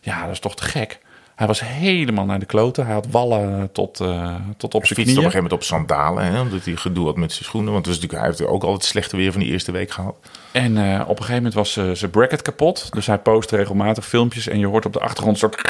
Ja, 0.00 0.22
dat 0.22 0.32
is 0.32 0.40
toch 0.40 0.56
te 0.56 0.64
gek. 0.64 1.00
Hij 1.40 1.48
was 1.48 1.60
helemaal 1.60 2.24
naar 2.24 2.38
de 2.38 2.46
kloten. 2.46 2.84
Hij 2.84 2.94
had 2.94 3.06
wallen 3.10 3.72
tot, 3.72 4.00
eh, 4.00 4.34
tot 4.56 4.74
op 4.74 4.80
Hij 4.80 4.94
zijn 4.94 4.98
fietste 4.98 4.98
op 4.98 4.98
een 4.98 5.04
knieën. 5.04 5.16
gegeven 5.16 5.42
moment 5.42 5.52
op 5.52 5.62
sandalen. 5.62 6.24
Hè, 6.24 6.40
omdat 6.40 6.64
hij 6.64 6.76
gedoe 6.76 7.06
had 7.06 7.16
met 7.16 7.32
zijn 7.32 7.44
schoenen. 7.44 7.72
Want 7.72 7.86
was 7.86 7.94
natuurlijk, 7.94 8.22
hij 8.22 8.30
heeft 8.30 8.50
ook 8.50 8.62
al 8.62 8.72
het 8.72 8.84
slechte 8.84 9.16
weer 9.16 9.32
van 9.32 9.40
die 9.40 9.50
eerste 9.50 9.72
week 9.72 9.90
gehad. 9.90 10.14
En 10.52 10.76
eh, 10.76 11.00
op 11.00 11.08
een 11.08 11.16
gegeven 11.16 11.34
moment 11.34 11.54
was 11.54 11.76
eh, 11.76 11.90
zijn 11.92 12.10
bracket 12.10 12.42
kapot. 12.42 12.92
Dus 12.92 13.06
hij 13.06 13.18
post 13.18 13.50
regelmatig 13.50 14.06
filmpjes. 14.06 14.48
En 14.48 14.58
je 14.58 14.66
hoort 14.66 14.86
op 14.86 14.92
de 14.92 15.00
achtergrond 15.00 15.42
een 15.42 15.50
soort... 15.50 15.62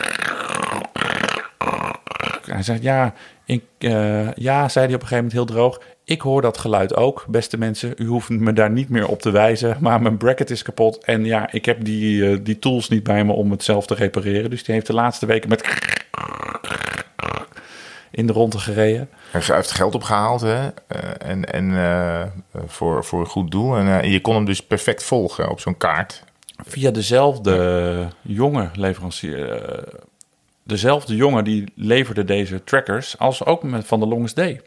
Hij 2.52 2.62
zegt, 2.62 2.82
ja, 2.82 3.14
ik, 3.44 3.64
eh, 3.78 4.32
ja, 4.32 4.68
zei 4.68 4.86
hij 4.86 4.94
op 4.94 5.00
een 5.00 5.08
gegeven 5.08 5.16
moment 5.16 5.32
heel 5.32 5.44
droog. 5.44 5.80
Ik 6.04 6.20
hoor 6.20 6.42
dat 6.42 6.58
geluid 6.58 6.94
ook, 6.94 7.24
beste 7.28 7.58
mensen. 7.58 7.94
U 7.96 8.06
hoeft 8.06 8.28
me 8.28 8.52
daar 8.52 8.70
niet 8.70 8.88
meer 8.88 9.08
op 9.08 9.22
te 9.22 9.30
wijzen. 9.30 9.76
Maar 9.80 10.02
mijn 10.02 10.16
bracket 10.16 10.50
is 10.50 10.62
kapot. 10.62 11.04
En 11.04 11.24
ja, 11.24 11.52
ik 11.52 11.64
heb 11.64 11.84
die, 11.84 12.30
eh, 12.30 12.38
die 12.42 12.58
tools 12.58 12.88
niet 12.88 13.02
bij 13.02 13.24
me 13.24 13.32
om 13.32 13.50
het 13.50 13.64
zelf 13.64 13.86
te 13.86 13.94
repareren. 13.94 14.50
Dus 14.50 14.64
die 14.64 14.74
heeft 14.74 14.86
de 14.86 14.92
laatste 14.92 15.26
weken 15.26 15.48
met... 15.48 15.78
in 18.10 18.26
de 18.26 18.32
ronde 18.32 18.58
gereden. 18.58 19.08
Hij 19.30 19.42
heeft 19.56 19.70
geld 19.70 19.94
opgehaald 19.94 20.40
hè, 20.40 20.68
eh, 20.86 21.30
en, 21.30 21.52
en, 21.52 22.32
voor, 22.66 23.04
voor 23.04 23.20
een 23.20 23.26
goed 23.26 23.50
doel. 23.50 23.76
En 23.76 24.10
je 24.10 24.20
kon 24.20 24.34
hem 24.34 24.44
dus 24.44 24.62
perfect 24.62 25.02
volgen 25.02 25.50
op 25.50 25.60
zo'n 25.60 25.76
kaart. 25.76 26.24
via 26.66 26.90
dezelfde 26.90 28.08
jonge 28.22 28.70
leverancier. 28.74 29.68
Dezelfde 30.70 31.16
jongen 31.16 31.44
die 31.44 31.64
leverde 31.74 32.24
deze 32.24 32.64
trackers 32.64 33.18
als 33.18 33.44
ook 33.44 33.62
met 33.62 33.86
van 33.86 34.00
de 34.00 34.06
Longest 34.06 34.36
Day. 34.36 34.60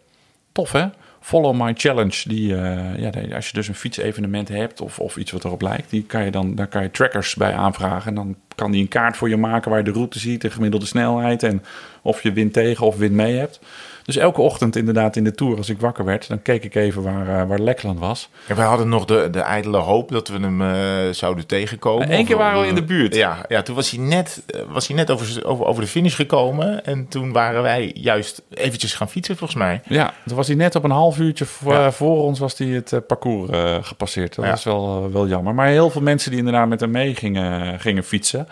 Tof 0.51 0.71
hè? 0.71 0.85
Follow 1.19 1.61
My 1.61 1.73
Challenge. 1.75 2.29
Die, 2.29 2.55
eh, 2.55 2.97
ja, 2.97 3.35
als 3.35 3.47
je 3.47 3.53
dus 3.53 3.67
een 3.67 3.75
fietsevenement 3.75 4.47
hebt 4.47 4.81
of, 4.81 4.99
of 4.99 5.17
iets 5.17 5.31
wat 5.31 5.43
erop 5.43 5.61
lijkt, 5.61 5.89
die 5.89 6.03
kan 6.03 6.23
je 6.25 6.31
dan, 6.31 6.55
daar 6.55 6.67
kan 6.67 6.83
je 6.83 6.91
trackers 6.91 7.35
bij 7.35 7.53
aanvragen. 7.53 8.07
En 8.07 8.15
dan 8.15 8.35
kan 8.55 8.71
die 8.71 8.81
een 8.81 8.87
kaart 8.87 9.17
voor 9.17 9.29
je 9.29 9.37
maken 9.37 9.69
waar 9.69 9.79
je 9.79 9.85
de 9.85 9.91
route 9.91 10.19
ziet, 10.19 10.41
de 10.41 10.49
gemiddelde 10.49 10.85
snelheid 10.85 11.43
en 11.43 11.63
of 12.01 12.23
je 12.23 12.33
wind 12.33 12.53
tegen 12.53 12.85
of 12.85 12.97
wind 12.97 13.13
mee 13.13 13.35
hebt. 13.35 13.59
Dus 14.05 14.17
elke 14.17 14.41
ochtend 14.41 14.75
inderdaad 14.75 15.15
in 15.15 15.23
de 15.23 15.31
Tour, 15.31 15.57
als 15.57 15.69
ik 15.69 15.79
wakker 15.79 16.05
werd, 16.05 16.27
dan 16.27 16.41
keek 16.41 16.63
ik 16.63 16.75
even 16.75 17.01
waar, 17.03 17.41
eh, 17.41 17.47
waar 17.47 17.59
Leckland 17.59 17.99
was. 17.99 18.29
En 18.47 18.55
wij 18.55 18.65
hadden 18.65 18.89
nog 18.89 19.05
de, 19.05 19.27
de 19.31 19.39
ijdele 19.39 19.77
hoop 19.77 20.09
dat 20.11 20.27
we 20.27 20.39
hem 20.39 20.61
eh, 20.61 21.13
zouden 21.13 21.45
tegenkomen. 21.47 22.13
Eén 22.13 22.25
keer 22.25 22.37
waren 22.37 22.61
we 22.61 22.67
in 22.67 22.75
de 22.75 22.83
buurt. 22.83 23.15
Ja, 23.15 23.45
ja 23.47 23.61
toen 23.61 23.75
was 23.75 23.91
hij 23.91 23.99
net, 23.99 24.43
eh, 24.47 24.61
was 24.67 24.87
hij 24.87 24.95
net 24.95 25.11
over, 25.11 25.45
over, 25.45 25.65
over 25.65 25.81
de 25.81 25.87
finish 25.89 26.15
gekomen. 26.15 26.85
En 26.85 27.07
toen 27.07 27.31
waren 27.31 27.61
wij 27.61 27.91
juist 27.95 28.41
eventjes 28.53 28.93
gaan 28.93 29.09
fietsen 29.09 29.37
volgens 29.37 29.59
mij. 29.59 29.81
Ja, 29.87 30.13
toen 30.27 30.35
was 30.35 30.47
hij 30.47 30.55
net 30.55 30.75
op 30.75 30.83
een 30.83 30.91
half 30.91 31.19
uurtje 31.19 31.45
voor, 31.45 31.73
Ja. 31.73 31.91
voor 31.91 32.23
ons 32.23 32.39
was 32.39 32.57
hij 32.57 32.67
het 32.67 33.01
parcours 33.07 33.49
gepasseerd. 33.87 34.35
Dat 34.35 34.45
Ja. 34.45 34.51
was 34.51 34.63
wel, 34.63 35.11
wel 35.11 35.27
jammer. 35.27 35.53
Maar 35.55 35.67
heel 35.67 35.89
veel 35.89 36.01
mensen 36.01 36.29
die 36.29 36.39
inderdaad 36.39 36.67
met 36.67 36.79
hem 36.79 36.91
mee 36.91 37.15
gingen, 37.15 37.79
gingen 37.79 38.03
fietsen. 38.03 38.47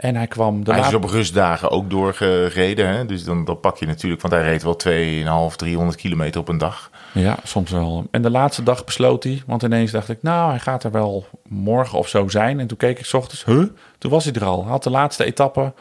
En 0.00 0.16
hij 0.16 0.26
kwam 0.26 0.64
de 0.64 0.72
hij 0.72 0.80
is 0.80 0.94
op 0.94 1.04
rustdagen 1.04 1.70
ook 1.70 1.90
doorgereden. 1.90 2.88
Hè? 2.88 3.06
Dus 3.06 3.24
dan, 3.24 3.44
dan 3.44 3.60
pak 3.60 3.78
je 3.78 3.86
natuurlijk, 3.86 4.22
want 4.22 4.34
hij 4.34 4.42
reed 4.42 4.62
wel 4.62 5.50
2,5, 5.50 5.56
300 5.56 5.96
kilometer 5.96 6.40
op 6.40 6.48
een 6.48 6.58
dag. 6.58 6.90
Ja, 7.12 7.36
soms 7.44 7.70
wel. 7.70 8.06
En 8.10 8.22
de 8.22 8.30
laatste 8.30 8.62
dag 8.62 8.84
besloot 8.84 9.24
hij, 9.24 9.42
want 9.46 9.62
ineens 9.62 9.90
dacht 9.90 10.08
ik, 10.08 10.22
nou, 10.22 10.50
hij 10.50 10.58
gaat 10.58 10.84
er 10.84 10.90
wel 10.90 11.26
morgen 11.48 11.98
of 11.98 12.08
zo 12.08 12.28
zijn. 12.28 12.60
En 12.60 12.66
toen 12.66 12.76
keek 12.76 12.98
ik 12.98 13.04
's 13.04 13.14
ochtends, 13.14 13.44
huh? 13.44 13.64
Toen 13.98 14.10
was 14.10 14.24
hij 14.24 14.34
er 14.34 14.44
al. 14.44 14.62
Hij 14.62 14.70
had 14.70 14.82
de 14.82 14.90
laatste 14.90 15.24
etappe, 15.24 15.72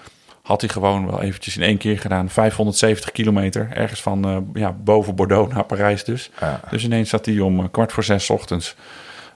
had 0.42 0.62
hij 0.62 0.70
gewoon 0.70 1.06
wel 1.06 1.22
eventjes 1.22 1.58
in 1.58 1.64
één 1.64 1.78
keer 1.78 2.00
gedaan. 2.00 2.30
570 2.30 3.12
kilometer, 3.12 3.70
ergens 3.74 4.02
van 4.02 4.26
eh, 4.26 4.38
ja, 4.54 4.72
boven 4.72 5.16
Bordeaux 5.16 5.54
naar 5.54 5.66
Parijs 5.66 6.04
dus. 6.04 6.30
Ja. 6.40 6.60
Dus 6.70 6.84
ineens 6.84 7.10
zat 7.10 7.26
hij 7.26 7.40
om 7.40 7.60
eh, 7.60 7.66
kwart 7.72 7.92
voor 7.92 8.04
zes 8.04 8.26
's 8.26 8.30
ochtends 8.30 8.76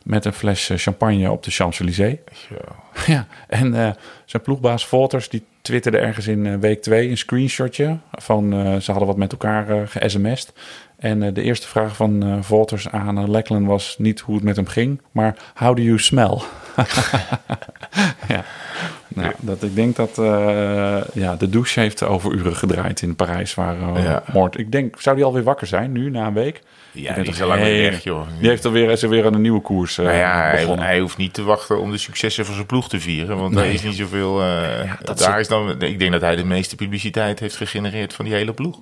met 0.03 0.25
een 0.25 0.33
fles 0.33 0.69
eh, 0.69 0.77
champagne 0.77 1.31
op 1.31 1.43
de 1.43 1.51
Champs-Élysées. 1.51 2.17
Ja, 3.05 3.27
en 3.47 3.73
eh, 3.73 3.89
zijn 4.25 4.41
ploegbaas 4.41 4.85
Volters 4.85 5.29
die 5.29 5.45
twitterde 5.61 5.97
ergens 5.97 6.27
in 6.27 6.45
eh, 6.45 6.55
week 6.55 6.81
2 6.81 7.09
een 7.09 7.17
screenshotje 7.17 7.97
van 8.11 8.51
ze 8.81 8.91
hadden 8.91 9.07
wat 9.07 9.17
met 9.17 9.31
elkaar 9.31 9.69
eh 9.69 9.81
ge-sms'd. 9.85 10.53
En 10.97 11.33
de 11.33 11.41
eerste 11.41 11.67
vraag 11.67 11.95
van 11.95 12.43
Volters 12.43 12.89
aan 12.89 13.19
uh, 13.19 13.27
Lecklen 13.27 13.65
was 13.65 13.95
niet 13.97 14.19
hoe 14.19 14.35
het 14.35 14.43
met 14.43 14.55
hem 14.55 14.67
ging, 14.67 15.01
maar 15.11 15.35
how 15.55 15.75
do 15.75 15.81
you 15.81 15.99
smell? 15.99 16.37
ja, 18.27 18.43
Nou, 19.07 19.33
dat, 19.39 19.63
ik 19.63 19.75
denk 19.75 19.95
dat 19.95 20.15
ja, 21.13 21.35
de 21.35 21.49
douche 21.49 21.79
heeft 21.79 22.03
overuren 22.03 22.55
gedraaid 22.55 23.01
in 23.01 23.15
Parijs. 23.15 23.53
Waar 23.53 24.01
Ja. 24.01 24.23
moord. 24.33 24.57
Ik 24.57 24.71
denk, 24.71 25.01
zou 25.01 25.15
die 25.15 25.25
alweer 25.25 25.43
wakker 25.43 25.67
zijn 25.67 25.91
nu, 25.91 26.09
na 26.09 26.27
een 26.27 26.33
week? 26.33 26.61
Ja, 26.93 27.13
die 27.13 27.25
is 27.31 27.41
al 27.41 27.47
lang 27.47 27.61
weer 27.61 27.91
weg, 27.91 28.03
joh. 28.03 28.27
Die 28.39 28.49
heeft 28.49 28.65
alweer, 28.65 28.89
is 28.89 29.03
er 29.03 29.09
weer 29.09 29.25
aan 29.25 29.33
een 29.33 29.41
nieuwe 29.41 29.61
koers 29.61 29.97
eh 29.97 30.05
Nou 30.05 30.17
ja, 30.17 30.41
hij, 30.41 30.59
begonnen. 30.61 30.85
hij 30.85 30.99
hoeft 30.99 31.17
niet 31.17 31.33
te 31.33 31.43
wachten 31.43 31.79
om 31.79 31.91
de 31.91 31.97
successen 31.97 32.45
van 32.45 32.53
zijn 32.53 32.65
ploeg 32.65 32.89
te 32.89 32.99
vieren. 32.99 33.37
Want 33.37 33.53
daar 33.53 33.63
Nee. 33.65 33.73
is 33.73 33.83
niet 33.83 33.95
zoveel. 33.95 34.41
eh, 34.41 34.91
dat 35.03 35.17
daar 35.17 35.39
is- 35.39 35.47
dan, 35.47 35.81
ik 35.81 35.99
denk 35.99 36.11
dat 36.11 36.21
hij 36.21 36.35
de 36.35 36.45
meeste 36.45 36.75
publiciteit 36.75 37.39
heeft 37.39 37.55
gegenereerd 37.55 38.13
van 38.13 38.25
die 38.25 38.33
hele 38.33 38.53
ploeg. 38.53 38.79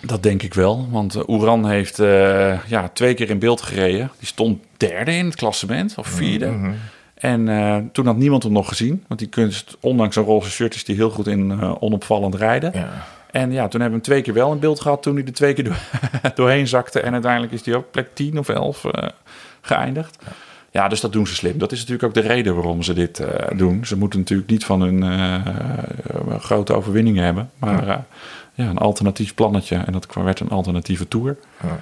Dat 0.00 0.22
denk 0.22 0.42
ik 0.42 0.54
wel, 0.54 0.88
want 0.90 1.16
uh, 1.16 1.22
Oeran 1.28 1.68
heeft 1.68 1.98
eh, 1.98 2.58
ja, 2.66 2.88
twee 2.88 3.14
keer 3.14 3.30
in 3.30 3.38
beeld 3.38 3.62
gereden. 3.62 4.10
Die 4.18 4.26
stond 4.28 4.62
derde 4.76 5.12
in 5.12 5.24
het 5.24 5.34
klassement, 5.36 5.94
of 5.98 6.06
vierde. 6.06 6.46
Mhm. 6.46 6.72
En 7.14 7.48
eh, 7.48 7.76
toen 7.92 8.06
had 8.06 8.16
niemand 8.16 8.42
hem 8.42 8.52
nog 8.52 8.68
gezien. 8.68 9.04
Want 9.08 9.20
die 9.20 9.28
kunst, 9.28 9.76
ondanks 9.80 10.16
een 10.16 10.24
roze 10.24 10.50
shirt, 10.50 10.74
is 10.74 10.84
die 10.84 10.96
heel 10.96 11.10
goed 11.10 11.26
in 11.26 11.50
eh, 11.50 11.74
onopvallend 11.80 12.34
rijden. 12.34 12.70
Ja. 12.74 13.06
En 13.34 13.52
ja, 13.52 13.68
toen 13.68 13.80
hebben 13.80 14.00
we 14.00 14.04
hem 14.06 14.14
twee 14.14 14.22
keer 14.22 14.34
wel 14.34 14.52
in 14.52 14.58
beeld 14.58 14.80
gehad 14.80 15.02
toen 15.02 15.14
hij 15.14 15.24
er 15.24 15.32
twee 15.32 15.54
keer 15.54 15.64
door, 15.64 15.78
doorheen 16.34 16.68
zakte. 16.68 17.00
En 17.00 17.12
uiteindelijk 17.12 17.52
is 17.52 17.64
hij 17.64 17.74
ook 17.74 17.90
plek 17.90 18.08
10 18.14 18.38
of 18.38 18.48
11 18.48 18.84
eh, 18.84 19.08
geëindigd. 19.60 20.18
Ja, 20.74 20.88
dus 20.88 21.00
dat 21.00 21.12
doen 21.12 21.26
ze 21.26 21.34
slim. 21.34 21.58
Dat 21.58 21.72
is 21.72 21.78
natuurlijk 21.78 22.04
ook 22.04 22.22
de 22.22 22.28
reden 22.28 22.54
waarom 22.54 22.82
ze 22.82 22.92
dit 22.92 23.18
eh, 23.18 23.58
doen. 23.58 23.84
Ze 23.84 23.98
moeten 23.98 24.18
natuurlijk 24.18 24.50
niet 24.50 24.64
van 24.64 24.80
hun 24.80 25.02
eh, 25.02 26.38
grote 26.38 26.72
overwinningen 26.72 27.24
hebben. 27.24 27.50
Maar 27.58 27.88
eh, 27.88 27.98
ja, 28.54 28.68
een 28.68 28.78
alternatief 28.78 29.34
plannetje. 29.34 29.76
En 29.76 29.92
dat 29.92 30.06
werd 30.14 30.40
een 30.40 30.48
alternatieve 30.48 31.08
tour. 31.08 31.36
Ja. 31.62 31.80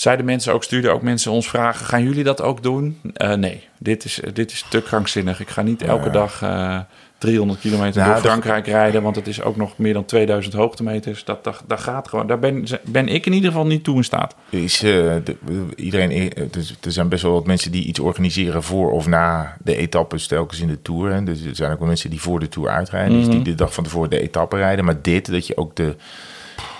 Zeiden 0.00 0.24
mensen 0.26 0.52
ook, 0.52 0.64
stuurden 0.64 0.92
ook 0.92 1.02
mensen 1.02 1.30
ons 1.32 1.48
vragen: 1.48 1.86
gaan 1.86 2.02
jullie 2.02 2.24
dat 2.24 2.42
ook 2.42 2.62
doen? 2.62 3.00
Eh, 3.14 3.32
nee, 3.34 3.64
dit 3.78 4.04
is, 4.04 4.20
dit 4.32 4.50
is 4.52 4.64
te 4.70 4.82
krankzinnig. 4.82 5.40
Ik 5.40 5.48
ga 5.48 5.62
niet 5.62 5.82
elke 5.82 6.10
dag 6.10 6.42
eh 6.42 6.78
300 7.18 7.60
kilometer 7.60 8.00
Nou, 8.00 8.12
door 8.12 8.22
dat- 8.22 8.30
Frankrijk 8.30 8.66
rijden, 8.66 9.02
want 9.02 9.16
het 9.16 9.26
is 9.26 9.42
ook 9.42 9.56
nog 9.56 9.78
meer 9.78 9.92
dan 9.92 10.04
2000 10.04 10.54
hoogtemeters. 10.54 11.24
Dat, 11.24 11.44
dat, 11.44 11.62
dat 11.66 11.80
gaat 11.80 12.08
gewoon. 12.08 12.26
Daar 12.26 12.38
ben, 12.38 12.64
ben 12.84 13.08
ik 13.08 13.26
in 13.26 13.32
ieder 13.32 13.50
geval 13.50 13.66
niet 13.66 13.84
toe 13.84 13.96
in 13.96 14.04
staat. 14.04 14.34
Is, 14.50 14.82
eh, 14.82 14.90
de- 15.24 15.36
iedereen, 15.76 16.32
dus 16.50 16.74
er 16.84 16.92
zijn 16.92 17.08
best 17.08 17.22
wel 17.22 17.32
wat 17.32 17.46
mensen 17.46 17.72
die 17.72 17.84
iets 17.84 17.98
organiseren 17.98 18.62
voor 18.62 18.90
of 18.90 19.06
na 19.06 19.56
de 19.64 19.76
etappes 19.76 20.26
telkens 20.26 20.60
in 20.60 20.68
de 20.68 20.82
Tour. 20.82 21.12
Hè. 21.12 21.22
Dus 21.24 21.44
er 21.44 21.56
zijn 21.56 21.72
ook 21.72 21.78
wel 21.78 21.88
mensen 21.88 22.10
die 22.10 22.20
voor 22.20 22.40
de 22.40 22.48
Tour 22.48 22.68
uitrijden. 22.70 23.12
Dus 23.16 23.26
Mhm. 23.26 23.34
die 23.34 23.42
de 23.44 23.54
dag 23.54 23.74
van 23.74 23.84
tevoren 23.84 24.10
de 24.10 24.20
etappe 24.20 24.56
rijden. 24.56 24.84
Maar 24.84 25.02
dit, 25.02 25.30
dat 25.32 25.46
je 25.46 25.56
ook 25.56 25.76
de, 25.76 25.96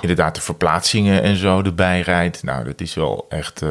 inderdaad 0.01 0.35
de 0.35 0.41
verplaatsingen 0.41 1.23
en 1.23 1.37
zo 1.37 1.63
erbij 1.63 2.01
rijdt. 2.01 2.43
Nou, 2.43 2.65
dat 2.65 2.81
is 2.81 2.95
wel 2.95 3.27
echt, 3.29 3.63
eh, 3.63 3.71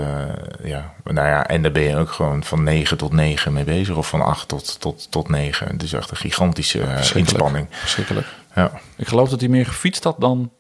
ja. 0.63 0.93
Nou 1.03 1.27
ja, 1.27 1.47
en 1.47 1.61
daar 1.61 1.71
ben 1.71 1.83
je 1.83 1.95
ook 1.95 2.11
gewoon 2.11 2.43
van 2.43 2.63
9 2.63 2.97
tot 2.97 3.13
9 3.13 3.53
mee 3.53 3.63
bezig. 3.63 3.95
Of 3.95 4.09
van 4.09 4.21
8 4.21 4.47
tot, 4.47 4.79
tot, 4.79 5.11
tot 5.11 5.29
9. 5.29 5.67
Het 5.67 5.83
is 5.83 5.93
echt 5.93 6.11
een 6.11 6.17
gigantische 6.17 6.81
eh, 6.81 6.95
Verschrikkelijk. 6.95 7.29
inspanning. 7.29 7.67
Verschrikkelijk. 7.69 8.27
Ja. 8.55 8.71
Ik 8.95 9.07
geloof 9.07 9.29
dat 9.29 9.39
hij 9.39 9.49
meer 9.49 9.65
gefietst 9.65 10.03
had 10.03 10.15
dan 10.19 10.51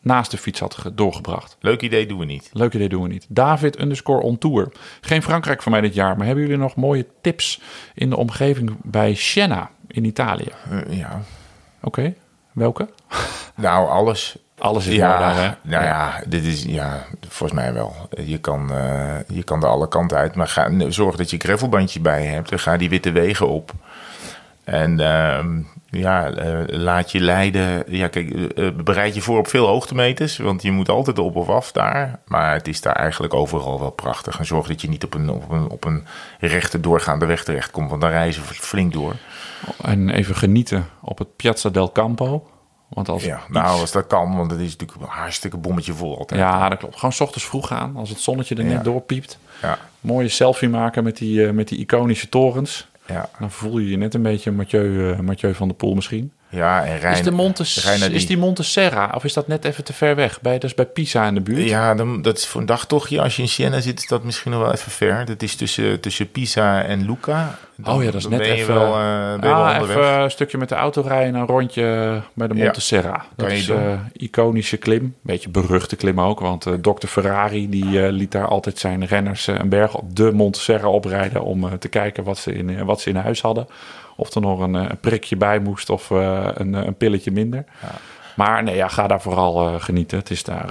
naast 0.00 0.30
de 0.30 0.38
fiets 0.38 0.60
had 0.60 0.74
ge- 0.74 0.94
doorgebracht. 0.94 1.56
Leuk 1.60 1.80
idee 1.82 2.06
doen 2.06 2.18
we 2.18 2.24
niet. 2.24 2.50
Leuk 2.52 2.74
idee 2.74 2.88
doen 2.88 3.02
we 3.02 3.08
niet. 3.08 3.26
David 3.28 3.80
underscore 3.80 4.22
on 4.22 4.38
tour. 4.38 4.72
Geen 5.00 5.22
Frankrijk 5.22 5.62
voor 5.62 5.72
mij 5.72 5.80
dit 5.80 5.94
jaar, 5.94 6.16
maar 6.16 6.26
hebben 6.26 6.44
jullie 6.44 6.58
nog 6.60 6.76
mooie 6.76 7.06
tips 7.20 7.60
in 7.94 8.10
de 8.10 8.16
omgeving 8.16 8.76
bij 8.82 9.14
Siena 9.14 9.70
in 9.88 10.04
Italië? 10.04 10.48
Eh, 10.70 10.98
ja. 10.98 11.20
Oké, 11.80 12.14
welke? 12.52 12.88
Nou, 13.54 13.88
alles. 13.88 14.36
Alles 14.62 14.86
is 14.86 14.94
ja, 14.94 15.18
daar, 15.18 15.36
hè? 15.36 15.50
Nou 15.62 15.84
ja, 15.84 16.20
dit 16.26 16.44
is 16.44 16.62
ja, 16.62 17.06
volgens 17.28 17.60
mij 17.60 17.72
wel. 17.72 18.08
Je 18.24 18.38
kan, 18.38 18.72
eh, 18.72 19.16
je 19.28 19.42
kan 19.42 19.62
er 19.62 19.68
alle 19.68 19.88
kanten 19.88 20.16
uit, 20.16 20.34
maar 20.34 20.48
ga, 20.48 20.70
zorg 20.88 21.16
dat 21.16 21.30
je 21.30 21.38
gravelbandje 21.38 22.00
bij 22.00 22.22
je 22.22 22.28
hebt. 22.28 22.48
Dan 22.48 22.58
ga 22.58 22.76
die 22.76 22.88
witte 22.88 23.12
wegen 23.12 23.48
op. 23.48 23.72
En 24.64 25.00
ehm, 25.00 25.60
ja, 25.90 26.30
eh, 26.30 26.58
laat 26.66 27.12
je 27.12 27.20
leiden. 27.20 27.84
Ja, 27.86 28.08
kijk, 28.08 28.30
eh, 28.30 28.68
bereid 28.84 29.14
je 29.14 29.20
voor 29.20 29.38
op 29.38 29.48
veel 29.48 29.66
hoogtemeters, 29.66 30.36
want 30.36 30.62
je 30.62 30.72
moet 30.72 30.88
altijd 30.88 31.18
op 31.18 31.36
of 31.36 31.48
af 31.48 31.72
daar. 31.72 32.18
Maar 32.26 32.52
het 32.52 32.68
is 32.68 32.80
daar 32.80 32.96
eigenlijk 32.96 33.34
overal 33.34 33.80
wel 33.80 33.90
prachtig. 33.90 34.38
En 34.38 34.46
zorg 34.46 34.66
dat 34.66 34.80
je 34.80 34.88
niet 34.88 35.04
op 35.04 35.14
een, 35.14 35.28
op 35.28 35.50
een, 35.50 35.68
op 35.68 35.84
een 35.84 36.06
rechte 36.38 36.80
doorgaande 36.80 37.26
weg 37.26 37.44
terechtkomt, 37.44 37.90
want 37.90 38.00
dan 38.00 38.10
reizen 38.10 38.42
we 38.42 38.54
flink 38.54 38.92
door. 38.92 39.14
En 39.82 40.10
even 40.10 40.34
genieten 40.34 40.86
op 41.00 41.18
het 41.18 41.36
Piazza 41.36 41.68
del 41.68 41.92
Campo. 41.92 42.51
Want 42.92 43.08
als 43.08 43.24
Ja, 43.24 43.36
iets- 43.36 43.44
nou, 43.48 43.80
als 43.80 43.92
dat 43.92 44.06
kan, 44.06 44.36
want 44.36 44.50
het 44.50 44.60
is 44.60 44.70
natuurlijk 44.76 45.00
een 45.00 45.06
hartstikke 45.08 45.56
bommetje 45.56 45.92
vol 45.94 46.18
altijd. 46.18 46.40
ja, 46.40 46.68
dat 46.68 46.78
klopt. 46.78 46.94
Gewoon 46.94 47.12
's 47.12 47.20
ochtends 47.20 47.44
vroeg 47.46 47.66
gaan, 47.66 47.96
als 47.96 48.08
het 48.08 48.20
zonnetje 48.20 48.54
er 48.54 48.64
Ja. 48.64 48.68
net 48.72 48.84
doorpiept. 48.84 49.38
ja, 49.62 49.78
Mooie 50.00 50.28
selfie 50.28 50.68
maken 50.68 51.04
met 51.04 51.16
die, 51.16 51.46
eh, 51.46 51.52
met 51.52 51.68
die 51.68 51.78
iconische 51.78 52.28
torens. 52.28 52.88
ja. 53.06 53.28
Dan 53.38 53.50
voel 53.50 53.78
je 53.78 53.88
je 53.90 53.96
net 53.96 54.14
een 54.14 54.22
beetje 54.22 54.50
Mathieu, 54.52 55.12
eh, 55.12 55.18
Mathieu 55.18 55.54
van 55.54 55.68
der 55.68 55.76
Poel 55.76 55.94
misschien. 55.94 56.32
Ja, 56.52 56.84
en 56.84 56.98
Rijn, 56.98 57.14
is, 57.14 57.22
de 57.22 57.30
Monte, 57.30 57.64
Rijn 57.82 58.00
naar 58.00 58.10
is 58.10 58.26
die 58.26 58.38
Monte 58.38 58.62
Serra 58.62 59.12
of 59.14 59.24
is 59.24 59.32
dat 59.32 59.46
net 59.48 59.64
even 59.64 59.84
te 59.84 59.92
ver 59.92 60.16
weg? 60.16 60.40
Bij, 60.40 60.52
dat 60.52 60.64
is 60.64 60.74
bij 60.74 60.84
Pisa 60.86 61.26
in 61.26 61.34
de 61.34 61.40
buurt. 61.40 61.68
Ja, 61.68 61.94
dan, 61.94 62.22
dat 62.22 62.38
is 62.38 62.46
voor 62.46 62.60
een 62.60 62.66
dagtochtje. 62.66 63.20
Als 63.20 63.36
je 63.36 63.42
in 63.42 63.48
Siena 63.48 63.80
zit, 63.80 63.98
is 63.98 64.06
dat 64.06 64.22
misschien 64.24 64.50
nog 64.50 64.60
wel 64.60 64.72
even 64.72 64.90
ver. 64.90 65.24
Dat 65.24 65.42
is 65.42 65.56
tussen, 65.56 66.00
tussen 66.00 66.30
Pisa 66.30 66.82
en 66.82 67.06
Luca. 67.06 67.58
Dan- 67.76 67.94
oh 67.94 68.02
ja, 68.04 68.10
dat 68.10 68.20
is 68.20 68.28
net 68.28 68.38
ben 68.38 68.50
even, 68.50 68.74
wel, 68.74 68.94
eh, 68.94 69.40
ben 69.40 69.48
je 69.48 69.54
wel 69.54 69.64
ah, 69.66 69.88
even 69.88 70.04
een 70.22 70.30
stukje 70.30 70.58
met 70.58 70.68
de 70.68 70.74
auto 70.74 71.02
rijden 71.06 71.34
en 71.34 71.40
een 71.40 71.46
rondje 71.46 71.82
bij 72.34 72.48
de 72.48 72.54
Ja, 72.54 72.64
Monte 72.64 72.80
Serra. 72.80 73.24
Dat 73.36 73.50
is 73.50 73.66
doen. 73.66 73.76
eh 73.78 73.98
iconische 74.12 74.76
klim. 74.76 75.14
Beetje 75.22 75.48
beruchte 75.48 75.96
klim 75.96 76.20
ook, 76.20 76.40
want 76.40 76.66
eh 76.66 76.72
Dr. 76.72 77.06
Ferrari 77.06 77.68
die 77.68 78.12
liet 78.12 78.32
daar 78.32 78.46
altijd 78.46 78.78
zijn 78.78 79.06
renners 79.06 79.46
een 79.46 79.68
berg 79.68 79.94
op 79.96 80.16
de 80.16 80.32
Monte 80.32 80.60
Serra 80.60 80.88
oprijden 80.88 81.42
om 81.42 81.78
te 81.78 81.88
kijken 81.88 82.24
wat 82.24 82.38
ze, 82.38 82.52
in, 82.52 82.84
wat 82.84 83.00
ze 83.00 83.08
in 83.08 83.16
huis 83.16 83.40
hadden. 83.40 83.66
Of 84.16 84.34
er 84.34 84.40
nog 84.40 84.60
een, 84.60 84.76
eh, 84.76 84.84
een 84.88 85.00
prikje 85.00 85.36
bij 85.36 85.58
moest 85.58 85.90
of 85.90 86.10
eh, 86.10 86.48
een, 86.54 86.74
eh, 86.74 86.84
een 86.84 86.96
pilletje 86.96 87.30
minder. 87.30 87.64
Maar 88.36 88.62
nee, 88.62 88.76
ja, 88.76 88.88
ga 88.88 89.06
daar 89.06 89.20
vooral 89.20 89.80
genieten. 89.80 90.18
Het 90.18 90.30
is 90.30 90.44
daar, 90.44 90.66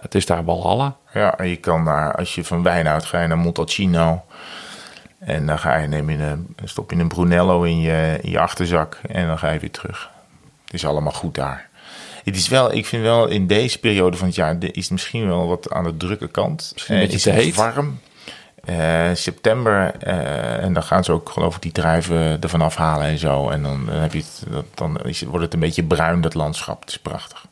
het 0.00 0.14
is 0.14 0.26
daar 0.26 0.44
Walhalla. 0.44 0.96
Ja, 1.14 1.38
en 1.38 1.48
je 1.48 1.56
kan 1.56 1.84
daar, 1.84 2.14
als 2.14 2.34
je 2.34 2.44
van 2.44 2.62
Wijnhout 2.62 3.04
ga 3.04 3.20
je 3.20 3.28
naar 3.28 3.38
Montalcino. 3.38 4.22
En 5.18 5.46
dan 5.46 5.58
ga 5.58 5.76
je, 5.76 5.86
neem 5.86 6.10
je 6.10 6.18
een, 6.18 6.56
stop 6.64 6.90
je 6.90 6.96
een 6.96 7.08
Brunello 7.08 7.62
in 7.62 7.80
je, 7.80 8.18
in 8.22 8.30
je 8.30 8.38
achterzak 8.38 8.98
en 9.08 9.26
dan 9.26 9.38
ga 9.38 9.50
je 9.50 9.58
weer 9.58 9.70
terug. 9.70 10.10
Het 10.64 10.74
is 10.74 10.86
allemaal 10.86 11.12
goed 11.12 11.34
daar. 11.34 11.68
Het 12.24 12.36
is 12.36 12.48
wel, 12.48 12.74
ik 12.74 12.86
vind 12.86 13.02
wel 13.02 13.26
in 13.26 13.46
deze 13.46 13.78
periode 13.78 14.16
van 14.16 14.26
het 14.26 14.36
jaar 14.36 14.56
is 14.60 14.82
het 14.82 14.90
misschien 14.90 15.26
wel 15.26 15.46
wat 15.46 15.70
aan 15.70 15.84
de 15.84 15.96
drukke 15.96 16.28
kant. 16.28 16.70
Misschien 16.72 16.94
een 16.94 17.00
beetje 17.00 17.16
is 17.16 17.22
te 17.22 17.30
het 17.30 17.42
heet. 17.42 17.54
warm. 17.54 17.98
Eh, 18.64 19.10
september 19.14 19.94
eh, 19.94 20.62
en 20.64 20.72
dan 20.72 20.82
gaan 20.82 21.04
ze 21.04 21.12
ook 21.12 21.28
geloof 21.28 21.56
ik 21.56 21.62
die 21.62 21.72
druiven 21.72 22.40
ervan 22.40 22.60
afhalen 22.62 23.06
en 23.06 23.18
zo. 23.18 23.48
En 23.48 23.62
dan, 23.62 23.86
dan 23.86 23.94
heb 23.96 24.12
je 24.12 24.18
het, 24.18 24.42
dat- 24.50 24.64
dan 24.74 25.00
is 25.00 25.22
wordt 25.22 25.44
het 25.44 25.54
een 25.54 25.60
beetje 25.60 25.84
bruin 25.84 26.20
dat 26.20 26.34
landschap. 26.34 26.80
Het 26.80 26.90
is 26.90 26.98
prachtig. 26.98 27.46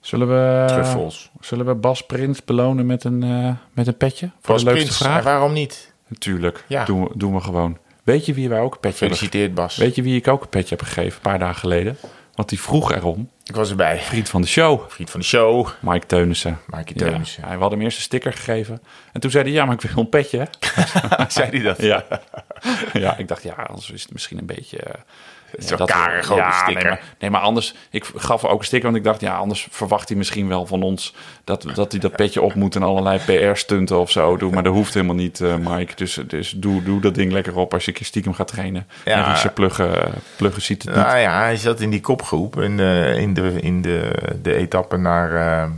Zullen 0.00 0.28
we, 0.28 0.64
Truffels. 0.66 1.30
zullen 1.40 1.66
we 1.66 1.74
Bas 1.74 2.06
Prins 2.06 2.44
belonen 2.44 2.86
met 2.86 3.04
een, 3.04 3.22
eh, 3.22 3.50
met 3.72 3.86
een 3.86 3.96
petje? 3.96 4.30
Voor 4.40 4.54
Bas 4.54 4.64
de 4.64 4.70
leukste 4.70 4.84
Prins, 4.86 5.02
vraag? 5.02 5.18
en 5.18 5.24
waarom 5.24 5.52
niet? 5.52 5.92
Natuurlijk, 6.08 6.64
Ja. 6.68 6.84
doen, 6.84 7.02
we, 7.04 7.10
doen 7.14 7.34
we 7.34 7.40
gewoon. 7.40 7.78
Weet 8.02 8.26
je 8.26 8.34
wie 8.34 8.48
wij 8.48 8.60
ook 8.60 8.74
een 8.74 8.80
petje 8.80 8.98
hebben 8.98 9.18
Gefeliciteerd 9.18 9.54
Bas. 9.54 9.76
Weet 9.76 9.94
je 9.94 10.02
wie 10.02 10.16
ik 10.16 10.28
ook 10.28 10.42
een 10.42 10.48
petje 10.48 10.76
heb 10.76 10.84
gegeven 10.84 11.14
een 11.14 11.20
paar 11.30 11.38
dagen 11.38 11.56
geleden? 11.60 11.96
Want 12.34 12.48
die 12.48 12.60
vroeg 12.60 12.92
erom. 12.92 13.28
Ik 13.44 13.54
was 13.54 13.70
erbij. 13.70 13.98
Vriend 13.98 14.28
van 14.28 14.40
de 14.40 14.46
show, 14.46 14.90
Vriend 14.90 15.10
van 15.10 15.20
de 15.20 15.26
show. 15.26 15.68
Mike 15.80 16.06
Teunissen. 16.06 16.58
Maaike 16.66 16.92
Ja, 16.96 16.98
Teunissen. 17.06 17.44
hij 17.44 17.56
had 17.56 17.70
hem 17.70 17.80
eerst 17.80 17.96
een 17.96 18.02
sticker 18.02 18.32
gegeven. 18.32 18.82
En 19.12 19.20
toen 19.20 19.30
zei 19.30 19.44
hij, 19.44 19.52
ja, 19.52 19.64
maar 19.64 19.74
ik 19.74 19.80
wil 19.80 20.02
een 20.02 20.08
petje. 20.08 20.48
Zei 21.28 21.50
hij 21.50 21.60
dat? 21.62 21.80
Ja. 21.82 22.04
ja, 22.92 23.16
ik 23.16 23.28
dacht, 23.28 23.42
ja, 23.42 23.52
anders 23.52 23.90
is 23.90 24.02
het 24.02 24.12
misschien 24.12 24.38
een 24.38 24.46
beetje... 24.46 24.78
is 25.56 25.68
ja, 25.68 25.76
wel 25.76 25.86
karig 25.86 26.32
ook, 26.32 26.38
een 26.38 26.52
sticker. 26.52 26.82
Nee 26.82 26.90
maar, 26.90 27.02
nee, 27.18 27.30
maar 27.30 27.40
anders... 27.40 27.74
Ik 27.90 28.04
gaf 28.16 28.44
ook 28.44 28.58
een 28.58 28.64
sticker, 28.64 28.86
want 28.86 28.98
ik 28.98 29.04
dacht, 29.04 29.20
ja, 29.20 29.36
anders 29.36 29.68
verwacht 29.70 30.08
hij 30.08 30.18
misschien 30.18 30.48
wel 30.48 30.66
van 30.66 30.82
ons... 30.82 31.14
dat, 31.44 31.66
dat 31.74 31.92
hij 31.92 32.00
dat 32.00 32.16
petje 32.16 32.42
op 32.42 32.54
moet 32.54 32.76
en 32.76 32.82
allerlei 32.82 33.18
PR-stunten 33.18 33.98
of 33.98 34.10
zo 34.10 34.36
doen. 34.36 34.54
Maar 34.54 34.62
dat 34.62 34.72
hoeft 34.72 34.94
helemaal 34.94 35.14
niet, 35.14 35.40
eh, 35.40 35.56
Mike. 35.56 35.92
Dus, 35.94 36.20
dus 36.26 36.50
doe, 36.50 36.82
doe 36.82 37.00
dat 37.00 37.14
ding 37.14 37.32
lekker 37.32 37.56
op 37.56 37.72
als 37.74 37.84
je 37.84 37.94
stiekem 38.00 38.34
gaat 38.34 38.48
trainen. 38.48 38.86
Ja. 39.04 39.26
En 39.26 39.32
Richard 39.32 39.54
Pluggen, 39.54 40.12
Pluggen 40.36 40.62
ziet 40.62 40.82
het 40.82 40.94
niet. 40.94 41.04
Nou 41.04 41.18
ja, 41.18 41.38
hij 41.38 41.56
zat 41.56 41.80
in 41.80 41.90
die 41.90 42.00
kopgroep 42.00 42.60
in 42.60 42.76
de, 42.76 43.14
in 43.16 43.34
de, 43.34 43.60
in 43.60 43.82
de, 43.82 44.10
de 44.42 44.54
etappe 44.54 44.96
naar... 44.96 45.34
eh, 45.34 45.70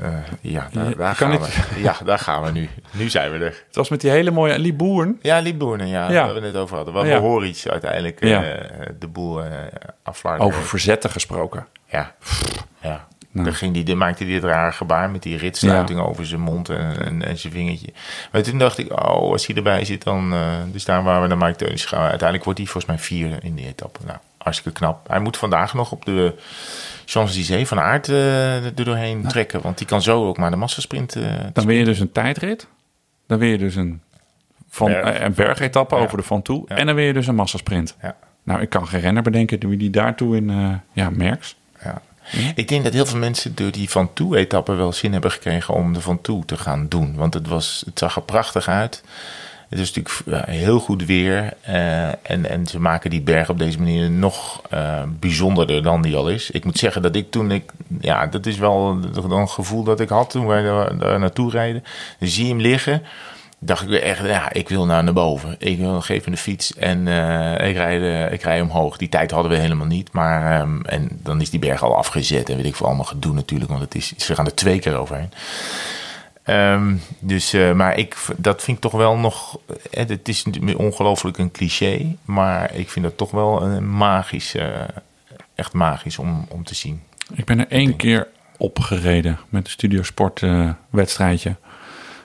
eh, 0.00 0.14
ja, 0.40 0.68
daar, 0.96 1.14
gaan 1.14 1.30
we. 1.40 1.48
Ja, 1.82 1.96
daar 2.04 2.18
gaan 2.18 2.42
we 2.42 2.50
nu. 2.50 2.68
Nu 2.92 3.08
zijn 3.08 3.30
we 3.32 3.36
er. 3.44 3.62
Het 3.66 3.76
was 3.76 3.88
met 3.88 4.00
die 4.00 4.10
hele 4.10 4.30
mooie 4.30 4.58
Lieboeren. 4.58 5.18
Ja, 5.22 5.38
Lieboernen, 5.38 5.86
ja, 5.88 6.10
Ja. 6.10 6.24
waar 6.24 6.34
we 6.34 6.40
het 6.40 6.52
net 6.52 6.62
over 6.62 6.76
hadden. 6.76 6.94
Waar 6.94 7.06
Ja. 7.06 7.14
we 7.14 7.20
horen 7.20 7.48
iets 7.48 7.68
uiteindelijk 7.68 8.24
Ja. 8.24 8.42
eh, 8.44 8.86
de 8.98 9.06
boel 9.06 9.44
uh, 9.44 9.50
afvlaarden. 10.02 10.46
Over 10.46 10.62
verzetten 10.62 11.10
gesproken. 11.10 11.66
Ja, 11.90 12.14
ja. 12.80 13.06
Nou. 13.34 13.44
Dan, 13.46 13.54
ging 13.54 13.74
die, 13.74 13.84
dan 13.84 13.96
maakte 13.96 14.24
hij 14.24 14.32
het 14.32 14.44
rare 14.44 14.72
gebaar 14.72 15.10
met 15.10 15.22
die 15.22 15.36
ritsluiting 15.36 16.00
over 16.00 16.26
zijn 16.26 16.40
mond 16.40 16.68
en, 16.68 17.04
en, 17.04 17.22
en 17.26 17.38
zijn 17.38 17.52
vingertje. 17.52 17.92
Maar 18.32 18.42
toen 18.42 18.58
dacht 18.58 18.78
ik, 18.78 18.90
oh, 18.92 18.98
als 19.32 19.46
hij 19.46 19.56
erbij 19.56 19.84
zit, 19.84 20.02
dan... 20.04 20.32
eh, 20.32 20.40
dus 20.72 20.84
daar 20.84 21.02
waar 21.02 21.22
we 21.22 21.26
naar 21.28 21.36
Mike 21.38 21.56
Teunis 21.56 21.84
gaan. 21.84 22.00
Uiteindelijk 22.00 22.44
wordt 22.44 22.58
hij 22.58 22.68
volgens 22.68 22.92
mij 22.94 23.02
vierde 23.04 23.38
in 23.42 23.54
die 23.54 23.66
etappe. 23.66 24.00
Nou, 24.06 24.18
hartstikke 24.38 24.78
knap. 24.78 25.08
Hij 25.08 25.20
moet 25.20 25.36
vandaag 25.36 25.74
nog 25.74 25.92
op 25.92 26.04
de 26.04 26.34
Champs-Élysées 27.04 27.68
van 27.68 27.80
Aert 27.80 28.08
eh, 28.08 28.64
er 28.64 28.74
doorheen 28.74 29.26
trekken. 29.26 29.60
Want 29.62 29.78
die 29.78 29.86
kan 29.86 30.02
zo 30.02 30.26
ook 30.28 30.36
maar 30.38 30.50
de 30.50 30.56
massasprint... 30.56 31.16
eh, 31.16 31.32
Dan 31.52 31.66
win 31.66 31.76
je 31.76 31.84
dus 31.84 31.98
een 32.00 32.12
tijdrit. 32.12 32.66
Dan 33.26 33.38
win 33.38 33.48
je 33.48 33.58
dus 33.58 33.74
een, 33.76 34.00
van, 34.68 34.86
Berg. 34.86 35.16
eh, 35.16 35.24
een 35.24 35.34
bergetappe 35.34 35.94
Ja. 35.96 36.02
over 36.02 36.16
de 36.16 36.22
Van 36.22 36.42
Toe. 36.42 36.64
En 36.68 36.86
dan 36.86 36.94
win 36.94 37.04
je 37.04 37.12
dus 37.12 37.26
een 37.26 37.34
massasprint. 37.34 37.96
ja. 38.02 38.16
Nou, 38.44 38.60
ik 38.60 38.68
kan 38.68 38.88
geen 38.88 39.00
renner 39.00 39.22
bedenken 39.22 39.68
wie 39.68 39.78
die 39.78 39.90
daartoe 39.90 40.36
in... 40.36 40.50
eh, 40.50 40.68
ja, 40.92 41.10
Merks. 41.10 41.56
Ja. 41.84 42.02
Ik 42.54 42.68
denk 42.68 42.84
dat 42.84 42.92
heel 42.92 43.06
veel 43.06 43.18
mensen 43.18 43.54
door 43.54 43.70
die 43.70 43.90
Van 43.90 44.12
Toe-etappe 44.12 44.72
wel 44.74 44.92
zin 44.92 45.12
hebben 45.12 45.30
gekregen 45.30 45.74
om 45.74 45.92
de 45.92 46.00
Van 46.00 46.20
Toe 46.20 46.44
te 46.44 46.56
gaan 46.56 46.88
doen. 46.88 47.14
Want 47.16 47.34
het, 47.34 47.48
was, 47.48 47.82
het 47.86 47.98
zag 47.98 48.16
er 48.16 48.22
prachtig 48.22 48.68
uit. 48.68 49.02
Het 49.72 49.80
is 49.80 49.92
natuurlijk 49.92 50.46
heel 50.46 50.78
goed 50.80 51.04
weer. 51.04 51.52
eh, 51.60 52.08
en, 52.08 52.50
en 52.50 52.66
ze 52.66 52.80
maken 52.80 53.10
die 53.10 53.20
berg 53.20 53.48
op 53.48 53.58
deze 53.58 53.78
manier 53.78 54.10
nog 54.10 54.62
eh, 54.70 55.02
bijzonderder 55.20 55.82
dan 55.82 56.02
die 56.02 56.16
al 56.16 56.28
is. 56.28 56.50
Ik 56.50 56.64
moet 56.64 56.78
zeggen 56.78 57.02
dat 57.02 57.16
ik 57.16 57.30
toen 57.30 57.50
ik... 57.50 57.70
Ja, 58.00 58.26
dat 58.26 58.46
is 58.46 58.58
wel 58.58 59.00
een 59.14 59.30
een 59.30 59.48
gevoel 59.48 59.82
dat 59.82 60.00
ik 60.00 60.08
had 60.08 60.30
toen 60.30 60.46
wij 60.46 60.62
daar, 60.62 61.18
naartoe 61.18 61.50
rijden. 61.50 61.84
Dan 62.18 62.28
zie 62.28 62.44
je 62.44 62.50
hem 62.50 62.60
liggen 62.60 63.02
dacht 63.58 63.82
ik 63.82 63.88
weer 63.88 64.02
echt, 64.02 64.26
ja, 64.26 64.52
ik 64.52 64.68
wil 64.68 64.84
naar, 64.84 65.04
naar 65.04 65.12
boven. 65.12 65.54
Ik 65.58 65.78
wil 65.78 66.00
geef 66.00 66.24
me 66.24 66.30
de 66.30 66.36
fiets 66.36 66.74
en 66.74 67.08
eh, 67.08 67.68
ik, 67.68 67.76
rijd, 67.76 68.32
ik 68.32 68.42
rijd 68.42 68.62
omhoog. 68.62 68.96
Die 68.96 69.08
tijd 69.08 69.30
hadden 69.30 69.52
we 69.52 69.58
helemaal 69.58 69.86
niet. 69.86 70.12
Maar, 70.12 70.60
ehm, 70.60 70.80
en 70.80 71.08
dan 71.22 71.40
is 71.40 71.50
die 71.50 71.60
berg 71.60 71.82
al 71.82 71.96
afgezet 71.96 72.48
en 72.48 72.56
weet 72.56 72.64
ik 72.64 72.76
veel 72.76 72.86
allemaal 72.86 73.04
gedoe 73.04 73.34
natuurlijk. 73.34 73.70
Want 73.70 73.82
het 73.82 73.94
is, 73.94 74.12
ze 74.16 74.34
gaan 74.34 74.46
er 74.46 74.54
twee 74.54 74.78
keer 74.78 74.96
overheen. 74.96 75.30
Ehm, 76.42 76.94
dus, 77.18 77.52
eh, 77.52 77.72
maar 77.72 77.98
ik, 77.98 78.16
dat 78.36 78.62
vind 78.62 78.76
ik 78.76 78.82
toch 78.82 78.92
wel 78.92 79.16
nog... 79.16 79.58
eh, 79.90 80.08
Het 80.08 80.28
is 80.28 80.44
ongelooflijk 80.76 81.38
een 81.38 81.50
cliché. 81.50 82.16
Maar 82.24 82.74
ik 82.74 82.90
vind 82.90 83.04
dat 83.04 83.16
toch 83.16 83.30
wel 83.30 83.62
een 83.62 83.96
magisch... 83.96 84.54
eh, 84.54 84.68
echt 85.54 85.72
magisch 85.72 86.18
om, 86.18 86.46
om 86.48 86.64
te 86.64 86.74
zien. 86.74 87.02
Ik 87.34 87.44
ben 87.44 87.58
er 87.58 87.68
één 87.68 87.96
keer 87.96 88.28
opgereden 88.58 89.38
met 89.48 89.64
een 89.64 89.70
studiosport 89.70 90.42
eh, 90.42 90.70
wedstrijdje. 90.90 91.56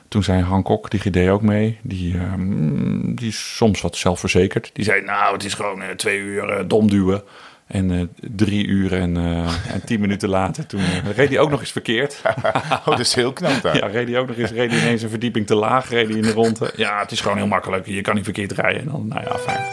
Toen 0.07 0.23
zei 0.23 0.41
Han 0.43 0.63
Kok, 0.63 0.91
die 0.91 1.11
deed 1.11 1.29
ook 1.29 1.41
mee. 1.41 1.77
Die, 1.81 2.17
ehm, 2.17 3.15
die 3.15 3.27
is 3.27 3.55
soms 3.55 3.81
wat 3.81 3.95
zelfverzekerd. 3.95 4.69
Die 4.73 4.85
zei, 4.85 5.01
nou, 5.01 5.33
het 5.33 5.43
is 5.43 5.53
gewoon 5.53 5.81
twee 5.95 6.19
uur 6.19 6.67
domduwen. 6.67 7.23
En 7.67 7.91
eh, 7.91 8.01
drie 8.35 8.65
uur 8.65 8.93
en, 8.93 9.17
eh, 9.17 9.73
en 9.73 9.85
tien 9.85 9.99
minuten 9.99 10.29
later, 10.29 10.65
toen 10.65 10.79
eh, 10.79 11.15
reed 11.15 11.29
hij 11.29 11.39
ook 11.39 11.49
nog 11.49 11.59
eens 11.59 11.71
verkeerd. 11.71 12.21
Oh, 12.67 12.85
dat 12.85 12.99
is 12.99 13.13
heel 13.13 13.33
knap 13.33 13.61
daar. 13.61 13.75
Ja, 13.75 13.87
reed 13.87 14.07
hij 14.07 14.19
ook 14.19 14.27
nog 14.27 14.37
eens, 14.37 14.51
reed 14.51 14.71
hij 14.71 14.79
ineens 14.79 15.01
een 15.01 15.09
verdieping 15.09 15.47
te 15.47 15.55
laag, 15.55 15.89
reed 15.89 16.07
hij 16.07 16.15
in 16.17 16.21
de 16.21 16.31
ronde. 16.31 16.73
Ja, 16.75 16.99
het 16.99 17.11
is 17.11 17.21
gewoon 17.21 17.37
heel 17.37 17.47
makkelijk. 17.47 17.85
Je 17.85 18.01
kan 18.01 18.15
niet 18.15 18.23
verkeerd 18.23 18.51
rijden. 18.51 18.81
En 18.81 18.87
dan, 18.87 19.07
nou 19.07 19.21
ja, 19.23 19.37
fijn. 19.37 19.65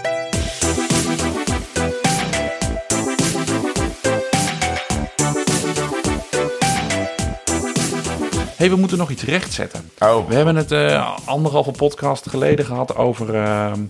hey, 8.56 8.70
we 8.70 8.76
moeten 8.76 8.98
nog 8.98 9.10
iets 9.10 9.22
rechtzetten. 9.22 9.90
Oh, 9.98 10.28
We 10.28 10.34
hebben 10.34 10.56
het 10.56 10.72
anderhalve 11.24 11.70
podcast 11.70 12.28
geleden 12.28 12.64
gehad 12.64 12.96
over, 12.96 13.34
ehm, 13.34 13.80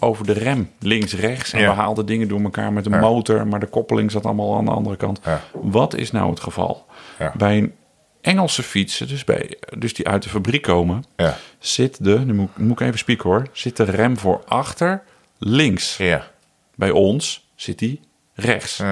over 0.00 0.26
de 0.26 0.32
rem 0.32 0.70
links-rechts. 0.78 1.52
En 1.52 1.60
Ja. 1.60 1.68
we 1.68 1.74
haalden 1.80 2.06
dingen 2.06 2.28
door 2.28 2.40
elkaar 2.40 2.72
met 2.72 2.84
de 2.84 2.90
Ja. 2.90 3.00
motor, 3.00 3.46
maar 3.46 3.60
de 3.60 3.66
koppeling 3.66 4.10
zat 4.10 4.24
allemaal 4.24 4.56
aan 4.56 4.64
de 4.64 4.70
andere 4.70 4.96
kant. 4.96 5.20
Ja. 5.24 5.40
Wat 5.52 5.94
is 5.94 6.10
nou 6.10 6.30
het 6.30 6.40
geval? 6.40 6.86
Bij 7.36 7.58
een 7.58 7.72
Engelse 8.20 8.62
fietsen, 8.62 9.08
dus, 9.08 9.24
bij, 9.24 9.56
dus 9.78 9.94
die 9.94 10.08
uit 10.08 10.22
de 10.22 10.28
fabriek 10.28 10.62
komen, 10.62 11.04
zit 11.58 12.04
de, 12.04 12.18
nu 12.18 12.34
moet, 12.34 12.58
moet 12.58 12.80
ik 12.80 12.86
even 12.86 12.98
spieken 12.98 13.28
hoor, 13.30 13.46
zit 13.52 13.76
de 13.76 13.84
rem 13.84 14.18
voor 14.18 14.42
achter 14.46 15.02
links. 15.38 15.96
Ja. 15.96 16.26
Bij 16.74 16.90
ons 16.90 17.48
zit 17.54 17.78
die 17.78 18.00
rechts. 18.34 18.82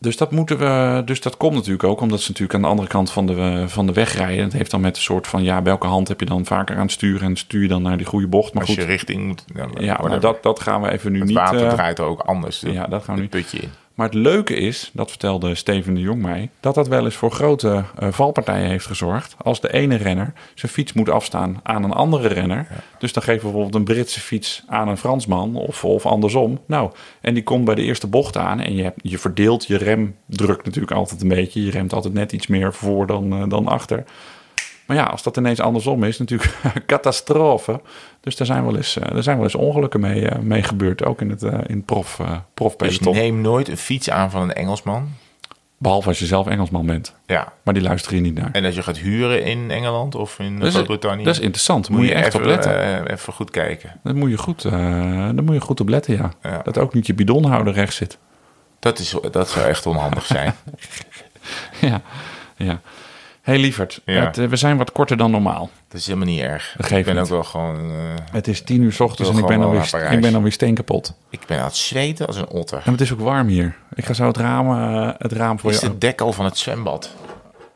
Dus 0.00 0.16
dat 0.16 0.30
moeten 0.30 0.58
we. 0.58 1.02
Dus 1.04 1.20
dat 1.20 1.36
komt 1.36 1.54
natuurlijk 1.54 1.84
ook 1.84 2.00
omdat 2.00 2.20
ze 2.20 2.28
natuurlijk 2.28 2.54
aan 2.54 2.62
de 2.62 2.68
andere 2.68 2.88
kant 2.88 3.10
van 3.10 3.26
de, 3.26 3.64
van 3.68 3.86
de 3.86 3.92
weg 3.92 4.16
rijden. 4.16 4.44
Het 4.44 4.52
heeft 4.52 4.70
dan 4.70 4.80
met 4.80 4.96
een 4.96 5.02
soort 5.02 5.26
van 5.26 5.42
ja, 5.42 5.62
welke 5.62 5.86
hand 5.86 6.08
heb 6.08 6.20
je 6.20 6.26
dan 6.26 6.44
vaker 6.44 6.76
aan 6.76 6.82
het 6.82 6.90
sturen 6.90 7.28
en 7.28 7.36
stuur 7.36 7.62
je 7.62 7.68
dan 7.68 7.82
naar 7.82 7.96
die 7.96 8.06
goede 8.06 8.26
bocht. 8.26 8.52
Maar 8.52 8.62
Als 8.62 8.70
goed, 8.70 8.80
je 8.80 8.86
richting 8.86 9.26
moet... 9.26 9.44
Ja, 9.54 9.66
ja, 9.78 9.98
maar 10.02 10.20
dat, 10.20 10.42
dat 10.42 10.60
gaan 10.60 10.82
we 10.82 10.90
even 10.92 11.12
nu 11.12 11.18
Het 11.18 11.28
niet. 11.28 11.36
water 11.36 11.66
eh, 11.66 11.72
draait 11.72 12.00
ook 12.00 12.20
anders. 12.20 12.60
ja, 12.60 12.86
dat 12.86 13.04
gaan 13.04 13.14
we 13.16 13.22
het 13.22 13.32
nu. 13.32 13.40
putje 13.40 13.58
in. 13.58 13.70
Maar 14.00 14.08
het 14.08 14.18
leuke 14.18 14.54
is, 14.54 14.90
dat 14.92 15.10
vertelde 15.10 15.54
Steven 15.54 15.94
de 15.94 16.00
Jong 16.00 16.22
mij, 16.22 16.50
dat 16.60 16.74
dat 16.74 16.88
wel 16.88 17.04
eens 17.04 17.14
voor 17.14 17.30
grote 17.30 17.84
eh, 17.98 18.08
valpartijen 18.12 18.68
heeft 18.68 18.86
gezorgd. 18.86 19.34
Als 19.42 19.60
de 19.60 19.72
ene 19.72 19.96
renner 19.96 20.32
zijn 20.54 20.72
fiets 20.72 20.92
moet 20.92 21.08
afstaan 21.08 21.60
aan 21.62 21.84
een 21.84 21.92
andere 21.92 22.28
renner. 22.28 22.66
Dus 22.98 23.12
dan 23.12 23.22
geven 23.22 23.40
we 23.40 23.52
bijvoorbeeld 23.52 23.74
een 23.74 23.94
Britse 23.94 24.20
fiets 24.20 24.62
aan 24.66 24.88
een 24.88 24.96
Fransman 24.96 25.56
of, 25.56 25.84
of 25.84 26.06
andersom. 26.06 26.60
Nou, 26.66 26.90
en 27.20 27.34
die 27.34 27.42
komt 27.42 27.64
bij 27.64 27.74
de 27.74 27.82
eerste 27.82 28.06
bocht 28.06 28.36
aan 28.36 28.60
en 28.60 28.74
je, 28.74 28.82
hebt, 28.82 29.00
je 29.02 29.18
verdeelt 29.18 29.66
je 29.66 29.76
remdruk 29.76 30.64
natuurlijk 30.64 30.92
altijd 30.92 31.22
een 31.22 31.28
beetje. 31.28 31.64
Je 31.64 31.70
remt 31.70 31.92
altijd 31.92 32.14
net 32.14 32.32
iets 32.32 32.46
meer 32.46 32.74
voor 32.74 33.06
dan, 33.06 33.32
eh, 33.32 33.48
dan 33.48 33.68
achter. 33.68 34.04
Maar 34.90 34.98
ja, 34.98 35.04
als 35.04 35.22
dat 35.22 35.36
ineens 35.36 35.60
andersom 35.60 36.04
is, 36.04 36.18
natuurlijk 36.18 36.54
catastrofe. 36.86 37.80
Dus 38.20 38.36
daar 38.36 38.46
zijn 38.46 38.64
wel 38.64 38.76
eens, 38.76 38.98
eh, 38.98 39.16
er 39.16 39.22
zijn 39.22 39.36
wel 39.36 39.44
eens 39.44 39.54
ongelukken 39.54 40.00
mee, 40.00 40.28
eh, 40.28 40.38
mee 40.38 40.62
gebeurd, 40.62 41.04
ook 41.04 41.20
in 41.20 41.30
het, 41.30 41.42
eh, 41.42 41.58
in 41.66 41.84
prof, 41.84 42.18
eh 42.20 42.70
Dus 42.76 43.00
neem 43.00 43.40
nooit 43.40 43.68
een 43.68 43.76
fiets 43.76 44.10
aan 44.10 44.30
van 44.30 44.42
een 44.42 44.52
Engelsman. 44.52 45.08
Behalve 45.78 46.08
als 46.08 46.18
je 46.18 46.26
zelf 46.26 46.46
Engelsman 46.46 46.86
bent. 46.86 47.14
Ja. 47.26 47.52
Maar 47.62 47.74
die 47.74 47.82
luisteren 47.82 48.18
hier 48.18 48.26
niet 48.26 48.38
naar. 48.40 48.48
En 48.52 48.64
als 48.64 48.74
je 48.74 48.82
gaat 48.82 48.98
huren 48.98 49.44
in 49.44 49.70
Engeland 49.70 50.14
of 50.14 50.38
in 50.38 50.58
Dat 50.58 50.72
Groot-Brittannië. 50.72 51.24
dat 51.24 51.34
is 51.34 51.40
interessant. 51.40 51.88
Daar 51.88 51.96
moet 51.96 52.06
je 52.06 52.14
echt 52.14 52.26
even, 52.26 52.40
op 52.40 52.46
letten. 52.46 53.06
even 53.10 53.32
goed 53.32 53.50
kijken. 53.50 54.00
Daar 54.02 54.16
moet 54.16 54.30
je 54.30 54.38
goed, 54.38 54.64
eh, 54.64 54.72
daar 54.72 55.44
moet 55.44 55.54
je 55.54 55.60
goed 55.60 55.80
op 55.80 55.88
letten, 55.88 56.16
ja. 56.16 56.32
Ja. 56.42 56.62
Dat 56.62 56.78
ook 56.78 56.94
niet 56.94 57.06
je 57.06 57.14
bidonhouder 57.14 57.72
rechts 57.72 57.96
zit. 57.96 58.18
Dat, 58.78 58.98
is, 58.98 59.16
dat 59.30 59.48
zou 59.48 59.66
echt 59.66 59.86
onhandig 59.86 60.26
zijn. 60.26 60.54
ja, 61.90 62.02
ja. 62.56 62.80
Hey, 63.42 63.58
lieverd. 63.58 64.00
Ja. 64.04 64.24
Het, 64.24 64.38
eh, 64.38 64.46
we 64.46 64.56
zijn 64.56 64.76
wat 64.76 64.92
korter 64.92 65.16
dan 65.16 65.30
normaal. 65.30 65.70
Dat 65.88 66.00
is 66.00 66.06
helemaal 66.06 66.28
niet 66.28 66.40
erg. 66.40 66.74
Dat 66.76 66.86
geeft 66.86 66.98
ik 66.98 67.04
ben 67.04 67.14
niet. 67.14 67.22
ook 67.24 67.30
wel 67.30 67.44
gewoon... 67.44 67.76
eh, 67.90 67.96
Het 68.32 68.48
is 68.48 68.62
tien 68.62 68.82
uur 68.82 68.92
's 68.92 69.00
ochtends 69.00 69.30
en 69.30 69.38
ik 69.38 69.46
ben, 69.46 69.62
alweer, 69.62 70.12
ik 70.12 70.20
ben 70.20 70.34
alweer 70.34 70.52
steenkapot. 70.52 71.14
ik 71.30 71.40
ben 71.46 71.58
aan 71.58 71.64
het 71.64 71.76
zweten 71.76 72.26
als 72.26 72.36
een 72.36 72.48
otter. 72.48 72.82
En 72.84 72.92
het 72.92 73.00
is 73.00 73.12
ook 73.12 73.20
warm 73.20 73.46
hier. 73.48 73.76
Ik 73.94 74.04
ga 74.04 74.12
zo 74.12 74.26
het 74.26 74.36
raam, 74.36 74.70
eh, 74.70 75.10
het 75.18 75.32
raam 75.32 75.58
voor 75.60 75.70
Is 75.70 75.80
je... 75.80 75.88
de 75.88 75.98
dekkel 75.98 76.32
van 76.32 76.44
het 76.44 76.58
zwembad? 76.58 77.10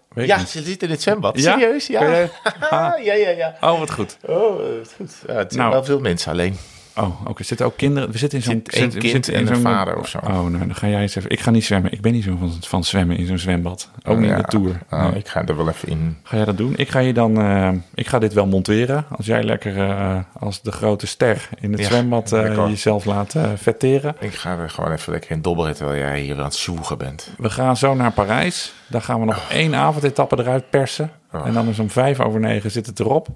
Weet 0.09 0.27
Ja, 0.27 0.37
niet. 0.39 0.49
ze 0.49 0.63
zit 0.63 0.83
in 0.83 0.91
het 0.91 1.03
zwembad. 1.03 1.39
Ja? 1.41 1.53
Serieus? 1.53 1.87
Ja. 1.87 2.03
Je- 2.11 2.29
Ah, 2.71 3.05
ja, 3.05 3.15
ja, 3.15 3.29
ja. 3.29 3.57
Oh, 3.61 3.79
wat 3.79 3.91
goed. 3.93 4.17
Oh, 4.23 4.61
is 4.83 4.89
goed. 4.97 5.13
Ja, 5.27 5.35
het 5.35 5.53
zijn 5.53 5.63
Nou. 5.63 5.73
wel 5.73 5.85
veel 5.85 6.01
mensen 6.01 6.33
alleen. 6.33 6.57
Oh, 6.97 7.21
oké. 7.27 7.39
Er 7.39 7.45
zitten 7.45 7.67
ook 7.67 7.77
kinderen. 7.77 8.11
We 8.11 8.19
zitten 8.19 8.39
in 8.39 8.45
zo'n... 8.45 8.61
Zit 8.65 8.93
we 8.95 8.99
kind 9.01 9.13
zitten 9.13 9.37
een 9.39 9.47
zo'n- 9.47 9.57
vader 9.63 9.99
of 9.99 10.09
zo. 10.09 10.19
Oh, 10.19 10.29
nou, 10.29 10.59
dan 10.59 10.75
ga 10.75 10.87
jij 10.89 11.01
eens 11.01 11.15
even... 11.17 11.31
Ik 11.31 11.41
ga 11.41 11.51
niet 11.51 11.65
zwemmen. 11.65 11.93
Ik 11.93 12.01
ben 12.01 12.13
niet 12.13 12.25
zo 12.25 12.37
van, 12.37 12.53
van 12.61 12.85
zwemmen 12.85 13.17
in 13.17 13.27
zo'n 13.27 13.39
zwembad. 13.39 13.91
Ook 14.05 14.19
niet 14.19 14.31
in 14.31 14.37
de 14.37 14.43
Tour. 14.43 14.79
Oh, 14.91 15.03
Nee. 15.03 15.19
Ik 15.19 15.29
ga 15.29 15.45
er 15.47 15.57
wel 15.57 15.69
even 15.69 15.89
in. 15.89 16.17
Ga 16.23 16.37
jij 16.37 16.45
dat 16.45 16.57
doen? 16.57 16.73
Ik 16.77 16.89
ga 16.91 16.99
je 16.99 17.13
dan, 17.13 17.41
eh, 17.41 17.71
ik 17.95 18.07
ga 18.07 18.19
dit 18.19 18.33
wel 18.33 18.47
monteren. 18.47 19.05
Als 19.17 19.27
jij 19.27 19.43
lekker 19.43 19.79
eh, 19.91 20.19
als 20.33 20.63
de 20.63 20.73
grote 20.73 21.07
ster 21.07 21.49
in 21.61 21.71
het 21.73 21.81
Ja, 21.81 21.87
zwembad 21.87 22.31
lekker. 22.31 22.69
jezelf 22.69 23.05
laat 23.05 23.35
vetteren. 23.57 24.17
Ik 24.21 24.35
ga 24.35 24.59
er 24.59 24.71
gewoon 24.71 24.93
even 24.93 25.13
lekker 25.13 25.31
in 25.31 25.43
dobberen 25.43 25.75
terwijl 25.75 25.99
jij 25.99 26.21
hier 26.21 26.37
aan 26.39 26.45
het 26.45 26.55
zwoegen 26.55 26.99
bent. 26.99 27.31
We 27.39 27.51
gaan 27.51 27.77
zo 27.77 27.95
naar 27.95 28.13
Parijs. 28.13 28.73
Daar 28.87 29.03
gaan 29.03 29.21
we 29.21 29.27
nog 29.27 29.41
één 29.51 29.75
avondetappe 29.75 30.39
eruit 30.39 30.71
persen. 30.71 31.11
Oh. 31.33 31.47
En 31.47 31.53
dan 31.53 31.69
is 31.69 31.79
om 31.79 31.91
vijf 31.91 32.21
over 32.21 32.41
negen 32.41 32.71
zit 32.71 32.87
het 32.87 33.01
erop. 33.01 33.29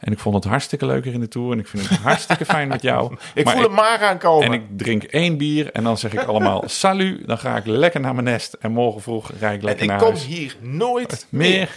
En 0.00 0.12
ik 0.12 0.18
vond 0.18 0.34
het 0.34 0.44
hartstikke 0.44 0.86
leuk 0.86 1.04
hier 1.04 1.12
in 1.12 1.20
de 1.20 1.28
Tour. 1.28 1.52
En 1.52 1.58
ik 1.58 1.66
vind 1.66 1.88
het 1.88 1.98
hartstikke 2.08 2.44
fijn 2.44 2.68
met 2.68 2.82
jou. 2.82 3.16
Ik 3.34 3.44
Maar 3.44 3.54
voel 3.54 3.62
hem 3.62 3.72
maar 3.74 3.98
aankomen. 4.02 4.46
En 4.46 4.52
ik 4.52 4.62
drink 4.76 5.02
één 5.02 5.36
bier 5.36 5.72
en 5.72 5.82
dan 5.84 5.98
zeg 5.98 6.12
ik 6.12 6.22
allemaal 6.22 6.62
salut. 6.82 7.26
Dan 7.26 7.38
ga 7.38 7.56
ik 7.56 7.66
lekker 7.66 8.00
naar 8.00 8.12
mijn 8.14 8.24
nest. 8.26 8.52
En 8.60 8.70
morgen 8.72 9.00
vroeg 9.02 9.30
rijd 9.40 9.54
ik 9.54 9.60
En 9.60 9.64
lekker 9.66 9.84
ik 9.84 9.90
naar 9.90 9.98
kom 9.98 10.08
huis. 10.08 10.26
hier 10.26 10.56
nooit 10.60 11.26
meer. 11.28 11.68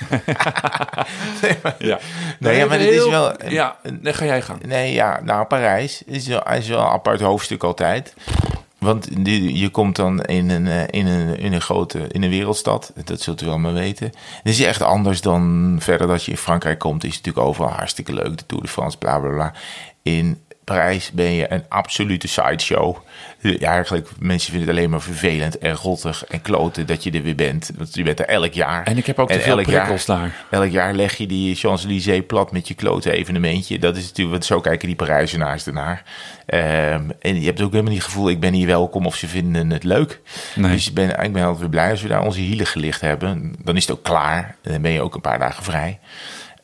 Ja. 1.79 1.99
Nee, 2.39 2.57
ja, 2.57 2.65
maar 2.65 2.77
dit 2.77 2.89
is 2.91 3.05
wel- 3.09 3.49
Ja, 3.49 3.77
dan 4.01 4.13
ga 4.13 4.25
jij 4.25 4.41
gaan. 4.41 4.59
Nee, 4.65 4.93
ja, 4.93 5.19
nou, 5.23 5.45
Parijs 5.45 6.03
is 6.05 6.27
wel, 6.27 6.43
is 6.51 6.67
wel 6.67 6.79
een 6.79 6.85
apart 6.85 7.21
hoofdstuk 7.21 7.63
altijd. 7.63 8.13
Want 8.83 9.09
je 9.53 9.69
komt 9.69 9.95
dan 9.95 10.21
in 10.21 10.49
een, 10.49 10.67
eh, 10.67 10.83
in, 10.89 11.07
een, 11.07 11.37
in 11.39 11.53
een 11.53 11.61
grote 11.61 12.07
in 12.07 12.23
een 12.23 12.29
wereldstad. 12.29 12.93
Dat 13.03 13.21
zult 13.21 13.41
u 13.41 13.45
wel 13.45 13.57
maar 13.57 13.73
weten. 13.73 14.05
Het 14.43 14.53
is 14.53 14.61
echt 14.61 14.81
anders 14.81 15.21
dan 15.21 15.75
verder 15.79 16.07
dat 16.07 16.23
je 16.23 16.31
in 16.31 16.37
Frankrijk 16.37 16.79
komt. 16.79 17.03
Is 17.03 17.15
natuurlijk 17.17 17.47
overal 17.47 17.69
hartstikke 17.69 18.13
leuk. 18.13 18.37
De 18.37 18.45
Tour 18.45 18.63
de 18.63 18.69
France, 18.69 18.97
bla 18.97 19.19
bla 19.19 19.29
bla. 19.29 19.53
In 20.01 20.42
Parijs 20.63 21.11
ben 21.11 21.31
je 21.31 21.51
een 21.51 21.63
absolute 21.69 22.27
sideshow. 22.27 22.97
Ja, 23.39 23.71
eigenlijk, 23.71 24.09
mensen 24.19 24.51
vinden 24.51 24.69
het 24.69 24.77
alleen 24.77 24.89
maar 24.89 25.01
vervelend 25.01 25.57
en 25.57 25.75
rottig 25.75 26.25
en 26.25 26.41
kloten 26.41 26.87
dat 26.87 27.03
je 27.03 27.11
er 27.11 27.21
weer 27.21 27.35
bent. 27.35 27.71
Want 27.77 27.95
je 27.95 28.03
bent 28.03 28.19
er 28.19 28.25
elk 28.25 28.53
jaar. 28.53 28.83
En 28.83 28.97
ik 28.97 29.05
heb 29.05 29.19
ook 29.19 29.31
te 29.31 29.39
veel 29.39 29.57
elk 29.57 29.67
prikkels 29.67 30.05
jaar, 30.05 30.19
daar. 30.19 30.61
Elk 30.61 30.71
jaar 30.71 30.93
leg 30.93 31.17
je 31.17 31.27
die 31.27 31.55
Champs-Élysées 31.55 32.25
plat 32.27 32.51
met 32.51 32.67
je 32.67 32.73
klote 32.73 33.11
evenementje. 33.11 33.79
Dat 33.79 33.95
is 33.95 34.03
natuurlijk, 34.03 34.31
want 34.31 34.45
zo 34.45 34.59
kijken 34.59 34.87
die 34.87 34.95
Parijzenaars 34.95 35.67
ernaar. 35.67 36.03
Ehm, 36.45 37.09
en 37.19 37.39
je 37.39 37.45
hebt 37.45 37.61
ook 37.61 37.71
helemaal 37.71 37.91
niet 37.91 38.01
het 38.01 38.11
gevoel, 38.11 38.29
ik 38.29 38.39
ben 38.39 38.53
hier 38.53 38.67
welkom 38.67 39.05
of 39.05 39.15
ze 39.15 39.27
vinden 39.27 39.69
het 39.69 39.83
leuk. 39.83 40.21
Nee. 40.55 40.71
Dus 40.71 40.87
ik 40.87 40.93
ben, 40.93 41.09
ik 41.23 41.33
ben 41.33 41.43
altijd 41.43 41.59
weer 41.59 41.69
blij 41.69 41.89
als 41.89 42.01
we 42.01 42.07
daar 42.07 42.23
onze 42.23 42.39
hielen 42.39 42.65
gelicht 42.65 43.01
hebben. 43.01 43.55
Dan 43.63 43.75
is 43.75 43.87
het 43.87 43.97
ook 43.97 44.03
klaar. 44.03 44.55
Dan 44.61 44.81
ben 44.81 44.91
je 44.91 45.01
ook 45.01 45.15
een 45.15 45.21
paar 45.21 45.39
dagen 45.39 45.63
vrij. 45.63 45.99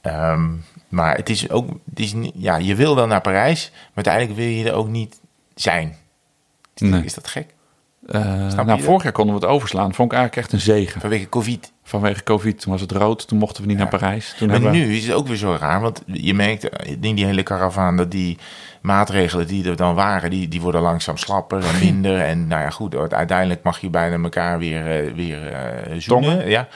Ehm, 0.01 0.47
maar 0.89 1.15
het 1.15 1.29
is 1.29 1.49
ook, 1.49 1.69
het 1.89 1.99
is, 1.99 2.13
niet- 2.13 2.33
ja, 2.35 2.55
je 2.57 2.75
wil 2.75 2.95
wel 2.95 3.07
naar 3.07 3.21
Parijs, 3.21 3.69
maar 3.71 4.05
uiteindelijk 4.05 4.35
wil 4.35 4.45
je 4.47 4.65
er 4.69 4.73
ook 4.73 4.87
niet 4.87 5.19
zijn. 5.55 5.95
Nee. 6.75 7.03
Is 7.03 7.13
dat 7.13 7.27
gek? 7.27 7.53
Eh, 8.07 8.23
nou, 8.23 8.65
dat? 8.65 8.81
vorig 8.81 9.03
jaar 9.03 9.11
konden 9.11 9.35
we 9.35 9.41
het 9.41 9.49
overslaan. 9.49 9.93
Vond 9.93 10.11
ik 10.11 10.17
eigenlijk 10.17 10.35
echt 10.47 10.53
een 10.53 10.65
zegen. 10.73 11.01
Vanwege 11.01 11.29
COVID. 11.29 11.71
Vanwege 11.83 12.23
COVID, 12.23 12.61
toen 12.61 12.71
was 12.71 12.81
het 12.81 12.91
rood, 12.91 13.27
toen 13.27 13.37
mochten 13.37 13.61
we 13.63 13.67
niet 13.69 13.77
naar 13.77 13.87
Parijs. 13.87 14.33
Toen 14.37 14.47
Maar 14.47 14.61
hebben 14.61 14.79
nu 14.79 14.95
is 14.95 15.05
het 15.07 15.15
ook 15.15 15.27
weer 15.27 15.35
zo 15.37 15.57
raar, 15.59 15.81
want 15.81 16.03
je 16.05 16.33
merkt 16.33 16.69
eh, 16.69 16.91
in 17.01 17.15
die 17.15 17.25
hele 17.25 17.43
karavaan 17.43 17.97
dat 17.97 18.11
die 18.11 18.37
maatregelen 18.81 19.47
die 19.47 19.69
er 19.69 19.75
dan 19.75 19.95
waren, 19.95 20.29
die, 20.29 20.47
die 20.47 20.61
worden 20.61 20.81
langzaam 20.81 21.17
slapper 21.17 21.63
en 21.65 21.79
minder. 21.79 22.19
En 22.29 22.47
nou 22.47 22.61
ja, 22.61 22.69
goed, 22.69 23.13
uiteindelijk 23.13 23.63
mag 23.63 23.79
je 23.79 23.89
bijna 23.89 24.23
elkaar 24.23 24.59
weer, 24.59 25.05
eh, 25.05 25.13
weer 25.13 25.37
zoenen. 25.97 26.29
Tongen. 26.29 26.49
Ja. 26.49 26.67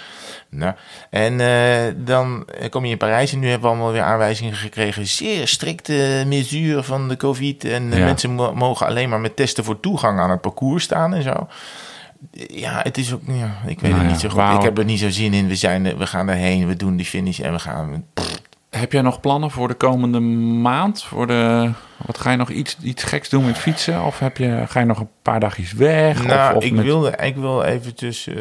Nou, 0.50 0.74
en 1.10 1.40
eh, 1.40 1.94
dan 1.98 2.46
kom 2.70 2.86
je 2.86 2.92
in 2.92 2.98
Parijs 2.98 3.34
en 3.34 3.40
nu 3.40 3.46
hebben 3.50 3.70
we 3.70 3.76
allemaal 3.76 3.92
weer 3.94 4.02
aanwijzingen 4.02 4.54
gekregen. 4.54 5.08
Zeer 5.08 5.48
strikte 5.48 6.24
mesure 6.28 6.84
van 6.84 7.08
de 7.10 7.18
COVID. 7.18 7.64
En 7.66 7.92
Ja. 7.92 8.06
mensen 8.06 8.32
mo- 8.32 8.54
mogen 8.54 8.86
alleen 8.88 9.10
maar 9.10 9.20
met 9.20 9.36
testen 9.36 9.64
voor 9.64 9.80
toegang 9.80 10.20
aan 10.20 10.30
het 10.30 10.42
parcours 10.42 10.84
staan 10.84 11.14
en 11.14 11.24
zo. 11.24 11.48
Ja, 12.48 12.80
het 12.84 12.98
is 12.98 13.14
ook, 13.14 13.22
ja, 13.28 13.56
ik 13.68 13.80
weet 13.80 13.82
Nou 13.82 13.94
het 13.94 14.02
ja, 14.04 14.08
niet 14.12 14.20
zo 14.20 14.30
goed. 14.30 14.58
Ik 14.58 14.64
heb 14.64 14.78
er 14.78 14.86
niet 14.86 15.00
zo 15.00 15.10
zin 15.10 15.34
in. 15.34 15.48
We, 15.48 15.56
zijn, 15.56 15.98
we 15.98 16.08
gaan 16.08 16.30
erheen, 16.30 16.68
we 16.68 16.76
doen 16.76 16.96
die 16.96 17.06
finish 17.06 17.40
en 17.40 17.52
we 17.52 17.60
gaan. 17.60 18.06
Heb 18.78 18.92
jij 18.92 19.02
nog 19.02 19.20
plannen 19.20 19.52
voor 19.52 19.68
de 19.68 19.74
komende 19.74 20.20
maand? 20.20 21.04
Voor 21.04 21.28
de, 21.28 21.72
wat 22.06 22.18
ga 22.18 22.32
je 22.32 22.38
nog 22.38 22.50
iets, 22.50 22.78
iets 22.84 23.04
geks 23.04 23.30
doen 23.30 23.46
met 23.46 23.58
fietsen? 23.58 24.04
Of 24.04 24.20
heb 24.20 24.38
je, 24.38 24.64
ga 24.68 24.80
je 24.80 24.86
nog 24.86 25.00
een 25.00 25.10
paar 25.22 25.40
dagjes 25.40 25.74
weg? 25.74 26.24
Nou, 26.26 26.50
of, 26.52 26.58
of 26.58 26.64
ik, 26.64 26.72
met- 26.72 26.86
wilde, 26.86 27.14
ik 27.22 27.36
wil 27.36 27.64
eventjes... 27.64 28.28
eh, 28.28 28.36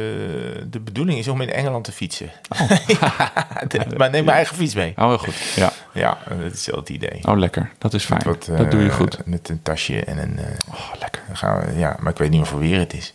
de 0.71 0.81
bedoeling 0.85 1.19
is 1.19 1.29
om 1.29 1.41
in 1.41 1.51
Engeland 1.53 1.85
te 1.85 1.93
fietsen. 1.93 2.31
Ja, 2.87 3.87
maar 3.97 4.11
neem 4.11 4.25
mijn 4.25 4.37
eigen 4.37 4.57
fiets 4.57 4.75
mee. 4.75 4.93
Oh, 4.97 5.07
heel 5.09 5.19
goed. 5.19 5.35
Ja. 5.57 5.73
Ja, 5.93 6.19
dat 6.43 6.53
is 6.53 6.67
wel 6.67 6.79
het 6.81 6.89
idee. 6.89 7.21
Oh, 7.29 7.39
lekker. 7.39 7.71
Dat 7.79 7.95
is 7.95 8.05
fijn. 8.05 8.23
Wat, 8.25 8.51
dat 8.57 8.71
doe 8.71 8.83
je 8.83 8.89
eh, 8.89 8.95
goed. 8.95 9.19
Met 9.27 9.49
een 9.49 9.63
tasje 9.63 10.05
en 10.05 10.19
een... 10.19 10.39
eh, 10.39 10.45
Oh, 10.75 11.01
lekker. 11.01 11.23
dan 11.27 11.37
gaan 11.37 11.61
we, 11.61 11.79
ja, 11.79 11.97
maar 12.01 12.13
ik 12.13 12.19
weet 12.19 12.31
niet 12.31 12.39
meer 12.41 12.49
voor 12.49 12.59
weer 12.59 12.79
het 12.79 12.93
is. 12.93 13.15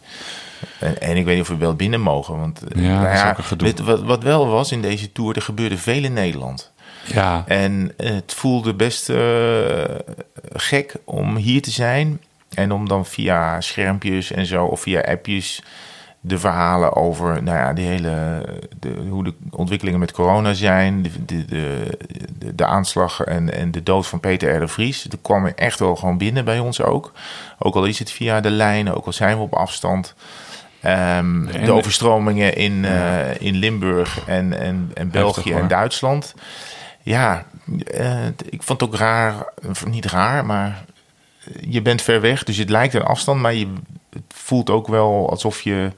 En, 0.79 1.01
en 1.01 1.17
ik 1.17 1.25
weet 1.25 1.33
niet 1.33 1.43
of 1.43 1.49
we 1.49 1.57
wel 1.57 1.75
binnen 1.75 2.01
mogen. 2.01 2.39
Want 2.39 2.61
Ja, 2.75 2.81
nou 2.81 3.05
dat 3.05 3.13
is 3.13 3.23
ook 3.31 3.37
een 3.37 3.43
gedoe. 3.43 3.73
wat, 3.83 4.01
wat 4.03 4.23
wel 4.23 4.47
was 4.47 4.71
in 4.71 4.81
deze 4.81 5.11
tour, 5.11 5.35
er 5.35 5.41
gebeurde 5.41 5.77
veel 5.77 6.03
in 6.03 6.13
Nederland. 6.13 6.71
Ja. 7.13 7.43
En 7.47 7.93
het 7.97 8.33
voelde 8.33 8.73
best 8.73 9.09
eh, 9.09 9.83
gek 10.53 10.95
om 11.03 11.35
hier 11.35 11.61
te 11.61 11.71
zijn. 11.71 12.21
En 12.53 12.71
om 12.71 12.87
dan 12.87 13.05
via 13.05 13.61
schermpjes 13.61 14.31
en 14.31 14.45
zo, 14.45 14.65
of 14.65 14.81
via 14.81 15.01
appjes, 15.01 15.61
de 16.19 16.39
verhalen 16.39 16.95
over 16.95 17.43
nou 17.43 17.57
ja, 17.57 17.73
de 17.73 17.81
hele, 17.81 18.45
de, 18.79 18.93
hoe 19.09 19.23
de 19.23 19.33
ontwikkelingen 19.49 19.99
met 19.99 20.11
corona 20.11 20.53
zijn. 20.53 21.01
De, 21.01 21.45
de, 21.45 21.97
de, 22.55 22.65
aanslag 22.65 23.21
en, 23.21 23.53
en 23.53 23.71
de 23.71 23.83
dood 23.83 24.07
van 24.07 24.19
Peter 24.19 24.55
R. 24.55 24.59
de 24.59 24.67
Vries. 24.67 25.03
Dat 25.03 25.19
kwam 25.21 25.45
echt 25.45 25.79
wel 25.79 25.95
gewoon 25.95 26.17
binnen 26.17 26.45
bij 26.45 26.59
ons 26.59 26.81
ook. 26.81 27.11
Ook 27.59 27.75
al 27.75 27.85
is 27.85 27.99
het 27.99 28.11
via 28.11 28.41
de 28.41 28.49
lijnen, 28.49 28.95
ook 28.95 29.05
al 29.05 29.13
zijn 29.13 29.37
we 29.37 29.43
op 29.43 29.53
afstand. 29.53 30.15
Ehm, 30.81 31.45
de 31.65 31.71
overstromingen 31.71 32.55
in, 32.55 32.85
eh, 32.85 33.41
in 33.41 33.55
Limburg 33.55 34.19
en, 34.25 34.59
en, 34.59 34.91
en 34.93 35.09
België 35.09 35.53
en 35.53 35.67
Duitsland. 35.67 36.33
Ja, 37.07 37.45
eh, 37.85 38.25
ik 38.27 38.63
vond 38.63 38.81
het 38.81 38.89
ook 38.89 38.95
raar, 38.95 39.45
of 39.67 39.85
niet 39.85 40.05
raar, 40.05 40.45
maar 40.45 40.85
je 41.61 41.81
bent 41.81 42.01
ver 42.01 42.21
weg, 42.21 42.43
dus 42.43 42.57
het 42.57 42.69
lijkt 42.69 42.93
een 42.93 43.01
afstand, 43.03 43.41
maar 43.41 43.53
je, 43.53 43.67
het 44.09 44.23
voelt 44.27 44.69
ook 44.69 44.87
wel 44.87 45.29
alsof 45.29 45.61
je, 45.61 45.91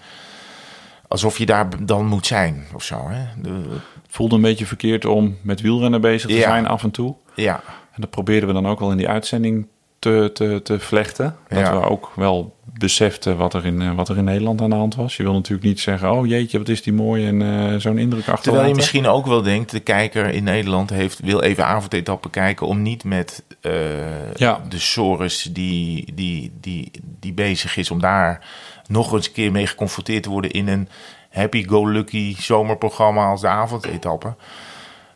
alsof 1.08 1.38
je 1.38 1.46
daar 1.46 1.86
dan 1.86 2.06
moet 2.06 2.26
zijn 2.26 2.66
of 2.74 2.84
zo. 2.84 3.08
Hè? 3.10 3.26
De- 3.42 3.78
voelde 4.08 4.36
een 4.36 4.42
beetje 4.42 4.66
verkeerd 4.66 5.06
om 5.06 5.38
met 5.42 5.62
wielrennen 5.62 6.02
bezig 6.02 6.30
te 6.30 6.36
Ja. 6.36 6.42
zijn 6.50 6.68
af 6.68 6.84
en 6.84 6.92
toe. 6.92 7.16
ja, 7.36 7.62
En 7.92 8.02
dat 8.02 8.10
probeerden 8.10 8.48
we 8.48 8.54
dan 8.54 8.68
ook 8.68 8.80
wel 8.80 8.92
in 8.92 8.98
die 8.98 9.10
uitzending 9.10 9.68
te, 10.00 10.30
te, 10.34 10.60
te 10.64 10.80
vlechten. 10.80 11.36
Dat 11.48 11.60
Ja. 11.60 11.80
we 11.80 11.90
ook 11.90 12.12
wel 12.16 12.56
beseften 12.80 13.38
wat 13.38 13.54
er, 13.54 13.66
in, 13.66 13.82
eh, 13.82 13.92
wat 13.96 14.10
er 14.10 14.18
in 14.18 14.24
Nederland 14.24 14.62
aan 14.62 14.70
de 14.70 14.76
hand 14.76 14.96
was. 14.96 15.18
Je 15.18 15.24
wil 15.24 15.34
natuurlijk 15.34 15.68
niet 15.68 15.80
zeggen, 15.80 16.12
oh 16.12 16.28
jeetje, 16.28 16.58
wat 16.58 16.70
is 16.70 16.82
die 16.82 16.94
mooi 16.94 17.28
en 17.28 17.42
eh, 17.42 17.80
zo'n 17.80 17.98
indruk 17.98 18.20
achterlaten. 18.20 18.44
Terwijl 18.44 18.68
je 18.68 18.76
misschien 18.76 19.08
ook 19.08 19.26
wel 19.26 19.42
denkt, 19.42 19.72
de 19.72 19.80
kijker 19.80 20.26
in 20.30 20.44
Nederland 20.44 20.90
heeft, 20.90 21.20
wil 21.20 21.42
even 21.42 21.66
avondetappen 21.66 22.30
kijken 22.30 22.68
om 22.68 22.82
niet 22.82 23.04
met 23.04 23.44
eh, 23.62 24.34
Ja. 24.36 24.62
de 24.70 24.80
Soros 24.80 25.44
die, 25.44 26.14
die, 26.14 26.52
die, 26.62 26.92
die 27.20 27.34
bezig 27.34 27.78
is 27.78 27.92
om 27.92 28.00
daar 28.00 28.46
nog 28.88 29.14
eens 29.14 29.28
een 29.28 29.34
keer 29.34 29.52
mee 29.52 29.68
geconfronteerd 29.68 30.24
te 30.24 30.30
worden 30.30 30.52
in 30.52 30.68
een 30.68 30.90
happy-go-lucky 31.30 32.36
zomerprogramma 32.40 33.26
als 33.26 33.42
de 33.42 33.48
avondetappe. 33.48 34.36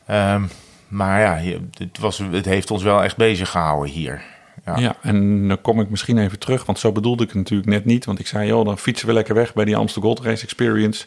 Ehm, 0.06 0.44
maar 0.88 1.20
ja, 1.20 1.58
het, 1.78 2.00
was, 2.00 2.18
het 2.32 2.46
heeft 2.46 2.72
ons 2.72 2.84
wel 2.84 3.04
echt 3.04 3.18
bezig 3.18 3.50
gehouden 3.50 3.92
hier. 3.94 4.33
Ja. 4.66 4.78
Ja, 4.78 4.96
en 5.02 5.48
dan 5.48 5.62
kom 5.62 5.80
ik 5.80 5.90
misschien 5.90 6.18
even 6.18 6.40
terug, 6.40 6.66
want 6.66 6.80
zo 6.80 6.92
bedoelde 6.92 7.24
ik 7.24 7.30
het 7.30 7.38
natuurlijk 7.38 7.70
net 7.70 7.86
niet. 7.86 8.06
Want 8.06 8.20
ik 8.20 8.28
zei, 8.28 8.48
joh, 8.48 8.66
dan 8.66 8.78
fietsen 8.78 9.08
we 9.08 9.14
lekker 9.14 9.36
weg 9.36 9.54
bij 9.54 9.66
die 9.66 9.76
Amsterdam 9.76 10.12
Gold 10.16 10.26
Race 10.28 10.44
Experience. 10.44 11.06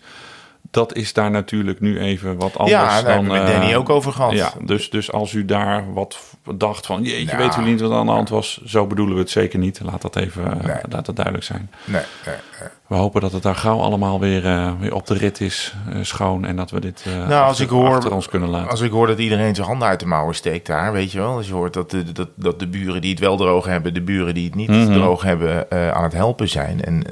Dat 0.70 0.94
is 0.94 1.12
daar 1.12 1.30
natuurlijk 1.30 1.80
nu 1.80 1.98
even 2.00 2.36
wat 2.36 2.58
anders 2.58 2.76
Ja, 2.78 2.86
daar 2.86 3.02
dan... 3.02 3.12
hebben 3.12 3.32
we 3.32 3.38
met 3.38 3.48
eh, 3.48 3.58
Danny 3.58 3.74
ook 3.74 3.88
over 3.88 4.12
gehad. 4.12 4.32
Ja, 4.32 4.52
dus, 4.64 4.90
dus 4.90 5.12
als 5.12 5.32
u 5.32 5.44
daar 5.44 5.92
wat 5.92 6.18
dacht 6.54 6.86
van, 6.86 7.02
jeetje, 7.02 7.26
Ja. 7.30 7.36
weet 7.36 7.56
u 7.56 7.62
niet 7.62 7.80
wat 7.80 7.92
aan 7.92 8.06
de 8.06 8.12
hand 8.12 8.28
was? 8.28 8.60
Zo 8.64 8.86
bedoelen 8.86 9.14
we 9.14 9.20
het 9.20 9.30
zeker 9.30 9.58
niet. 9.58 9.80
Laat 9.84 10.02
dat 10.02 10.16
even 10.16 10.44
eh, 10.60 10.64
Nee. 10.66 10.76
laat 10.88 11.06
dat 11.06 11.14
duidelijk 11.16 11.44
zijn. 11.44 11.70
Nee, 11.84 12.02
nee, 12.26 12.34
nee. 12.60 12.68
We 12.86 12.94
hopen 12.94 13.20
dat 13.20 13.32
het 13.32 13.42
daar 13.42 13.54
gauw 13.54 13.80
allemaal 13.80 14.20
weer, 14.20 14.46
eh, 14.46 14.72
weer 14.80 14.94
op 14.94 15.06
de 15.06 15.14
rit 15.14 15.40
is, 15.40 15.74
eh, 15.92 15.98
schoon. 16.02 16.44
En 16.44 16.56
dat 16.56 16.70
we 16.70 16.80
dit 16.80 17.02
eh, 17.06 17.12
Nou, 17.12 17.30
als 17.30 17.40
achter, 17.50 17.64
ik 17.64 17.70
hoor- 17.70 17.94
achter 17.94 18.12
ons 18.14 18.28
kunnen 18.28 18.48
laten. 18.48 18.70
Als 18.70 18.80
ik 18.80 18.90
hoor 18.90 19.06
dat 19.06 19.18
iedereen 19.18 19.54
zijn 19.54 19.66
handen 19.66 19.88
uit 19.88 20.00
de 20.00 20.06
mouwen 20.06 20.34
steekt 20.34 20.66
daar, 20.66 20.92
weet 20.92 21.12
je 21.12 21.18
wel. 21.18 21.36
Als 21.36 21.46
je 21.46 21.52
hoort 21.52 21.72
dat 21.74 21.90
de, 21.90 22.12
dat, 22.12 22.28
dat 22.34 22.58
de 22.58 22.66
buren 22.68 23.00
die 23.00 23.10
het 23.10 23.20
wel 23.20 23.36
droog 23.36 23.64
hebben, 23.66 23.94
de 23.94 24.00
buren 24.02 24.34
die 24.34 24.44
het 24.44 24.54
niet 24.54 24.68
Mhm. 24.68 24.92
droog 24.92 25.22
hebben, 25.22 25.66
aan 25.94 26.02
het 26.02 26.12
helpen 26.12 26.48
zijn. 26.48 26.84
En 26.84 27.02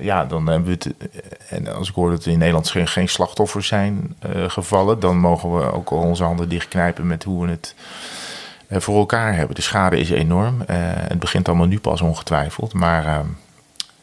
ja, 0.00 0.24
dan 0.24 0.46
hebben 0.46 0.64
we 0.68 0.70
het. 0.70 0.94
En 1.48 1.74
als 1.74 1.88
ik 1.88 1.94
hoor 1.94 2.10
dat 2.10 2.24
er 2.24 2.32
in 2.32 2.38
Nederland 2.38 2.68
geen, 2.70 2.88
geen 2.88 3.08
slachtoffers 3.08 3.66
zijn 3.66 4.16
gevallen, 4.46 5.00
dan 5.00 5.16
mogen 5.18 5.56
we 5.58 5.72
ook 5.72 5.90
onze 5.90 6.24
handen 6.24 6.48
dichtknijpen 6.48 7.06
met 7.06 7.24
hoe 7.24 7.44
we 7.44 7.50
het 7.50 7.74
voor 8.82 8.96
elkaar 8.98 9.34
hebben. 9.36 9.54
De 9.54 9.62
schade 9.62 9.98
is 9.98 10.10
enorm. 10.10 10.62
Het 10.66 11.18
begint 11.18 11.48
allemaal 11.48 11.66
nu 11.66 11.78
pas 11.80 12.00
ongetwijfeld. 12.00 12.72
Maar 12.72 13.06
eh, 13.06 13.18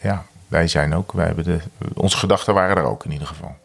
ja, 0.02 0.26
wij 0.50 0.68
zijn 0.68 0.96
ook. 0.96 1.12
Wij 1.12 1.26
hebben 1.26 1.44
de, 1.44 1.60
onze 1.94 2.18
gedachten 2.18 2.54
waren 2.54 2.78
er 2.78 2.84
ook 2.84 3.06
in 3.06 3.12
ieder 3.12 3.28
geval. 3.28 3.56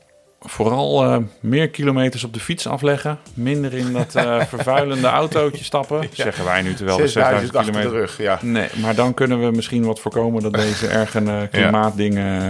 Vooral 0.47 1.05
eh, 1.05 1.17
meer 1.41 1.69
kilometers 1.69 2.25
op 2.25 2.33
de 2.33 2.41
fiets 2.41 2.67
afleggen. 2.67 3.19
Minder 3.35 3.75
in 3.75 3.93
dat 3.93 4.15
eh, 4.15 4.41
vervuilende 4.55 5.07
autootje 5.07 5.65
stappen. 5.65 6.09
Zeggen 6.13 6.45
wij 6.45 6.63
nu 6.63 6.75
terwijl 6.75 6.99
we 6.99 7.09
6000 7.09 7.57
achter 7.57 7.73
de 7.73 7.79
kilometer... 7.79 8.01
rug, 8.01 8.19
ja. 8.19 8.39
Nee, 8.43 8.69
maar 8.75 8.95
dan 8.95 9.15
kunnen 9.15 9.41
we 9.41 9.51
misschien 9.51 9.85
wat 9.85 10.01
voorkomen 10.01 10.43
dat 10.43 10.53
deze 10.53 10.87
erge 10.87 11.49
klimaatdingen, 11.51 12.43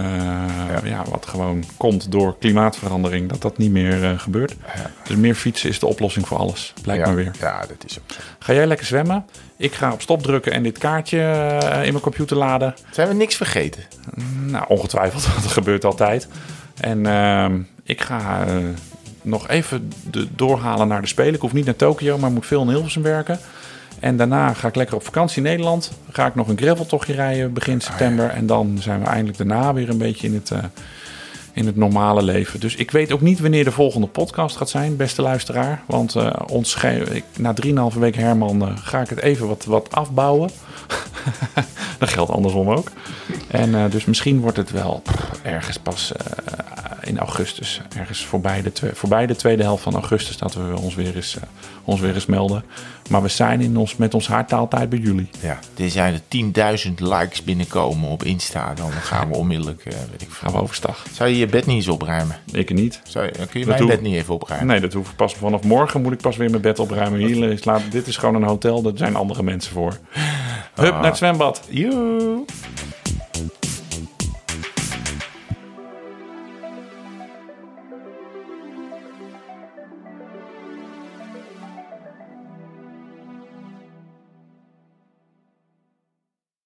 eh, 0.83 0.89
ja. 0.89 1.03
wat 1.09 1.25
gewoon 1.25 1.63
komt 1.77 2.11
door 2.11 2.37
klimaatverandering, 2.39 3.29
dat 3.29 3.41
dat 3.41 3.57
niet 3.57 3.71
meer 3.71 4.19
gebeurt. 4.19 4.55
Dus 5.07 5.17
meer 5.17 5.35
fietsen 5.35 5.69
is 5.69 5.79
de 5.79 5.85
oplossing 5.85 6.27
voor 6.27 6.37
alles, 6.37 6.73
blijkt 6.81 7.01
ja, 7.01 7.07
maar 7.07 7.23
weer. 7.23 7.31
Ja, 7.39 7.59
dat 7.59 7.85
is 7.85 7.93
zo. 7.93 7.99
Ga 8.39 8.53
jij 8.53 8.67
lekker 8.67 8.85
zwemmen? 8.85 9.25
Ik 9.57 9.73
ga 9.73 9.91
op 9.91 10.01
stop 10.01 10.23
drukken 10.23 10.51
en 10.51 10.63
dit 10.63 10.77
kaartje 10.77 11.19
in 11.61 11.91
mijn 11.91 11.99
computer 11.99 12.37
laden. 12.37 12.73
Zijn 12.91 13.07
we 13.07 13.13
niks 13.13 13.35
vergeten? 13.35 13.83
Nou, 14.45 14.65
ongetwijfeld, 14.67 15.25
dat 15.43 15.51
gebeurt 15.51 15.85
altijd. 15.85 16.27
En 16.79 17.05
ehm, 17.05 17.59
ik 17.85 18.01
ga 18.01 18.45
eh, 18.45 18.55
nog 19.21 19.47
even 19.47 19.91
de, 20.11 20.27
doorhalen 20.35 20.87
naar 20.87 21.01
de 21.01 21.07
Spelen. 21.07 21.33
Ik 21.33 21.41
hoef 21.41 21.53
niet 21.53 21.65
naar 21.65 21.75
Tokio, 21.75 22.17
maar 22.17 22.31
moet 22.31 22.45
veel 22.45 22.61
in 22.61 22.67
Hilversum 22.67 23.01
werken. 23.01 23.39
En 23.99 24.17
daarna 24.17 24.53
ga 24.53 24.67
ik 24.67 24.75
lekker 24.75 24.95
op 24.95 25.03
vakantie 25.03 25.37
in 25.37 25.43
Nederland. 25.43 25.91
Ga 26.11 26.25
ik 26.25 26.35
nog 26.35 26.47
een 26.47 26.57
graveltochtje 26.57 27.13
rijden 27.13 27.53
begin 27.53 27.81
september. 27.81 28.29
En 28.29 28.45
dan 28.45 28.77
zijn 28.79 28.99
we 28.99 29.05
eindelijk 29.05 29.37
daarna 29.37 29.73
weer 29.73 29.89
een 29.89 29.97
beetje 29.97 30.27
in 30.27 30.33
het, 30.33 30.51
eh, 30.51 30.63
in 31.55 31.65
het 31.65 31.75
normale 31.75 32.23
leven. 32.23 32.59
Dus 32.59 32.75
ik 32.75 32.91
weet 32.91 33.11
ook 33.11 33.21
niet 33.21 33.39
wanneer 33.39 33.63
de 33.63 33.71
volgende 33.71 34.07
podcast 34.07 34.55
gaat 34.55 34.69
zijn, 34.69 34.95
beste 34.95 35.21
luisteraar. 35.21 35.81
Want 35.85 36.15
eh, 36.15 36.33
ons 36.47 36.83
ik, 36.83 37.23
na 37.37 37.53
3,5 37.93 37.99
week 37.99 38.15
Herman 38.15 38.61
eh, 38.61 38.77
ga 38.77 39.01
ik 39.01 39.09
het 39.09 39.21
even 39.21 39.47
wat, 39.47 39.65
wat 39.65 39.95
afbouwen. 39.95 40.49
dat 41.99 42.09
geldt 42.09 42.31
andersom 42.31 42.69
ook. 42.69 42.91
En 43.47 43.75
eh, 43.75 43.91
dus 43.91 44.05
misschien 44.05 44.39
wordt 44.39 44.57
het 44.57 44.71
wel 44.71 45.01
ergens 45.43 45.77
pas 45.77 46.11
in 47.01 47.19
augustus. 47.19 47.81
Ergens 47.97 48.25
voorbij 48.25 48.61
de, 48.61 48.71
voorbij 48.93 49.25
de 49.25 49.35
tweede 49.35 49.63
helft 49.63 49.83
van 49.83 49.93
augustus 49.93 50.37
dat 50.37 50.53
we 50.53 50.79
ons 50.79 50.95
weer 50.95 51.15
eens, 51.15 51.37
ons 51.85 51.99
weer 51.99 52.13
eens 52.13 52.25
melden. 52.25 52.63
Maar 53.09 53.21
we 53.21 53.27
zijn 53.27 53.61
in 53.61 53.77
ons, 53.77 53.95
met 53.95 54.13
ons 54.13 54.27
haartaaltijd 54.27 54.89
bij 54.89 54.99
jullie. 54.99 55.29
Ja, 55.39 55.59
er 55.77 55.89
zijn 55.89 56.13
er 56.13 56.21
10.000 56.87 56.93
likes 56.95 57.43
binnenkomen 57.43 58.09
op 58.09 58.23
Insta. 58.23 58.73
Dan 58.73 58.91
gaan 58.91 59.29
we 59.29 59.35
onmiddellijk, 59.35 59.85
eh, 59.85 59.93
weet 60.11 60.21
ik 60.21 60.31
veel. 60.31 60.47
Gaan 60.47 60.51
we 60.51 60.61
overstag. 60.61 61.05
Zou 61.11 61.29
je 61.29 61.37
je 61.37 61.45
bed 61.45 61.65
niet 61.65 61.75
eens 61.75 61.87
opruimen? 61.87 62.35
Ik 62.51 62.73
niet. 62.73 63.01
Zou 63.03 63.25
je, 63.25 63.31
kun 63.31 63.59
je 63.59 63.65
Dat 63.65 63.77
mijn 63.77 63.89
bed 63.89 64.01
niet 64.01 64.15
even 64.15 64.33
opruimen? 64.33 64.67
Nee, 64.67 64.79
dat 64.79 64.93
hoef 64.93 65.09
ik 65.09 65.15
pas 65.15 65.33
vanaf 65.33 65.63
morgen 65.63 66.01
moet 66.01 66.13
ik 66.13 66.21
pas 66.21 66.37
weer 66.37 66.49
mijn 66.49 66.61
bed 66.61 66.79
opruimen. 66.79 67.19
Hier 67.19 67.51
is, 67.51 67.63
laat, 67.63 67.81
dit 67.89 68.07
is 68.07 68.17
gewoon 68.17 68.35
een 68.35 68.43
hotel, 68.43 68.81
daar 68.81 68.93
zijn 68.95 69.15
andere 69.15 69.43
mensen 69.43 69.71
voor. 69.71 69.97
Hup, 70.73 70.93
naar 70.93 71.03
het 71.03 71.17
zwembad. 71.17 71.61
Joe. 71.69 72.45